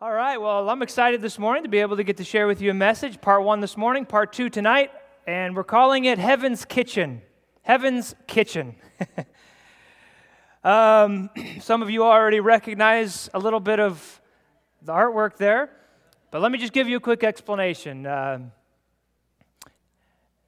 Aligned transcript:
All 0.00 0.12
right, 0.12 0.40
well, 0.40 0.70
I'm 0.70 0.80
excited 0.82 1.22
this 1.22 1.40
morning 1.40 1.64
to 1.64 1.68
be 1.68 1.78
able 1.78 1.96
to 1.96 2.04
get 2.04 2.18
to 2.18 2.24
share 2.24 2.46
with 2.46 2.62
you 2.62 2.70
a 2.70 2.74
message. 2.74 3.20
Part 3.20 3.42
one 3.42 3.58
this 3.58 3.76
morning, 3.76 4.06
part 4.06 4.32
two 4.32 4.48
tonight, 4.48 4.92
and 5.26 5.56
we're 5.56 5.64
calling 5.64 6.04
it 6.04 6.20
Heaven's 6.20 6.64
Kitchen. 6.64 7.20
Heaven's 7.62 8.14
Kitchen. 8.28 8.76
um, 10.62 11.30
some 11.60 11.82
of 11.82 11.90
you 11.90 12.04
already 12.04 12.38
recognize 12.38 13.28
a 13.34 13.40
little 13.40 13.58
bit 13.58 13.80
of 13.80 14.20
the 14.82 14.92
artwork 14.92 15.36
there, 15.36 15.68
but 16.30 16.42
let 16.42 16.52
me 16.52 16.58
just 16.58 16.72
give 16.72 16.88
you 16.88 16.98
a 16.98 17.00
quick 17.00 17.24
explanation. 17.24 18.06
Uh, 18.06 18.38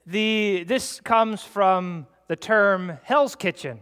the, 0.07 0.63
this 0.63 1.01
comes 1.01 1.43
from 1.43 2.07
the 2.29 2.37
term 2.37 2.99
Hell's 3.03 3.35
Kitchen. 3.35 3.81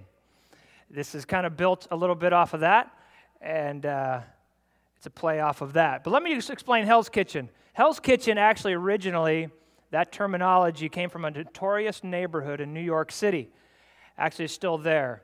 This 0.88 1.14
is 1.14 1.26
kind 1.26 1.44
of 1.44 1.58
built 1.58 1.86
a 1.90 1.96
little 1.96 2.16
bit 2.16 2.32
off 2.32 2.54
of 2.54 2.60
that, 2.60 2.90
and 3.42 3.84
uh, 3.84 4.20
it's 4.98 5.06
a 5.06 5.10
play 5.10 5.38
off 5.38 5.60
of 5.60 5.74
that. 5.74 6.02
But 6.02 6.10
let 6.10 6.24
me 6.24 6.34
just 6.34 6.50
explain 6.50 6.84
Hell's 6.84 7.08
Kitchen. 7.08 7.50
Hell's 7.72 8.00
Kitchen 8.00 8.36
actually 8.36 8.72
originally, 8.72 9.48
that 9.92 10.10
terminology 10.10 10.88
came 10.88 11.08
from 11.08 11.24
a 11.24 11.30
notorious 11.30 12.02
neighborhood 12.02 12.60
in 12.60 12.74
New 12.74 12.82
York 12.82 13.12
City. 13.12 13.48
Actually, 14.18 14.46
it's 14.46 14.54
still 14.54 14.76
there. 14.76 15.22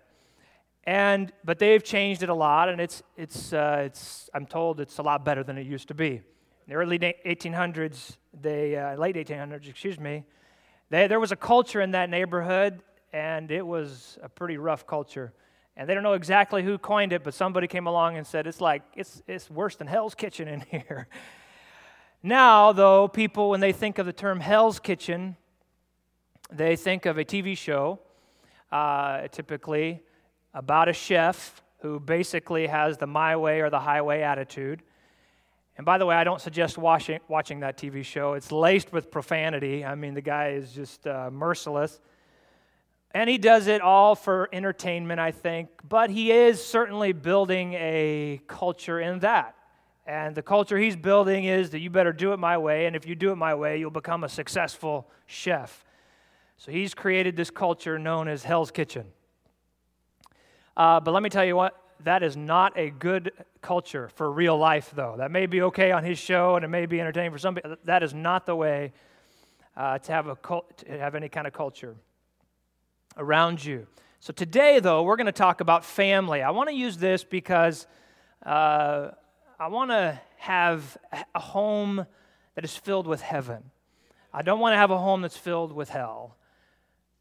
And, 0.84 1.32
but 1.42 1.58
they've 1.58 1.82
changed 1.82 2.22
it 2.22 2.28
a 2.28 2.34
lot, 2.34 2.68
and 2.68 2.80
it's, 2.80 3.02
it's, 3.16 3.52
uh, 3.52 3.82
it's, 3.84 4.30
I'm 4.32 4.46
told 4.46 4.78
it's 4.78 4.98
a 4.98 5.02
lot 5.02 5.24
better 5.24 5.42
than 5.42 5.58
it 5.58 5.66
used 5.66 5.88
to 5.88 5.94
be. 5.94 6.10
In 6.10 6.22
the 6.68 6.74
early 6.74 7.00
1800s, 7.00 8.16
they, 8.40 8.76
uh, 8.76 8.94
late 8.94 9.16
1800s, 9.16 9.68
excuse 9.68 9.98
me, 9.98 10.22
they, 10.90 11.08
there 11.08 11.18
was 11.18 11.32
a 11.32 11.36
culture 11.36 11.80
in 11.80 11.90
that 11.90 12.10
neighborhood, 12.10 12.80
and 13.12 13.50
it 13.50 13.66
was 13.66 14.18
a 14.22 14.28
pretty 14.28 14.56
rough 14.56 14.86
culture. 14.86 15.32
And 15.76 15.88
they 15.88 15.94
don't 15.94 16.02
know 16.04 16.12
exactly 16.12 16.62
who 16.62 16.78
coined 16.78 17.12
it, 17.12 17.24
but 17.24 17.34
somebody 17.34 17.66
came 17.66 17.86
along 17.86 18.16
and 18.16 18.26
said, 18.26 18.46
it's 18.46 18.60
like, 18.60 18.82
it's, 18.94 19.22
it's 19.26 19.50
worse 19.50 19.76
than 19.76 19.86
Hell's 19.86 20.14
Kitchen 20.14 20.46
in 20.46 20.60
here. 20.70 21.08
now, 22.22 22.72
though, 22.72 23.08
people, 23.08 23.50
when 23.50 23.60
they 23.60 23.72
think 23.72 23.98
of 23.98 24.06
the 24.06 24.12
term 24.12 24.40
Hell's 24.40 24.78
Kitchen, 24.78 25.36
they 26.52 26.76
think 26.76 27.06
of 27.06 27.18
a 27.18 27.24
TV 27.24 27.56
show, 27.56 27.98
uh, 28.70 29.26
typically 29.28 30.02
about 30.52 30.88
a 30.88 30.92
chef 30.92 31.62
who 31.80 31.98
basically 31.98 32.68
has 32.68 32.96
the 32.96 33.06
my 33.06 33.36
way 33.36 33.60
or 33.60 33.68
the 33.68 33.80
highway 33.80 34.22
attitude. 34.22 34.82
And 35.76 35.84
by 35.84 35.98
the 35.98 36.06
way, 36.06 36.14
I 36.14 36.22
don't 36.22 36.40
suggest 36.40 36.78
watching, 36.78 37.18
watching 37.26 37.60
that 37.60 37.76
TV 37.76 38.04
show. 38.04 38.34
It's 38.34 38.52
laced 38.52 38.92
with 38.92 39.10
profanity. 39.10 39.84
I 39.84 39.96
mean, 39.96 40.14
the 40.14 40.22
guy 40.22 40.50
is 40.50 40.72
just 40.72 41.06
uh, 41.06 41.30
merciless. 41.32 42.00
And 43.14 43.30
he 43.30 43.38
does 43.38 43.68
it 43.68 43.80
all 43.80 44.16
for 44.16 44.48
entertainment, 44.52 45.20
I 45.20 45.30
think, 45.30 45.68
but 45.88 46.10
he 46.10 46.32
is 46.32 46.64
certainly 46.64 47.12
building 47.12 47.74
a 47.74 48.40
culture 48.48 49.00
in 49.00 49.20
that. 49.20 49.54
And 50.04 50.34
the 50.34 50.42
culture 50.42 50.76
he's 50.76 50.96
building 50.96 51.44
is 51.44 51.70
that 51.70 51.78
you 51.78 51.90
better 51.90 52.12
do 52.12 52.32
it 52.32 52.38
my 52.38 52.58
way, 52.58 52.86
and 52.86 52.96
if 52.96 53.06
you 53.06 53.14
do 53.14 53.30
it 53.30 53.36
my 53.36 53.54
way, 53.54 53.78
you'll 53.78 53.90
become 53.90 54.24
a 54.24 54.28
successful 54.28 55.08
chef. 55.26 55.84
So 56.56 56.72
he's 56.72 56.92
created 56.92 57.36
this 57.36 57.50
culture 57.50 58.00
known 58.00 58.26
as 58.26 58.42
Hell's 58.42 58.72
Kitchen. 58.72 59.06
Uh, 60.76 60.98
but 60.98 61.14
let 61.14 61.22
me 61.22 61.28
tell 61.28 61.44
you 61.44 61.54
what, 61.54 61.80
that 62.00 62.24
is 62.24 62.36
not 62.36 62.76
a 62.76 62.90
good 62.90 63.30
culture 63.62 64.08
for 64.16 64.30
real 64.30 64.58
life, 64.58 64.92
though. 64.94 65.14
That 65.16 65.30
may 65.30 65.46
be 65.46 65.62
okay 65.62 65.92
on 65.92 66.02
his 66.02 66.18
show 66.18 66.56
and 66.56 66.64
it 66.64 66.68
may 66.68 66.86
be 66.86 67.00
entertaining 67.00 67.30
for 67.30 67.38
some 67.38 67.54
people. 67.54 67.76
That 67.84 68.02
is 68.02 68.12
not 68.12 68.44
the 68.44 68.56
way 68.56 68.92
uh, 69.76 69.98
to, 69.98 70.12
have 70.12 70.26
a 70.26 70.36
cult, 70.36 70.78
to 70.78 70.98
have 70.98 71.14
any 71.14 71.28
kind 71.28 71.46
of 71.46 71.52
culture 71.52 71.94
around 73.16 73.64
you. 73.64 73.86
So 74.20 74.32
today, 74.32 74.80
though, 74.80 75.02
we're 75.02 75.16
going 75.16 75.26
to 75.26 75.32
talk 75.32 75.60
about 75.60 75.84
family. 75.84 76.42
I 76.42 76.50
want 76.50 76.68
to 76.70 76.74
use 76.74 76.96
this 76.96 77.24
because 77.24 77.86
uh, 78.44 79.10
I 79.58 79.68
want 79.68 79.90
to 79.90 80.20
have 80.38 80.96
a 81.34 81.40
home 81.40 82.06
that 82.54 82.64
is 82.64 82.76
filled 82.76 83.06
with 83.06 83.20
heaven. 83.20 83.70
I 84.32 84.42
don't 84.42 84.60
want 84.60 84.72
to 84.72 84.78
have 84.78 84.90
a 84.90 84.98
home 84.98 85.22
that's 85.22 85.36
filled 85.36 85.72
with 85.72 85.90
hell. 85.90 86.36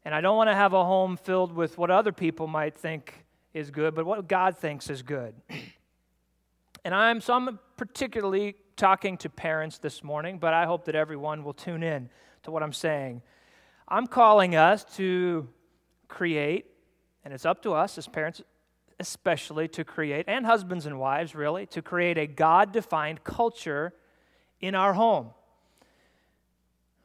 And 0.04 0.14
I 0.14 0.20
don't 0.20 0.36
want 0.36 0.50
to 0.50 0.54
have 0.54 0.72
a 0.72 0.84
home 0.84 1.16
filled 1.16 1.52
with 1.52 1.78
what 1.78 1.90
other 1.90 2.12
people 2.12 2.46
might 2.46 2.74
think 2.74 3.24
is 3.52 3.70
good, 3.70 3.94
but 3.94 4.04
what 4.04 4.28
God 4.28 4.58
thinks 4.58 4.90
is 4.90 5.02
good. 5.02 5.34
and 6.84 6.94
I'm 6.94 7.20
so 7.20 7.34
I'm 7.34 7.58
particularly 7.76 8.56
talking 8.76 9.16
to 9.18 9.30
parents 9.30 9.78
this 9.78 10.02
morning, 10.02 10.38
but 10.38 10.52
I 10.52 10.66
hope 10.66 10.86
that 10.86 10.94
everyone 10.94 11.44
will 11.44 11.54
tune 11.54 11.82
in 11.82 12.10
to 12.42 12.50
what 12.50 12.62
I'm 12.62 12.72
saying. 12.72 13.22
I'm 13.88 14.06
calling 14.06 14.56
us 14.56 14.84
to 14.96 15.48
create, 16.14 16.66
and 17.24 17.34
it's 17.34 17.44
up 17.44 17.62
to 17.62 17.74
us 17.74 17.98
as 17.98 18.06
parents 18.06 18.40
especially 19.00 19.66
to 19.68 19.84
create, 19.84 20.24
and 20.28 20.46
husbands 20.46 20.86
and 20.86 20.98
wives 20.98 21.34
really, 21.34 21.66
to 21.66 21.82
create 21.82 22.16
a 22.16 22.26
God 22.26 22.72
defined 22.72 23.24
culture 23.24 23.92
in 24.60 24.74
our 24.74 24.94
home. 24.94 25.30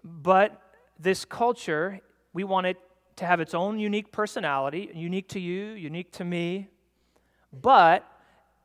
But 0.03 0.61
this 0.99 1.25
culture, 1.25 1.99
we 2.31 2.43
want 2.43 2.67
it 2.67 2.77
to 3.15 3.25
have 3.25 3.39
its 3.39 3.53
own 3.53 3.79
unique 3.79 4.11
personality, 4.11 4.91
unique 4.93 5.27
to 5.29 5.39
you, 5.39 5.71
unique 5.71 6.11
to 6.13 6.23
me, 6.23 6.67
but 7.51 8.05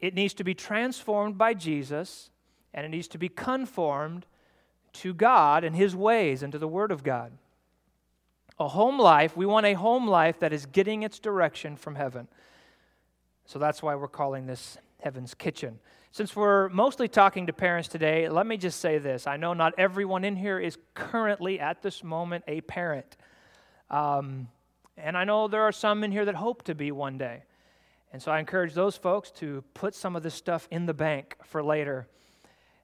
it 0.00 0.14
needs 0.14 0.34
to 0.34 0.44
be 0.44 0.54
transformed 0.54 1.38
by 1.38 1.54
Jesus 1.54 2.30
and 2.74 2.84
it 2.84 2.90
needs 2.90 3.08
to 3.08 3.18
be 3.18 3.28
conformed 3.28 4.26
to 4.92 5.14
God 5.14 5.64
and 5.64 5.74
His 5.74 5.96
ways 5.96 6.42
and 6.42 6.52
to 6.52 6.58
the 6.58 6.68
Word 6.68 6.92
of 6.92 7.02
God. 7.02 7.32
A 8.58 8.68
home 8.68 8.98
life, 8.98 9.36
we 9.36 9.46
want 9.46 9.66
a 9.66 9.74
home 9.74 10.06
life 10.06 10.38
that 10.40 10.52
is 10.52 10.66
getting 10.66 11.02
its 11.02 11.18
direction 11.18 11.76
from 11.76 11.96
heaven. 11.96 12.28
So 13.46 13.58
that's 13.58 13.82
why 13.82 13.94
we're 13.96 14.08
calling 14.08 14.46
this 14.46 14.78
Heaven's 15.00 15.34
Kitchen. 15.34 15.80
Since 16.12 16.36
we're 16.36 16.68
mostly 16.68 17.08
talking 17.08 17.48
to 17.48 17.52
parents 17.52 17.88
today, 17.88 18.28
let 18.28 18.46
me 18.46 18.56
just 18.56 18.80
say 18.80 18.98
this. 18.98 19.26
I 19.26 19.36
know 19.36 19.52
not 19.52 19.74
everyone 19.76 20.22
in 20.22 20.36
here 20.36 20.60
is 20.60 20.78
currently 20.94 21.58
at 21.58 21.82
this 21.82 22.04
moment 22.04 22.44
a 22.46 22.60
parent. 22.60 23.16
Um, 23.90 24.48
and 24.96 25.16
I 25.16 25.24
know 25.24 25.48
there 25.48 25.62
are 25.62 25.72
some 25.72 26.04
in 26.04 26.12
here 26.12 26.24
that 26.24 26.36
hope 26.36 26.62
to 26.64 26.74
be 26.74 26.92
one 26.92 27.18
day. 27.18 27.42
And 28.12 28.22
so 28.22 28.30
I 28.30 28.38
encourage 28.38 28.74
those 28.74 28.96
folks 28.96 29.32
to 29.32 29.64
put 29.74 29.92
some 29.92 30.14
of 30.14 30.22
this 30.22 30.34
stuff 30.34 30.68
in 30.70 30.86
the 30.86 30.94
bank 30.94 31.36
for 31.44 31.64
later 31.64 32.06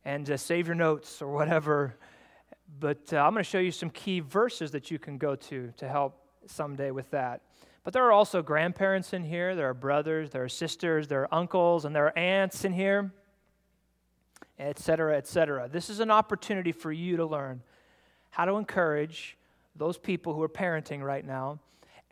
and 0.05 0.29
uh, 0.29 0.37
save 0.37 0.67
your 0.67 0.75
notes 0.75 1.23
or 1.23 1.33
whatever 1.33 1.95
but 2.79 3.13
uh, 3.13 3.19
I'm 3.19 3.33
going 3.33 3.45
to 3.45 3.51
show 3.51 3.59
you 3.59 3.73
some 3.73 3.91
key 3.91 4.21
verses 4.21 4.71
that 4.73 4.91
you 4.91 4.99
can 4.99 5.19
go 5.19 5.35
to 5.35 5.73
to 5.77 5.89
help 5.89 6.21
someday 6.47 6.91
with 6.91 7.11
that. 7.11 7.43
But 7.83 7.95
there 7.95 8.05
are 8.05 8.13
also 8.13 8.43
grandparents 8.43 9.13
in 9.13 9.25
here, 9.25 9.55
there 9.55 9.69
are 9.69 9.75
brothers, 9.75 10.31
there 10.31 10.45
are 10.45 10.49
sisters, 10.49 11.09
there 11.09 11.23
are 11.23 11.35
uncles, 11.35 11.85
and 11.85 11.97
there 11.97 12.07
are 12.07 12.19
aunts 12.19 12.65
in 12.65 12.73
here, 12.73 13.11
etc., 14.59 15.17
etc. 15.17 15.69
This 15.71 15.89
is 15.89 16.01
an 16.01 16.11
opportunity 16.11 16.73
for 16.73 16.93
you 16.93 17.17
to 17.17 17.25
learn 17.25 17.63
how 18.31 18.45
to 18.45 18.57
encourage 18.57 19.37
those 19.75 19.97
people 19.97 20.35
who 20.35 20.43
are 20.43 20.49
parenting 20.49 21.03
right 21.03 21.27
now 21.27 21.59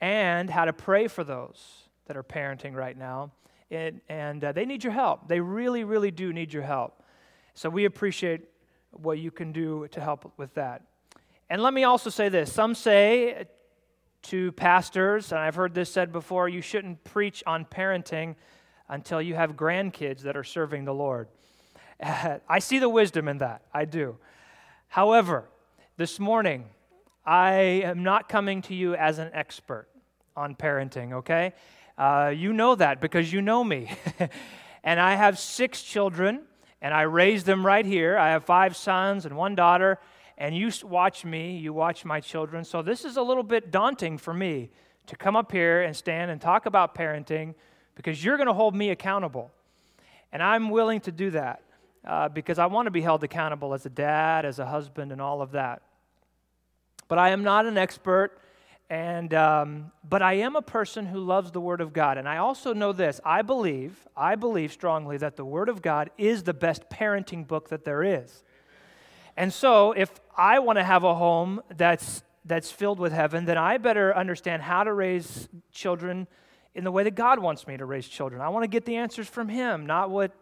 and 0.00 0.48
how 0.48 0.64
to 0.64 0.72
pray 0.72 1.06
for 1.06 1.22
those 1.22 1.88
that 2.06 2.16
are 2.16 2.22
parenting 2.22 2.74
right 2.74 2.96
now. 2.96 3.30
And, 3.70 4.00
and 4.08 4.42
uh, 4.42 4.52
they 4.52 4.64
need 4.64 4.82
your 4.82 4.94
help. 4.94 5.28
They 5.28 5.40
really, 5.40 5.84
really 5.84 6.10
do 6.10 6.32
need 6.32 6.52
your 6.52 6.62
help. 6.62 7.02
So 7.52 7.68
we 7.68 7.84
appreciate 7.84 8.48
what 8.92 9.18
you 9.18 9.30
can 9.30 9.52
do 9.52 9.88
to 9.92 10.00
help 10.00 10.32
with 10.36 10.54
that. 10.54 10.82
And 11.50 11.62
let 11.62 11.72
me 11.72 11.84
also 11.84 12.10
say 12.10 12.28
this 12.28 12.52
some 12.52 12.74
say 12.74 13.46
to 14.22 14.52
pastors, 14.52 15.32
and 15.32 15.40
I've 15.40 15.54
heard 15.54 15.74
this 15.74 15.90
said 15.90 16.12
before, 16.12 16.48
you 16.48 16.60
shouldn't 16.60 17.04
preach 17.04 17.42
on 17.46 17.64
parenting 17.64 18.34
until 18.88 19.22
you 19.22 19.34
have 19.34 19.52
grandkids 19.56 20.22
that 20.22 20.36
are 20.36 20.44
serving 20.44 20.84
the 20.84 20.94
Lord. 20.94 21.28
I 22.02 22.58
see 22.58 22.78
the 22.78 22.88
wisdom 22.88 23.28
in 23.28 23.38
that, 23.38 23.62
I 23.72 23.84
do. 23.84 24.16
However, 24.88 25.48
this 25.96 26.18
morning, 26.18 26.64
I 27.24 27.52
am 27.84 28.02
not 28.02 28.28
coming 28.28 28.62
to 28.62 28.74
you 28.74 28.94
as 28.94 29.18
an 29.18 29.30
expert 29.32 29.88
on 30.36 30.54
parenting, 30.54 31.12
okay? 31.12 31.52
Uh, 31.96 32.32
you 32.34 32.52
know 32.52 32.74
that 32.74 33.00
because 33.00 33.32
you 33.32 33.42
know 33.42 33.62
me. 33.62 33.90
and 34.84 35.00
I 35.00 35.14
have 35.14 35.38
six 35.38 35.82
children 35.82 36.42
and 36.80 36.94
I 36.94 37.02
raised 37.02 37.46
them 37.46 37.64
right 37.64 37.84
here. 37.84 38.16
I 38.16 38.30
have 38.30 38.44
five 38.44 38.76
sons 38.76 39.26
and 39.26 39.36
one 39.36 39.54
daughter, 39.54 39.98
and 40.36 40.56
you 40.56 40.70
watch 40.84 41.24
me, 41.24 41.56
you 41.56 41.72
watch 41.72 42.04
my 42.04 42.20
children. 42.20 42.64
So 42.64 42.82
this 42.82 43.04
is 43.04 43.16
a 43.16 43.22
little 43.22 43.42
bit 43.42 43.70
daunting 43.70 44.18
for 44.18 44.32
me 44.32 44.70
to 45.06 45.16
come 45.16 45.36
up 45.36 45.50
here 45.50 45.82
and 45.82 45.96
stand 45.96 46.30
and 46.30 46.40
talk 46.40 46.66
about 46.66 46.94
parenting 46.94 47.54
because 47.94 48.22
you're 48.22 48.36
going 48.36 48.46
to 48.46 48.52
hold 48.52 48.74
me 48.74 48.90
accountable. 48.90 49.50
And 50.32 50.42
I'm 50.42 50.70
willing 50.70 51.00
to 51.02 51.12
do 51.12 51.30
that 51.30 51.62
uh, 52.06 52.28
because 52.28 52.58
I 52.58 52.66
want 52.66 52.86
to 52.86 52.90
be 52.90 53.00
held 53.00 53.24
accountable 53.24 53.74
as 53.74 53.86
a 53.86 53.90
dad, 53.90 54.44
as 54.44 54.58
a 54.58 54.66
husband, 54.66 55.10
and 55.10 55.20
all 55.20 55.42
of 55.42 55.52
that. 55.52 55.82
But 57.08 57.18
I 57.18 57.30
am 57.30 57.42
not 57.42 57.66
an 57.66 57.78
expert. 57.78 58.38
And, 58.90 59.34
um, 59.34 59.92
but 60.08 60.22
I 60.22 60.34
am 60.34 60.56
a 60.56 60.62
person 60.62 61.04
who 61.04 61.20
loves 61.20 61.50
the 61.50 61.60
Word 61.60 61.82
of 61.82 61.92
God. 61.92 62.16
And 62.16 62.26
I 62.26 62.38
also 62.38 62.72
know 62.72 62.92
this 62.92 63.20
I 63.24 63.42
believe, 63.42 64.06
I 64.16 64.34
believe 64.34 64.72
strongly 64.72 65.18
that 65.18 65.36
the 65.36 65.44
Word 65.44 65.68
of 65.68 65.82
God 65.82 66.10
is 66.16 66.42
the 66.42 66.54
best 66.54 66.88
parenting 66.88 67.46
book 67.46 67.68
that 67.68 67.84
there 67.84 68.02
is. 68.02 68.42
And 69.36 69.52
so 69.52 69.92
if 69.92 70.10
I 70.36 70.58
want 70.58 70.78
to 70.78 70.84
have 70.84 71.04
a 71.04 71.14
home 71.14 71.62
that's, 71.76 72.22
that's 72.44 72.70
filled 72.70 72.98
with 72.98 73.12
heaven, 73.12 73.44
then 73.44 73.58
I 73.58 73.78
better 73.78 74.16
understand 74.16 74.62
how 74.62 74.84
to 74.84 74.92
raise 74.92 75.48
children 75.70 76.26
in 76.74 76.82
the 76.82 76.90
way 76.90 77.02
that 77.04 77.14
God 77.14 77.38
wants 77.38 77.66
me 77.66 77.76
to 77.76 77.84
raise 77.84 78.08
children. 78.08 78.40
I 78.40 78.48
want 78.48 78.64
to 78.64 78.68
get 78.68 78.84
the 78.84 78.96
answers 78.96 79.28
from 79.28 79.48
Him, 79.48 79.86
not 79.86 80.10
what 80.10 80.32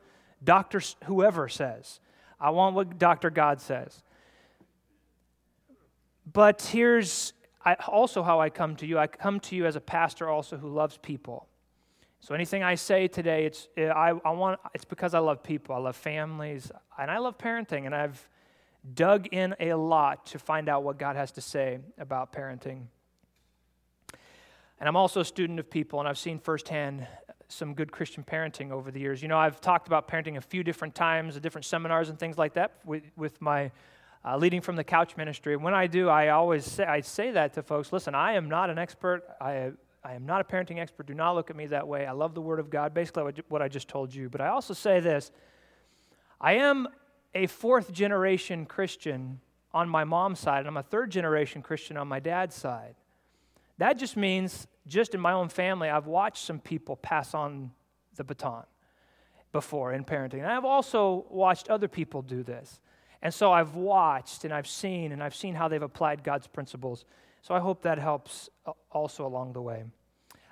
Dr. 0.43 0.81
whoever 1.05 1.49
says. 1.49 2.01
I 2.41 2.51
want 2.51 2.75
what 2.75 2.99
Dr. 2.99 3.31
God 3.31 3.61
says. 3.61 4.03
But 6.31 6.63
here's 6.63 7.33
also 7.75 8.23
how 8.23 8.41
I 8.41 8.51
come 8.51 8.77
to 8.77 8.87
you. 8.87 8.99
I 8.99 9.07
come 9.07 9.41
to 9.41 9.57
you 9.57 9.67
as 9.67 9.77
a 9.77 9.81
pastor 9.81 10.29
also 10.29 10.57
who 10.57 10.69
loves 10.69 10.99
people. 10.99 11.49
So 12.21 12.35
anything 12.35 12.63
I 12.63 12.75
say 12.75 13.09
today, 13.09 13.45
it's 13.45 13.69
eh, 13.77 13.89
I, 13.89 14.11
I 14.25 14.31
want 14.31 14.59
it's 14.75 14.85
because 14.85 15.15
I 15.15 15.19
love 15.19 15.43
people. 15.43 15.75
I 15.75 15.79
love 15.79 15.97
families, 15.97 16.71
and 16.99 17.11
I 17.11 17.19
love 17.19 17.39
parenting, 17.39 17.87
and 17.87 17.95
I've 17.95 18.29
dug 18.95 19.27
in 19.29 19.55
a 19.61 19.75
lot 19.75 20.27
to 20.27 20.39
find 20.39 20.69
out 20.69 20.83
what 20.83 20.99
God 20.99 21.17
has 21.17 21.33
to 21.33 21.41
say 21.41 21.81
about 21.99 22.33
parenting. 22.33 22.83
And 24.79 24.89
I'm 24.89 24.97
also 24.97 25.21
a 25.21 25.25
student 25.25 25.59
of 25.59 25.71
people, 25.71 26.01
and 26.01 26.09
I've 26.09 26.19
seen 26.19 26.39
firsthand 26.39 27.07
some 27.49 27.75
good 27.75 27.93
Christian 27.93 28.25
parenting 28.25 28.71
over 28.71 28.91
the 28.91 29.01
years. 29.01 29.23
You 29.23 29.29
know, 29.29 29.39
I've 29.39 29.61
talked 29.61 29.87
about 29.87 30.09
parenting 30.09 30.37
a 30.37 30.41
few 30.41 30.62
different 30.62 30.95
times, 30.95 31.37
at 31.37 31.43
different 31.43 31.65
seminars 31.65 32.09
and 32.09 32.19
things 32.19 32.37
like 32.37 32.55
that 32.55 32.79
with, 32.85 33.05
with 33.17 33.41
my 33.41 33.71
uh, 34.26 34.37
leading 34.37 34.61
from 34.61 34.76
the 34.76 34.84
couch 34.84 35.17
ministry. 35.17 35.56
When 35.56 35.73
I 35.73 35.87
do, 35.87 36.08
I 36.08 36.31
always 36.31 36.64
say, 36.64 36.84
I 36.84 37.00
say 37.00 37.31
that 37.31 37.52
to 37.55 37.62
folks 37.62 37.93
listen, 37.93 38.14
I 38.14 38.32
am 38.32 38.49
not 38.49 38.70
an 38.70 38.78
expert. 38.78 39.23
I, 39.40 39.70
I 40.02 40.14
am 40.14 40.26
not 40.26 40.40
a 40.40 40.44
parenting 40.44 40.78
expert. 40.78 41.06
Do 41.06 41.14
not 41.14 41.34
look 41.34 41.49
at 41.50 41.56
me 41.56 41.67
that 41.67 41.87
way. 41.87 42.06
I 42.06 42.12
love 42.12 42.34
the 42.34 42.40
Word 42.40 42.58
of 42.58 42.69
God, 42.69 42.93
basically 42.93 43.32
what 43.49 43.62
I 43.62 43.69
just 43.69 43.88
told 43.88 44.14
you. 44.14 44.28
But 44.28 44.40
I 44.40 44.49
also 44.49 44.75
say 44.75 45.00
this 45.00 45.31
I 46.40 46.55
am 46.55 46.88
a 47.34 47.46
fourth 47.46 47.93
generation 47.93 48.67
Christian 48.67 49.40
on 49.73 49.88
my 49.88 50.05
mom's 50.05 50.40
side, 50.40 50.61
and 50.61 50.69
I'm 50.69 50.76
a 50.76 50.82
third 50.82 51.11
generation 51.11 51.62
Christian 51.62 51.96
on 51.96 52.08
my 52.08 52.19
dad's 52.19 52.55
side. 52.55 52.96
That 53.78 53.99
just 53.99 54.17
means, 54.17 54.67
just 54.87 55.14
in 55.14 55.20
my 55.20 55.32
own 55.32 55.50
family, 55.50 55.90
I've 55.90 56.06
watched 56.06 56.44
some 56.44 56.58
people 56.58 56.96
pass 56.96 57.34
on 57.34 57.70
the 58.17 58.25
baton 58.25 58.64
before 59.52 59.93
in 59.93 60.02
parenting. 60.05 60.38
And 60.38 60.46
I've 60.46 60.64
also 60.64 61.26
watched 61.31 61.69
other 61.69 61.88
people 61.88 62.23
do 62.23 62.43
this. 62.43 62.81
And 63.26 63.34
so 63.34 63.50
I've 63.50 63.75
watched 63.75 64.44
and 64.44 64.55
I've 64.55 64.69
seen 64.69 65.11
and 65.11 65.20
I've 65.20 65.34
seen 65.34 65.56
how 65.56 65.67
they've 65.67 65.82
applied 65.82 66.23
God's 66.23 66.46
principles. 66.46 67.05
So 67.43 67.56
I 67.56 67.58
hope 67.58 67.82
that 67.82 67.99
helps 67.99 68.49
also 68.93 69.26
along 69.26 69.52
the 69.52 69.61
way. 69.61 69.82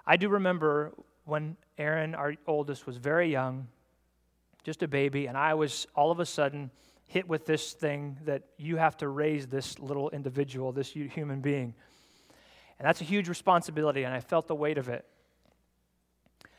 I 0.04 0.16
do 0.16 0.28
remember 0.28 0.92
when 1.24 1.56
Aaron, 1.78 2.16
our 2.16 2.34
oldest, 2.48 2.84
was 2.84 2.96
very 2.96 3.30
young, 3.30 3.68
just 4.64 4.82
a 4.82 4.88
baby, 4.88 5.26
and 5.26 5.38
I 5.38 5.54
was 5.54 5.86
all 5.94 6.10
of 6.10 6.18
a 6.18 6.26
sudden 6.26 6.72
hit 7.06 7.28
with 7.28 7.46
this 7.46 7.74
thing 7.74 8.18
that 8.24 8.42
you 8.58 8.76
have 8.76 8.96
to 8.96 9.08
raise 9.08 9.46
this 9.46 9.78
little 9.78 10.10
individual, 10.10 10.72
this 10.72 10.90
human 10.90 11.40
being. 11.40 11.74
And 12.80 12.88
that's 12.88 13.00
a 13.00 13.04
huge 13.04 13.28
responsibility, 13.28 14.02
and 14.02 14.12
I 14.12 14.18
felt 14.18 14.48
the 14.48 14.56
weight 14.56 14.78
of 14.78 14.88
it. 14.88 15.04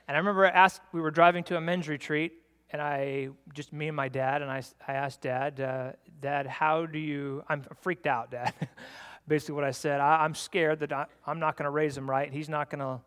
And 0.07 0.15
I 0.15 0.19
remember 0.19 0.45
asked, 0.45 0.79
we 0.93 1.01
were 1.01 1.11
driving 1.11 1.43
to 1.43 1.57
a 1.57 1.61
men's 1.61 1.89
retreat, 1.89 2.31
and 2.71 2.81
I, 2.81 3.29
just 3.53 3.71
me 3.71 3.87
and 3.87 3.95
my 3.95 4.09
dad, 4.09 4.41
and 4.41 4.51
I, 4.51 4.63
I 4.87 4.93
asked 4.93 5.21
Dad, 5.21 5.59
uh, 5.59 5.91
Dad, 6.21 6.47
how 6.47 6.85
do 6.85 6.99
you, 6.99 7.43
I'm 7.47 7.63
freaked 7.81 8.07
out, 8.07 8.31
Dad. 8.31 8.53
Basically, 9.27 9.55
what 9.55 9.63
I 9.63 9.71
said, 9.71 9.99
I, 10.01 10.25
am 10.25 10.35
scared 10.35 10.79
that 10.81 10.93
I, 10.93 11.05
am 11.27 11.39
not 11.39 11.57
going 11.57 11.65
to 11.65 11.71
raise 11.71 11.97
him 11.97 12.09
right. 12.09 12.31
He's 12.31 12.49
not 12.49 12.69
going 12.69 12.79
to 12.79 13.01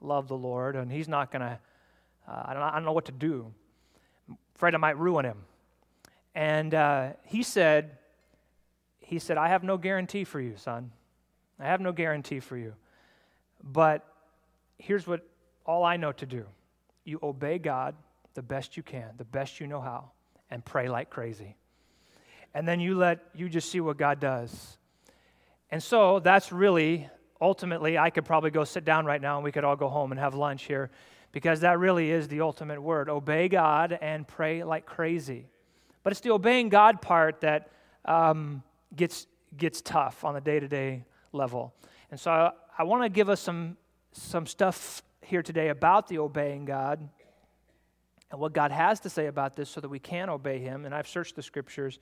love 0.00 0.28
the 0.28 0.36
Lord, 0.36 0.76
and 0.76 0.90
he's 0.90 1.08
not 1.08 1.30
going 1.30 1.42
to, 1.42 1.58
uh, 2.28 2.42
I, 2.46 2.54
don't, 2.54 2.62
I 2.62 2.72
don't 2.72 2.84
know 2.84 2.92
what 2.92 3.06
to 3.06 3.12
do. 3.12 3.52
I'm 4.28 4.38
afraid 4.54 4.74
I 4.74 4.78
might 4.78 4.98
ruin 4.98 5.24
him. 5.24 5.38
And 6.34 6.74
uh, 6.74 7.10
he 7.24 7.42
said, 7.42 7.98
he 9.00 9.18
said, 9.18 9.36
I 9.36 9.48
have 9.48 9.62
no 9.62 9.76
guarantee 9.76 10.24
for 10.24 10.40
you, 10.40 10.56
son. 10.56 10.90
I 11.60 11.66
have 11.66 11.80
no 11.80 11.92
guarantee 11.92 12.40
for 12.40 12.56
you. 12.56 12.74
But 13.62 14.06
here's 14.78 15.06
what 15.06 15.26
all 15.64 15.84
I 15.84 15.96
know 15.96 16.12
to 16.12 16.26
do 16.26 16.46
you 17.04 17.18
obey 17.22 17.58
God 17.58 17.94
the 18.34 18.42
best 18.42 18.76
you 18.76 18.82
can, 18.82 19.10
the 19.16 19.24
best 19.24 19.60
you 19.60 19.66
know 19.66 19.80
how, 19.80 20.10
and 20.50 20.64
pray 20.64 20.88
like 20.88 21.10
crazy. 21.10 21.56
And 22.54 22.66
then 22.66 22.80
you 22.80 22.96
let 22.96 23.20
you 23.34 23.48
just 23.48 23.70
see 23.70 23.80
what 23.80 23.96
God 23.96 24.20
does. 24.20 24.78
And 25.70 25.82
so 25.82 26.20
that's 26.20 26.52
really 26.52 27.08
ultimately 27.40 27.98
I 27.98 28.10
could 28.10 28.24
probably 28.24 28.50
go 28.50 28.64
sit 28.64 28.84
down 28.84 29.04
right 29.04 29.20
now 29.20 29.36
and 29.36 29.44
we 29.44 29.52
could 29.52 29.64
all 29.64 29.76
go 29.76 29.88
home 29.88 30.12
and 30.12 30.20
have 30.20 30.34
lunch 30.34 30.64
here 30.64 30.90
because 31.32 31.60
that 31.60 31.78
really 31.78 32.10
is 32.10 32.28
the 32.28 32.42
ultimate 32.42 32.80
word. 32.80 33.08
Obey 33.08 33.48
God 33.48 33.98
and 34.00 34.28
pray 34.28 34.62
like 34.62 34.84
crazy. 34.84 35.48
But 36.02 36.12
it's 36.12 36.20
the 36.20 36.30
obeying 36.30 36.68
God 36.68 37.00
part 37.00 37.40
that 37.40 37.70
um, 38.04 38.62
gets 38.94 39.26
gets 39.56 39.80
tough 39.80 40.24
on 40.24 40.34
the 40.34 40.40
day 40.40 40.60
to 40.60 40.68
day 40.68 41.04
level. 41.32 41.74
And 42.10 42.20
so 42.20 42.30
I, 42.30 42.50
I 42.78 42.82
want 42.84 43.02
to 43.02 43.08
give 43.08 43.28
us 43.28 43.40
some, 43.40 43.76
some 44.12 44.46
stuff 44.46 45.02
here 45.22 45.42
today 45.42 45.68
about 45.68 46.08
the 46.08 46.18
obeying 46.18 46.64
God 46.64 47.08
and 48.32 48.40
what 48.40 48.52
God 48.52 48.72
has 48.72 48.98
to 49.00 49.10
say 49.10 49.26
about 49.26 49.54
this 49.54 49.70
so 49.70 49.80
that 49.80 49.88
we 49.88 50.00
can 50.00 50.28
obey 50.28 50.58
Him. 50.58 50.84
And 50.84 50.92
I've 50.92 51.06
searched 51.06 51.36
the 51.36 51.42
scriptures 51.42 52.00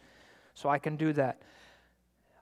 so 0.54 0.70
I 0.70 0.78
can 0.78 0.96
do 0.96 1.12
that. 1.12 1.42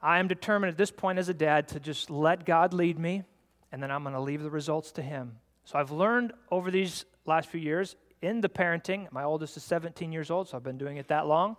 I 0.00 0.20
am 0.20 0.28
determined 0.28 0.70
at 0.70 0.78
this 0.78 0.92
point 0.92 1.18
as 1.18 1.28
a 1.28 1.34
dad 1.34 1.66
to 1.68 1.80
just 1.80 2.08
let 2.08 2.46
God 2.46 2.72
lead 2.72 2.98
me, 2.98 3.24
and 3.72 3.82
then 3.82 3.90
I'm 3.90 4.04
going 4.04 4.14
to 4.14 4.20
leave 4.20 4.42
the 4.42 4.50
results 4.50 4.92
to 4.92 5.02
Him. 5.02 5.38
So 5.64 5.76
I've 5.76 5.90
learned 5.90 6.32
over 6.52 6.70
these 6.70 7.04
last 7.26 7.48
few 7.48 7.60
years 7.60 7.96
in 8.22 8.40
the 8.40 8.48
parenting, 8.48 9.10
my 9.10 9.24
oldest 9.24 9.56
is 9.56 9.64
17 9.64 10.12
years 10.12 10.30
old, 10.30 10.48
so 10.48 10.56
I've 10.56 10.62
been 10.62 10.78
doing 10.78 10.98
it 10.98 11.08
that 11.08 11.26
long, 11.26 11.56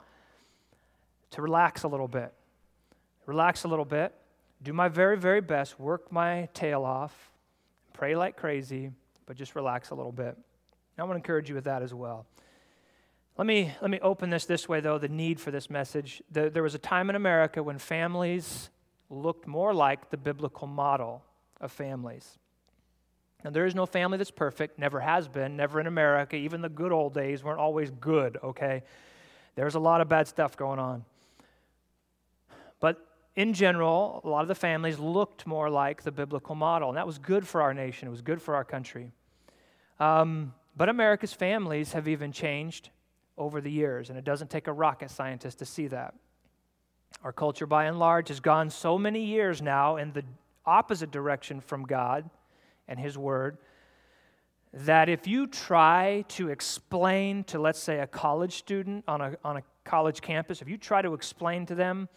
to 1.31 1.41
relax 1.41 1.83
a 1.83 1.89
little 1.89 2.07
bit. 2.07 2.33
Relax 3.25 3.65
a 3.65 3.67
little 3.67 3.85
bit 3.85 4.13
do 4.61 4.73
my 4.73 4.87
very, 4.87 5.17
very 5.17 5.41
best, 5.41 5.79
work 5.79 6.11
my 6.11 6.49
tail 6.53 6.83
off, 6.83 7.31
pray 7.93 8.15
like 8.15 8.35
crazy, 8.35 8.91
but 9.25 9.37
just 9.37 9.55
relax 9.55 9.91
a 9.91 9.95
little 9.95 10.11
bit. 10.11 10.37
I 10.99 11.03
want 11.03 11.13
to 11.13 11.17
encourage 11.17 11.49
you 11.49 11.55
with 11.55 11.65
that 11.65 11.81
as 11.81 11.93
well. 11.93 12.25
Let 13.37 13.47
me, 13.47 13.73
let 13.81 13.89
me 13.89 13.99
open 14.01 14.29
this 14.29 14.45
this 14.45 14.67
way, 14.67 14.81
though 14.81 14.97
the 14.97 15.07
need 15.07 15.39
for 15.39 15.49
this 15.49 15.69
message. 15.69 16.21
The, 16.29 16.49
there 16.49 16.63
was 16.63 16.75
a 16.75 16.79
time 16.79 17.09
in 17.09 17.15
America 17.15 17.63
when 17.63 17.77
families 17.77 18.69
looked 19.09 19.47
more 19.47 19.73
like 19.73 20.09
the 20.09 20.17
biblical 20.17 20.67
model 20.67 21.23
of 21.61 21.71
families. 21.71 22.37
Now, 23.43 23.51
there 23.51 23.65
is 23.65 23.73
no 23.73 23.85
family 23.85 24.17
that's 24.17 24.31
perfect, 24.31 24.77
never 24.77 24.99
has 24.99 25.29
been, 25.29 25.55
never 25.55 25.79
in 25.79 25.87
America. 25.87 26.35
Even 26.35 26.61
the 26.61 26.69
good 26.69 26.91
old 26.91 27.13
days 27.13 27.41
weren't 27.41 27.59
always 27.59 27.91
good, 27.91 28.37
okay? 28.43 28.83
There's 29.55 29.75
a 29.75 29.79
lot 29.79 30.01
of 30.01 30.09
bad 30.09 30.27
stuff 30.27 30.57
going 30.57 30.79
on. 30.79 31.05
But 32.81 32.97
in 33.35 33.53
general, 33.53 34.19
a 34.25 34.27
lot 34.27 34.41
of 34.41 34.49
the 34.49 34.55
families 34.55 34.99
looked 34.99 35.47
more 35.47 35.69
like 35.69 36.03
the 36.03 36.11
biblical 36.11 36.55
model, 36.55 36.89
and 36.89 36.97
that 36.97 37.07
was 37.07 37.17
good 37.17 37.47
for 37.47 37.61
our 37.61 37.73
nation. 37.73 38.09
It 38.09 38.11
was 38.11 38.21
good 38.21 38.41
for 38.41 38.55
our 38.55 38.65
country. 38.65 39.13
Um, 39.99 40.53
but 40.79 40.87
America's 40.87 41.33
families 41.33 41.91
have 41.91 42.07
even 42.07 42.31
changed 42.31 42.89
over 43.37 43.59
the 43.59 43.69
years, 43.69 44.09
and 44.09 44.17
it 44.17 44.23
doesn't 44.23 44.49
take 44.49 44.67
a 44.67 44.71
rocket 44.71 45.11
scientist 45.11 45.59
to 45.59 45.65
see 45.65 45.87
that. 45.87 46.13
Our 47.21 47.33
culture, 47.33 47.67
by 47.67 47.83
and 47.83 47.99
large, 47.99 48.29
has 48.29 48.39
gone 48.39 48.69
so 48.69 48.97
many 48.97 49.25
years 49.25 49.61
now 49.61 49.97
in 49.97 50.13
the 50.13 50.23
opposite 50.65 51.11
direction 51.11 51.59
from 51.59 51.83
God 51.83 52.29
and 52.87 52.97
His 52.97 53.17
Word 53.17 53.57
that 54.71 55.09
if 55.09 55.27
you 55.27 55.47
try 55.47 56.23
to 56.29 56.47
explain 56.47 57.43
to, 57.45 57.59
let's 57.59 57.79
say, 57.79 57.99
a 57.99 58.07
college 58.07 58.53
student 58.53 59.03
on 59.05 59.19
a, 59.19 59.35
on 59.43 59.57
a 59.57 59.63
college 59.83 60.21
campus, 60.21 60.61
if 60.61 60.69
you 60.69 60.77
try 60.77 61.01
to 61.01 61.13
explain 61.13 61.65
to 61.65 61.75
them 61.75 62.07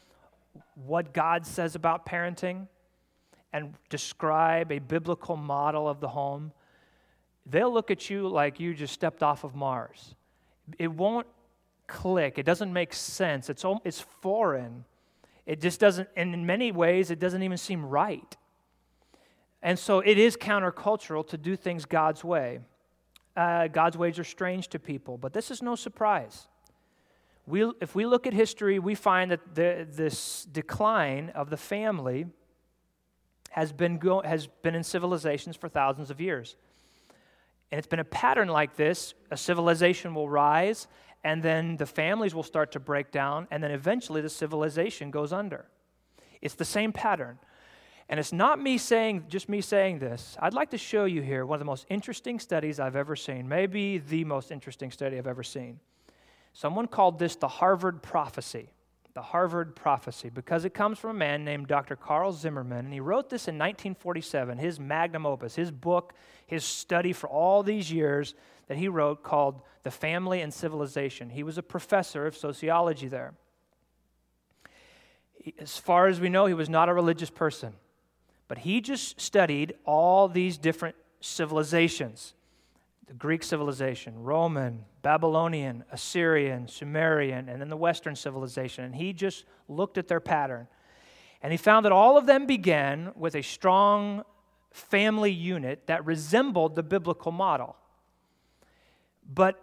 what 0.76 1.12
God 1.12 1.44
says 1.44 1.74
about 1.74 2.06
parenting 2.06 2.68
and 3.52 3.74
describe 3.88 4.70
a 4.70 4.78
biblical 4.78 5.36
model 5.36 5.88
of 5.88 5.98
the 5.98 6.08
home, 6.10 6.52
they'll 7.46 7.72
look 7.72 7.90
at 7.90 8.10
you 8.10 8.28
like 8.28 8.60
you 8.60 8.74
just 8.74 8.94
stepped 8.94 9.22
off 9.22 9.44
of 9.44 9.54
Mars. 9.54 10.14
It 10.78 10.88
won't 10.88 11.26
click, 11.86 12.38
it 12.38 12.44
doesn't 12.44 12.72
make 12.72 12.94
sense, 12.94 13.50
it's, 13.50 13.64
it's 13.84 14.00
foreign. 14.00 14.84
It 15.44 15.60
just 15.60 15.80
doesn't, 15.80 16.08
and 16.16 16.34
in 16.34 16.46
many 16.46 16.70
ways, 16.70 17.10
it 17.10 17.18
doesn't 17.18 17.42
even 17.42 17.58
seem 17.58 17.84
right. 17.84 18.36
And 19.60 19.76
so 19.78 20.00
it 20.00 20.16
is 20.16 20.36
countercultural 20.36 21.26
to 21.28 21.36
do 21.36 21.56
things 21.56 21.84
God's 21.84 22.22
way. 22.22 22.60
Uh, 23.36 23.66
God's 23.66 23.96
ways 23.96 24.18
are 24.18 24.24
strange 24.24 24.68
to 24.68 24.78
people, 24.78 25.18
but 25.18 25.32
this 25.32 25.50
is 25.50 25.62
no 25.62 25.74
surprise 25.74 26.46
we, 27.46 27.70
if 27.80 27.94
we 27.94 28.06
look 28.06 28.26
at 28.26 28.32
history, 28.32 28.78
we 28.78 28.94
find 28.94 29.30
that 29.30 29.54
the, 29.54 29.86
this 29.88 30.44
decline 30.44 31.30
of 31.30 31.50
the 31.50 31.56
family 31.56 32.26
has 33.50 33.72
been, 33.72 33.98
go, 33.98 34.22
has 34.22 34.46
been 34.46 34.74
in 34.74 34.84
civilizations 34.84 35.56
for 35.56 35.68
thousands 35.68 36.10
of 36.10 36.20
years. 36.20 36.56
And 37.72 37.78
it's 37.78 37.88
been 37.88 38.00
a 38.00 38.04
pattern 38.04 38.48
like 38.48 38.76
this. 38.76 39.14
A 39.30 39.36
civilization 39.36 40.14
will 40.14 40.28
rise, 40.28 40.86
and 41.24 41.42
then 41.42 41.78
the 41.78 41.86
families 41.86 42.34
will 42.34 42.42
start 42.42 42.70
to 42.72 42.80
break 42.80 43.10
down, 43.10 43.48
and 43.50 43.64
then 43.64 43.70
eventually 43.70 44.20
the 44.20 44.28
civilization 44.28 45.10
goes 45.10 45.32
under. 45.32 45.64
It's 46.42 46.54
the 46.54 46.66
same 46.66 46.92
pattern. 46.92 47.38
And 48.10 48.20
it's 48.20 48.32
not 48.32 48.60
me 48.60 48.76
saying, 48.76 49.24
just 49.28 49.48
me 49.48 49.62
saying 49.62 50.00
this. 50.00 50.36
I'd 50.38 50.52
like 50.52 50.70
to 50.70 50.78
show 50.78 51.06
you 51.06 51.22
here 51.22 51.46
one 51.46 51.56
of 51.56 51.60
the 51.60 51.64
most 51.64 51.86
interesting 51.88 52.38
studies 52.38 52.78
I've 52.78 52.96
ever 52.96 53.16
seen, 53.16 53.48
maybe 53.48 53.96
the 53.96 54.24
most 54.24 54.50
interesting 54.50 54.90
study 54.90 55.16
I've 55.16 55.26
ever 55.26 55.42
seen. 55.42 55.80
Someone 56.52 56.86
called 56.86 57.18
this 57.18 57.36
the 57.36 57.48
Harvard 57.48 58.02
prophecy. 58.02 58.68
The 59.14 59.22
Harvard 59.22 59.76
prophecy, 59.76 60.30
because 60.30 60.64
it 60.64 60.72
comes 60.72 60.98
from 60.98 61.10
a 61.10 61.14
man 61.14 61.44
named 61.44 61.66
Dr. 61.66 61.96
Carle 61.96 62.32
Zimmerman, 62.32 62.86
and 62.86 62.92
he 62.92 63.00
wrote 63.00 63.28
this 63.28 63.46
in 63.46 63.56
1947, 63.56 64.56
his 64.56 64.80
magnum 64.80 65.26
opus, 65.26 65.54
his 65.54 65.70
book, 65.70 66.14
his 66.46 66.64
study 66.64 67.12
for 67.12 67.28
all 67.28 67.62
these 67.62 67.92
years 67.92 68.34
that 68.68 68.78
he 68.78 68.88
wrote 68.88 69.22
called 69.22 69.60
The 69.82 69.90
Family 69.90 70.40
and 70.40 70.52
Civilization. 70.52 71.28
He 71.28 71.42
was 71.42 71.58
a 71.58 71.62
professor 71.62 72.26
of 72.26 72.36
sociology 72.36 73.08
there. 73.08 73.34
As 75.58 75.76
far 75.76 76.06
as 76.06 76.18
we 76.18 76.30
know, 76.30 76.46
he 76.46 76.54
was 76.54 76.70
not 76.70 76.88
a 76.88 76.94
religious 76.94 77.30
person, 77.30 77.74
but 78.48 78.58
he 78.58 78.80
just 78.80 79.20
studied 79.20 79.74
all 79.84 80.26
these 80.26 80.56
different 80.56 80.96
civilizations 81.20 82.34
the 83.12 83.18
Greek 83.18 83.42
civilization, 83.42 84.22
Roman, 84.22 84.86
Babylonian, 85.02 85.84
Assyrian, 85.90 86.68
Sumerian, 86.68 87.48
and 87.48 87.60
then 87.60 87.68
the 87.68 87.76
Western 87.76 88.14
civilization. 88.14 88.84
And 88.84 88.94
he 88.94 89.12
just 89.12 89.44
looked 89.68 89.98
at 89.98 90.08
their 90.08 90.20
pattern. 90.20 90.68
And 91.42 91.52
he 91.52 91.56
found 91.56 91.84
that 91.84 91.92
all 91.92 92.16
of 92.16 92.26
them 92.26 92.46
began 92.46 93.12
with 93.16 93.34
a 93.34 93.42
strong 93.42 94.22
family 94.70 95.32
unit 95.32 95.86
that 95.86 96.06
resembled 96.06 96.76
the 96.76 96.82
biblical 96.82 97.32
model. 97.32 97.76
But 99.28 99.60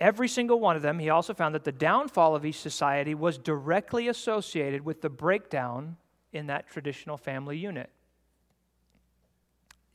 every 0.00 0.28
single 0.28 0.60
one 0.60 0.76
of 0.76 0.82
them, 0.82 0.98
he 0.98 1.08
also 1.08 1.32
found 1.34 1.54
that 1.54 1.64
the 1.64 1.72
downfall 1.72 2.36
of 2.36 2.44
each 2.44 2.60
society 2.60 3.14
was 3.14 3.38
directly 3.38 4.08
associated 4.08 4.84
with 4.84 5.00
the 5.00 5.08
breakdown 5.10 5.96
in 6.32 6.46
that 6.46 6.68
traditional 6.68 7.16
family 7.16 7.56
unit. 7.56 7.90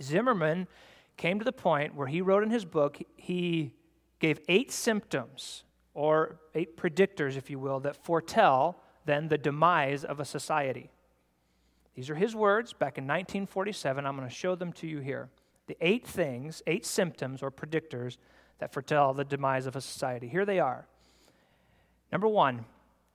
Zimmerman 0.01 0.67
came 1.17 1.37
to 1.39 1.45
the 1.45 1.53
point 1.53 1.95
where 1.95 2.07
he 2.07 2.21
wrote 2.21 2.43
in 2.43 2.49
his 2.49 2.65
book, 2.65 2.99
he 3.15 3.73
gave 4.23 4.39
eight 4.47 4.71
symptoms, 4.71 5.65
or 5.93 6.39
eight 6.55 6.77
predictors, 6.77 7.35
if 7.35 7.49
you 7.49 7.59
will, 7.59 7.81
that 7.81 8.05
foretell 8.05 8.79
then 9.03 9.27
the 9.27 9.37
demise 9.37 10.05
of 10.05 10.21
a 10.21 10.23
society. 10.23 10.89
These 11.93 12.09
are 12.09 12.15
his 12.15 12.33
words 12.33 12.71
back 12.71 12.97
in 12.97 13.03
1947. 13.03 14.05
I'm 14.05 14.15
going 14.15 14.25
to 14.25 14.33
show 14.33 14.55
them 14.55 14.71
to 14.73 14.87
you 14.87 14.99
here. 14.99 15.27
The 15.67 15.75
eight 15.81 16.07
things, 16.07 16.61
eight 16.67 16.85
symptoms 16.85 17.43
or 17.43 17.51
predictors 17.51 18.15
that 18.59 18.71
foretell 18.71 19.13
the 19.13 19.25
demise 19.25 19.65
of 19.65 19.75
a 19.75 19.81
society. 19.81 20.29
Here 20.29 20.45
they 20.45 20.61
are. 20.61 20.87
Number 22.09 22.29
one, 22.29 22.63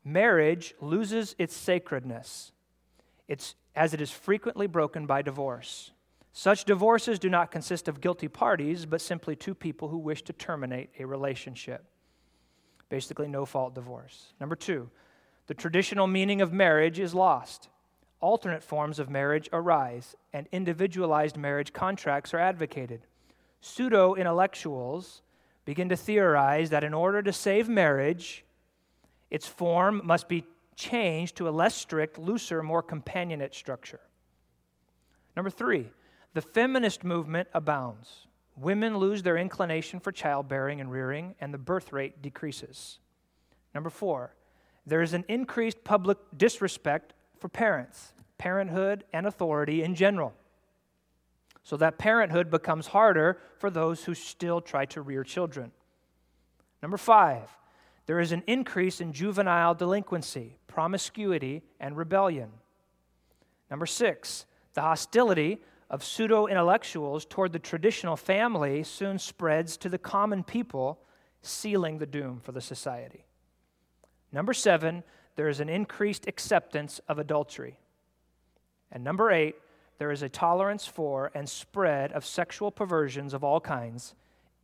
marriage 0.04 0.74
loses 0.78 1.34
its 1.38 1.56
sacredness. 1.56 2.52
It's 3.28 3.54
as 3.74 3.94
it 3.94 4.02
is 4.02 4.10
frequently 4.10 4.66
broken 4.66 5.06
by 5.06 5.22
divorce. 5.22 5.90
Such 6.32 6.64
divorces 6.64 7.18
do 7.18 7.28
not 7.28 7.50
consist 7.50 7.88
of 7.88 8.00
guilty 8.00 8.28
parties, 8.28 8.86
but 8.86 9.00
simply 9.00 9.34
two 9.34 9.54
people 9.54 9.88
who 9.88 9.98
wish 9.98 10.22
to 10.22 10.32
terminate 10.32 10.90
a 10.98 11.04
relationship. 11.04 11.84
Basically, 12.88 13.28
no 13.28 13.44
fault 13.44 13.74
divorce. 13.74 14.32
Number 14.40 14.56
two, 14.56 14.90
the 15.46 15.54
traditional 15.54 16.06
meaning 16.06 16.40
of 16.40 16.52
marriage 16.52 16.98
is 16.98 17.14
lost. 17.14 17.68
Alternate 18.20 18.62
forms 18.62 18.98
of 18.98 19.08
marriage 19.08 19.48
arise, 19.52 20.16
and 20.32 20.46
individualized 20.52 21.36
marriage 21.36 21.72
contracts 21.72 22.34
are 22.34 22.38
advocated. 22.38 23.00
Pseudo 23.60 24.14
intellectuals 24.14 25.22
begin 25.64 25.88
to 25.88 25.96
theorize 25.96 26.70
that 26.70 26.84
in 26.84 26.94
order 26.94 27.22
to 27.22 27.32
save 27.32 27.68
marriage, 27.68 28.44
its 29.30 29.46
form 29.46 30.00
must 30.04 30.28
be 30.28 30.44
changed 30.76 31.36
to 31.36 31.48
a 31.48 31.50
less 31.50 31.74
strict, 31.74 32.18
looser, 32.18 32.62
more 32.62 32.82
companionate 32.82 33.54
structure. 33.54 34.00
Number 35.36 35.50
three, 35.50 35.90
the 36.34 36.42
feminist 36.42 37.04
movement 37.04 37.48
abounds. 37.54 38.26
Women 38.56 38.96
lose 38.96 39.22
their 39.22 39.36
inclination 39.36 40.00
for 40.00 40.12
childbearing 40.12 40.80
and 40.80 40.90
rearing, 40.90 41.34
and 41.40 41.54
the 41.54 41.58
birth 41.58 41.92
rate 41.92 42.22
decreases. 42.22 42.98
Number 43.74 43.90
four, 43.90 44.34
there 44.86 45.02
is 45.02 45.14
an 45.14 45.24
increased 45.28 45.84
public 45.84 46.18
disrespect 46.36 47.12
for 47.38 47.48
parents, 47.48 48.14
parenthood, 48.36 49.04
and 49.12 49.26
authority 49.26 49.82
in 49.82 49.94
general. 49.94 50.34
So 51.62 51.76
that 51.76 51.98
parenthood 51.98 52.50
becomes 52.50 52.88
harder 52.88 53.38
for 53.58 53.70
those 53.70 54.04
who 54.04 54.14
still 54.14 54.60
try 54.60 54.86
to 54.86 55.02
rear 55.02 55.22
children. 55.22 55.70
Number 56.82 56.96
five, 56.96 57.48
there 58.06 58.20
is 58.20 58.32
an 58.32 58.42
increase 58.46 59.00
in 59.02 59.12
juvenile 59.12 59.74
delinquency, 59.74 60.56
promiscuity, 60.66 61.62
and 61.78 61.96
rebellion. 61.96 62.50
Number 63.70 63.84
six, 63.84 64.46
the 64.72 64.80
hostility 64.80 65.58
of 65.90 66.04
pseudo 66.04 66.46
intellectuals 66.46 67.24
toward 67.24 67.52
the 67.52 67.58
traditional 67.58 68.16
family 68.16 68.82
soon 68.82 69.18
spreads 69.18 69.76
to 69.78 69.88
the 69.88 69.98
common 69.98 70.44
people, 70.44 70.98
sealing 71.40 71.98
the 71.98 72.06
doom 72.06 72.40
for 72.40 72.52
the 72.52 72.60
society. 72.60 73.24
Number 74.32 74.52
seven, 74.52 75.02
there 75.36 75.48
is 75.48 75.60
an 75.60 75.68
increased 75.68 76.26
acceptance 76.26 77.00
of 77.08 77.18
adultery. 77.18 77.78
And 78.92 79.02
number 79.02 79.30
eight, 79.30 79.56
there 79.98 80.10
is 80.10 80.22
a 80.22 80.28
tolerance 80.28 80.86
for 80.86 81.30
and 81.34 81.48
spread 81.48 82.12
of 82.12 82.24
sexual 82.24 82.70
perversions 82.70 83.34
of 83.34 83.42
all 83.42 83.60
kinds, 83.60 84.14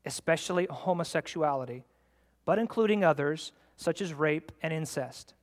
especially 0.04 0.66
homosexuality, 0.66 1.84
but 2.44 2.58
including 2.58 3.02
others 3.02 3.52
such 3.76 4.00
as 4.00 4.12
rape 4.12 4.52
and 4.62 4.72
incest. 4.72 5.34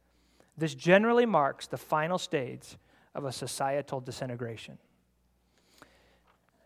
This 0.58 0.76
generally 0.76 1.26
marks 1.26 1.68
the 1.68 1.78
final 1.78 2.18
stage 2.18 2.78
of 3.16 3.26
a 3.26 3.32
societal 3.32 4.00
disintegration. 4.00 4.78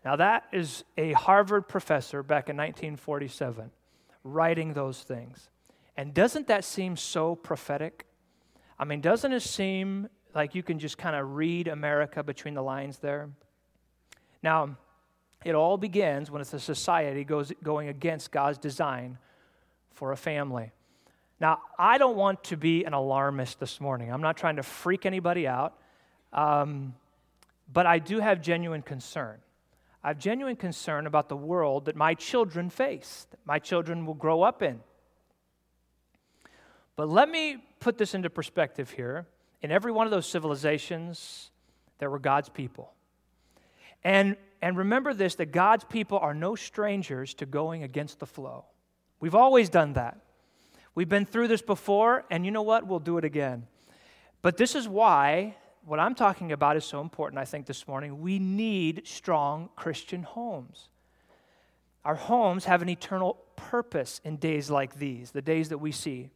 Now, 0.06 0.14
that 0.14 0.44
is 0.52 0.84
a 0.96 1.14
Harvard 1.14 1.66
professor 1.66 2.22
back 2.22 2.48
in 2.48 2.56
1947 2.56 3.72
writing 4.22 4.72
those 4.72 5.00
things. 5.02 5.50
And 5.96 6.14
doesn't 6.14 6.46
that 6.46 6.64
seem 6.64 6.96
so 6.96 7.34
prophetic? 7.34 8.06
I 8.78 8.84
mean, 8.84 9.00
doesn't 9.00 9.32
it 9.32 9.40
seem 9.40 10.08
like 10.32 10.54
you 10.54 10.62
can 10.62 10.78
just 10.78 10.96
kind 10.96 11.16
of 11.16 11.34
read 11.34 11.66
America 11.66 12.22
between 12.22 12.54
the 12.54 12.62
lines 12.62 12.98
there? 12.98 13.30
Now, 14.44 14.76
it 15.44 15.56
all 15.56 15.76
begins 15.76 16.30
when 16.30 16.40
it's 16.40 16.54
a 16.54 16.60
society 16.60 17.24
goes 17.24 17.52
going 17.60 17.88
against 17.88 18.30
God's 18.30 18.58
design 18.58 19.18
for 19.90 20.12
a 20.12 20.16
family. 20.16 20.70
Now, 21.40 21.58
I 21.80 21.98
don't 21.98 22.16
want 22.16 22.44
to 22.44 22.56
be 22.56 22.84
an 22.84 22.92
alarmist 22.92 23.58
this 23.58 23.80
morning. 23.80 24.12
I'm 24.12 24.22
not 24.22 24.36
trying 24.36 24.54
to 24.54 24.62
freak 24.62 25.04
anybody 25.04 25.48
out, 25.48 25.74
um, 26.32 26.94
but 27.72 27.86
I 27.86 27.98
do 27.98 28.20
have 28.20 28.40
genuine 28.40 28.82
concern. 28.82 29.40
I 30.06 30.10
have 30.10 30.20
genuine 30.20 30.54
concern 30.54 31.08
about 31.08 31.28
the 31.28 31.36
world 31.36 31.86
that 31.86 31.96
my 31.96 32.14
children 32.14 32.70
face, 32.70 33.26
that 33.32 33.40
my 33.44 33.58
children 33.58 34.06
will 34.06 34.14
grow 34.14 34.42
up 34.42 34.62
in. 34.62 34.78
But 36.94 37.08
let 37.08 37.28
me 37.28 37.56
put 37.80 37.98
this 37.98 38.14
into 38.14 38.30
perspective 38.30 38.90
here. 38.90 39.26
In 39.62 39.72
every 39.72 39.90
one 39.90 40.06
of 40.06 40.12
those 40.12 40.28
civilizations, 40.28 41.50
there 41.98 42.08
were 42.08 42.20
God's 42.20 42.48
people. 42.48 42.92
And, 44.04 44.36
and 44.62 44.78
remember 44.78 45.12
this 45.12 45.34
that 45.34 45.46
God's 45.46 45.82
people 45.82 46.20
are 46.20 46.34
no 46.34 46.54
strangers 46.54 47.34
to 47.34 47.44
going 47.44 47.82
against 47.82 48.20
the 48.20 48.26
flow. 48.26 48.66
We've 49.18 49.34
always 49.34 49.68
done 49.68 49.94
that. 49.94 50.20
We've 50.94 51.08
been 51.08 51.26
through 51.26 51.48
this 51.48 51.62
before, 51.62 52.24
and 52.30 52.44
you 52.44 52.52
know 52.52 52.62
what? 52.62 52.86
We'll 52.86 53.00
do 53.00 53.18
it 53.18 53.24
again. 53.24 53.66
But 54.40 54.56
this 54.56 54.76
is 54.76 54.86
why 54.86 55.56
what 55.86 56.00
I'm 56.00 56.16
talking 56.16 56.50
about 56.50 56.76
is 56.76 56.84
so 56.84 57.00
important, 57.00 57.38
I 57.38 57.44
think, 57.44 57.66
this 57.66 57.86
morning. 57.86 58.20
We 58.20 58.40
need 58.40 59.02
strong 59.06 59.68
Christian 59.76 60.24
homes. 60.24 60.88
Our 62.04 62.16
homes 62.16 62.64
have 62.64 62.82
an 62.82 62.88
eternal 62.88 63.38
purpose 63.54 64.20
in 64.24 64.36
days 64.36 64.68
like 64.68 64.98
these, 64.98 65.30
the 65.30 65.42
days 65.42 65.68
that 65.68 65.78
we 65.78 65.92
see. 65.92 66.30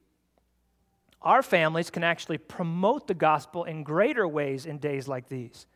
Our 1.21 1.43
families 1.43 1.91
can 1.91 2.05
actually 2.05 2.39
promote 2.39 3.09
the 3.09 3.15
gospel 3.15 3.65
in 3.65 3.83
greater 3.83 4.27
ways 4.27 4.67
in 4.67 4.79
days 4.79 5.09
like 5.09 5.29
these. 5.29 5.67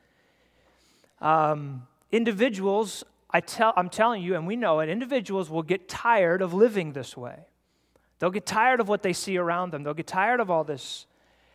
Um, 1.20 1.88
individuals, 2.12 3.02
I 3.30 3.40
tell, 3.40 3.72
I'm 3.76 3.90
telling 3.90 4.22
you, 4.22 4.36
and 4.36 4.46
we 4.46 4.54
know 4.54 4.80
it, 4.80 4.88
individuals 4.88 5.50
will 5.50 5.64
get 5.64 5.88
tired 5.88 6.42
of 6.42 6.54
living 6.54 6.92
this 6.92 7.16
way. 7.16 7.40
They'll 8.20 8.30
get 8.30 8.46
tired 8.46 8.78
of 8.78 8.88
what 8.88 9.02
they 9.02 9.12
see 9.12 9.36
around 9.36 9.72
them. 9.72 9.82
They'll 9.82 9.94
get 9.94 10.06
tired 10.06 10.38
of 10.38 10.48
all 10.48 10.62
this 10.62 11.06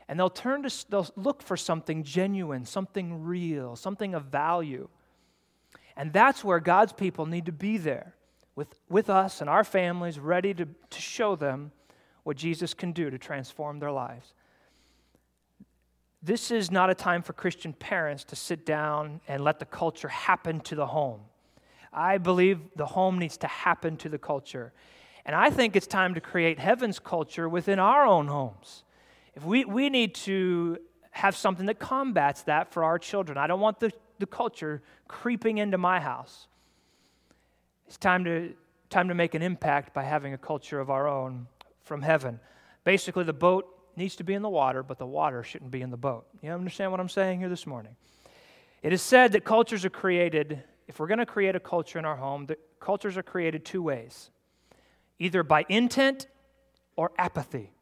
and 0.10 0.20
they'll 0.20 0.30
turn 0.30 0.64
to 0.64 0.86
they'll 0.90 1.08
look 1.16 1.44
for 1.44 1.56
something 1.56 2.04
genuine, 2.04 2.66
something 2.66 3.24
real, 3.24 3.76
something 3.76 4.16
of 4.16 4.26
value. 4.26 4.90
And 5.96 6.12
that's 6.12 6.44
where 6.44 6.60
God's 6.60 6.94
people 6.94 7.28
need 7.28 7.46
to 7.46 7.52
be 7.52 7.78
there 7.78 8.16
with, 8.56 8.74
with 8.90 9.10
us 9.10 9.40
and 9.40 9.50
our 9.50 9.64
families, 9.64 10.18
ready 10.18 10.54
to, 10.56 10.66
to 10.66 11.02
show 11.02 11.36
them 11.36 11.72
what 12.24 12.38
Jesus 12.38 12.74
can 12.74 12.92
do 12.92 13.12
to 13.12 13.20
transform 13.20 13.80
their 13.80 13.92
lives. 13.92 14.34
This 16.24 16.50
is 16.50 16.72
not 16.72 16.90
a 16.90 16.96
time 16.96 17.22
for 17.22 17.34
Christian 17.34 17.72
parents 17.72 18.24
to 18.26 18.36
sit 18.36 18.66
down 18.66 19.22
and 19.28 19.44
let 19.44 19.60
the 19.60 19.66
culture 19.66 20.10
happen 20.10 20.60
to 20.62 20.76
the 20.76 20.88
home. 20.88 21.22
I 21.94 22.18
believe 22.18 22.60
the 22.76 22.88
home 22.88 23.20
needs 23.20 23.38
to 23.38 23.48
happen 23.48 23.96
to 23.98 24.10
the 24.10 24.18
culture. 24.18 24.74
And 25.24 25.36
I 25.36 25.52
think 25.52 25.76
it's 25.76 25.88
time 25.88 26.16
to 26.16 26.22
create 26.22 26.58
heaven's 26.58 26.98
culture 26.98 27.48
within 27.48 27.78
our 27.78 28.06
own 28.06 28.28
homes. 28.28 28.84
If 29.36 29.44
we, 29.46 29.66
we 29.66 29.90
need 29.90 30.16
to 30.16 30.78
have 31.12 31.36
something 31.36 31.66
that 31.66 31.80
combats 31.80 32.44
that 32.44 32.72
for 32.72 32.84
our 32.84 33.00
children. 33.00 33.38
I 33.38 33.48
don't 33.48 33.60
want 33.60 33.80
the, 33.80 33.92
the 34.20 34.26
culture 34.26 34.82
creeping 35.08 35.58
into 35.58 35.78
my 35.78 36.00
house. 36.00 36.48
It's 37.88 37.98
time 37.98 38.24
to, 38.26 38.54
time 38.90 39.08
to 39.08 39.16
make 39.16 39.34
an 39.36 39.42
impact 39.42 39.94
by 39.94 40.04
having 40.04 40.34
a 40.34 40.38
culture 40.38 40.80
of 40.80 40.90
our 40.90 41.08
own 41.08 41.48
from 41.84 42.02
heaven. 42.02 42.40
Basically, 42.84 43.24
the 43.24 43.34
boat 43.34 43.68
needs 43.96 44.16
to 44.18 44.24
be 44.24 44.34
in 44.34 44.42
the 44.42 44.50
water, 44.50 44.84
but 44.84 44.98
the 44.98 45.06
water 45.06 45.44
shouldn't 45.44 45.72
be 45.72 45.82
in 45.82 45.90
the 45.90 45.98
boat. 45.98 46.26
You 46.42 46.52
understand 46.52 46.92
what 46.92 47.00
I'm 47.00 47.10
saying 47.10 47.40
here 47.40 47.50
this 47.50 47.68
morning? 47.68 47.96
It 48.82 48.94
is 48.94 49.02
said 49.02 49.34
that 49.34 49.44
cultures 49.44 49.84
are 49.84 49.90
created, 49.90 50.64
if 50.88 51.00
we're 51.00 51.08
going 51.08 51.20
to 51.20 51.26
create 51.26 51.56
a 51.56 51.60
culture 51.60 52.00
in 52.00 52.06
our 52.06 52.16
home, 52.16 52.46
the 52.46 52.58
cultures 52.80 53.18
are 53.18 53.24
created 53.24 53.66
two 53.66 53.82
ways 53.82 54.30
either 55.22 55.44
by 55.44 55.66
intent 55.68 56.28
or 56.96 57.12
apathy. 57.18 57.74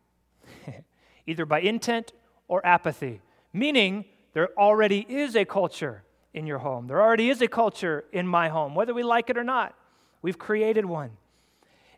Either 1.28 1.46
by 1.46 1.60
intent 1.60 2.14
or 2.48 2.66
apathy, 2.66 3.22
meaning 3.54 4.06
there 4.34 4.50
already 4.58 5.06
is 5.08 5.36
a 5.36 5.46
culture 5.46 6.04
in 6.34 6.48
your 6.48 6.60
home. 6.60 6.88
There 6.88 7.02
already 7.02 7.30
is 7.30 7.42
a 7.42 7.48
culture 7.48 8.06
in 8.12 8.28
my 8.28 8.50
home, 8.50 8.74
whether 8.74 8.94
we 8.94 9.04
like 9.04 9.30
it 9.30 9.38
or 9.38 9.44
not. 9.44 9.76
We've 10.22 10.38
created 10.38 10.86
one. 10.86 11.12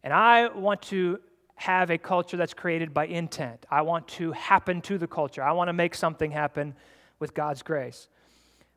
And 0.04 0.14
I 0.14 0.48
want 0.48 0.82
to 0.84 1.20
have 1.56 1.90
a 1.90 1.98
culture 1.98 2.38
that's 2.38 2.54
created 2.54 2.94
by 2.94 3.06
intent. 3.06 3.66
I 3.70 3.82
want 3.82 4.08
to 4.10 4.32
happen 4.32 4.82
to 4.84 4.98
the 4.98 5.08
culture. 5.08 5.44
I 5.44 5.52
want 5.52 5.68
to 5.68 5.74
make 5.74 5.94
something 5.94 6.32
happen 6.32 6.74
with 7.20 7.34
God's 7.34 7.62
grace. 7.62 8.08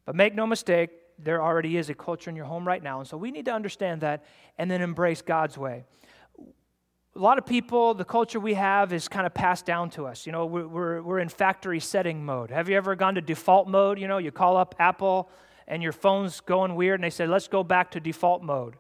But 0.05 0.17
make 0.17 0.35
no 0.35 0.47
mistake, 0.47 0.91
there 1.19 1.41
already 1.41 1.77
is 1.77 1.89
a 1.91 1.95
culture 1.95 2.29
in 2.29 2.35
your 2.35 2.47
home 2.47 2.67
right 2.67 2.83
now. 2.83 2.99
And 2.99 3.09
so 3.09 3.17
we 3.17 3.31
need 3.31 3.45
to 3.45 3.53
understand 3.53 4.01
that 4.01 4.25
and 4.59 4.69
then 4.69 4.83
embrace 4.83 5.23
God's 5.23 5.57
way. 5.57 5.85
A 7.15 7.19
lot 7.19 7.37
of 7.37 7.45
people, 7.45 7.93
the 7.93 8.07
culture 8.07 8.41
we 8.41 8.55
have 8.55 8.91
is 8.93 9.07
kind 9.07 9.27
of 9.27 9.35
passed 9.35 9.67
down 9.67 9.91
to 9.91 10.07
us. 10.07 10.25
You 10.25 10.33
know, 10.33 10.47
we're, 10.47 11.03
we're, 11.03 11.19
in 11.19 11.29
factory 11.29 11.79
setting 11.79 12.25
mode. 12.25 12.51
Have 12.51 12.71
you 12.71 12.77
ever 12.77 12.97
gone 12.97 13.17
to 13.17 13.21
default 13.21 13.69
mode? 13.69 13.99
You 13.99 14.09
know, 14.09 14.17
you 14.17 14.31
call 14.31 14.57
up 14.57 14.75
Apple 14.79 15.29
and 15.69 15.83
your 15.83 15.93
phone's 15.93 16.41
going 16.41 16.75
weird 16.75 17.01
and 17.01 17.05
they 17.05 17.11
say, 17.11 17.27
let's 17.27 17.49
go 17.49 17.63
back 17.63 17.91
to 17.91 18.01
default 18.01 18.43
mode. 18.43 18.77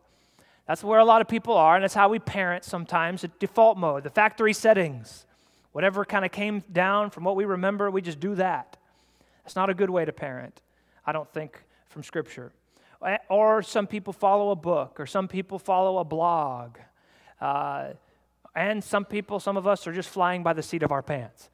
That's 0.66 0.82
where 0.82 0.98
a 0.98 1.04
lot 1.04 1.20
of 1.20 1.28
people 1.28 1.54
are, 1.54 1.74
and 1.74 1.82
that's 1.82 1.92
how 1.92 2.08
we 2.08 2.18
parent 2.20 2.64
sometimes 2.64 3.24
at 3.24 3.38
default 3.38 3.76
mode, 3.76 4.04
the 4.04 4.10
factory 4.10 4.52
settings. 4.52 5.26
Whatever 5.72 6.04
kind 6.04 6.24
of 6.24 6.30
came 6.30 6.62
down 6.72 7.10
from 7.10 7.24
what 7.24 7.36
we 7.36 7.44
remember, 7.44 7.90
we 7.90 8.00
just 8.00 8.20
do 8.20 8.34
that. 8.36 8.76
That's 9.44 9.56
not 9.56 9.70
a 9.70 9.74
good 9.74 9.90
way 9.90 10.04
to 10.04 10.12
parent, 10.12 10.60
I 11.04 11.12
don't 11.12 11.30
think, 11.32 11.62
from 11.88 12.02
Scripture. 12.02 12.52
Eh, 13.04 13.18
or 13.28 13.62
some 13.62 13.86
people 13.86 14.12
follow 14.12 14.50
a 14.50 14.56
book, 14.56 15.00
or 15.00 15.06
some 15.06 15.28
people 15.28 15.58
follow 15.58 15.98
a 15.98 16.04
blog. 16.04 16.78
Uh, 17.40 17.88
and 18.54 18.82
some 18.82 19.04
people, 19.04 19.40
some 19.40 19.56
of 19.56 19.66
us, 19.66 19.86
are 19.86 19.92
just 19.92 20.08
flying 20.08 20.42
by 20.42 20.52
the 20.52 20.62
seat 20.62 20.82
of 20.82 20.92
our 20.92 21.02
pants. 21.02 21.48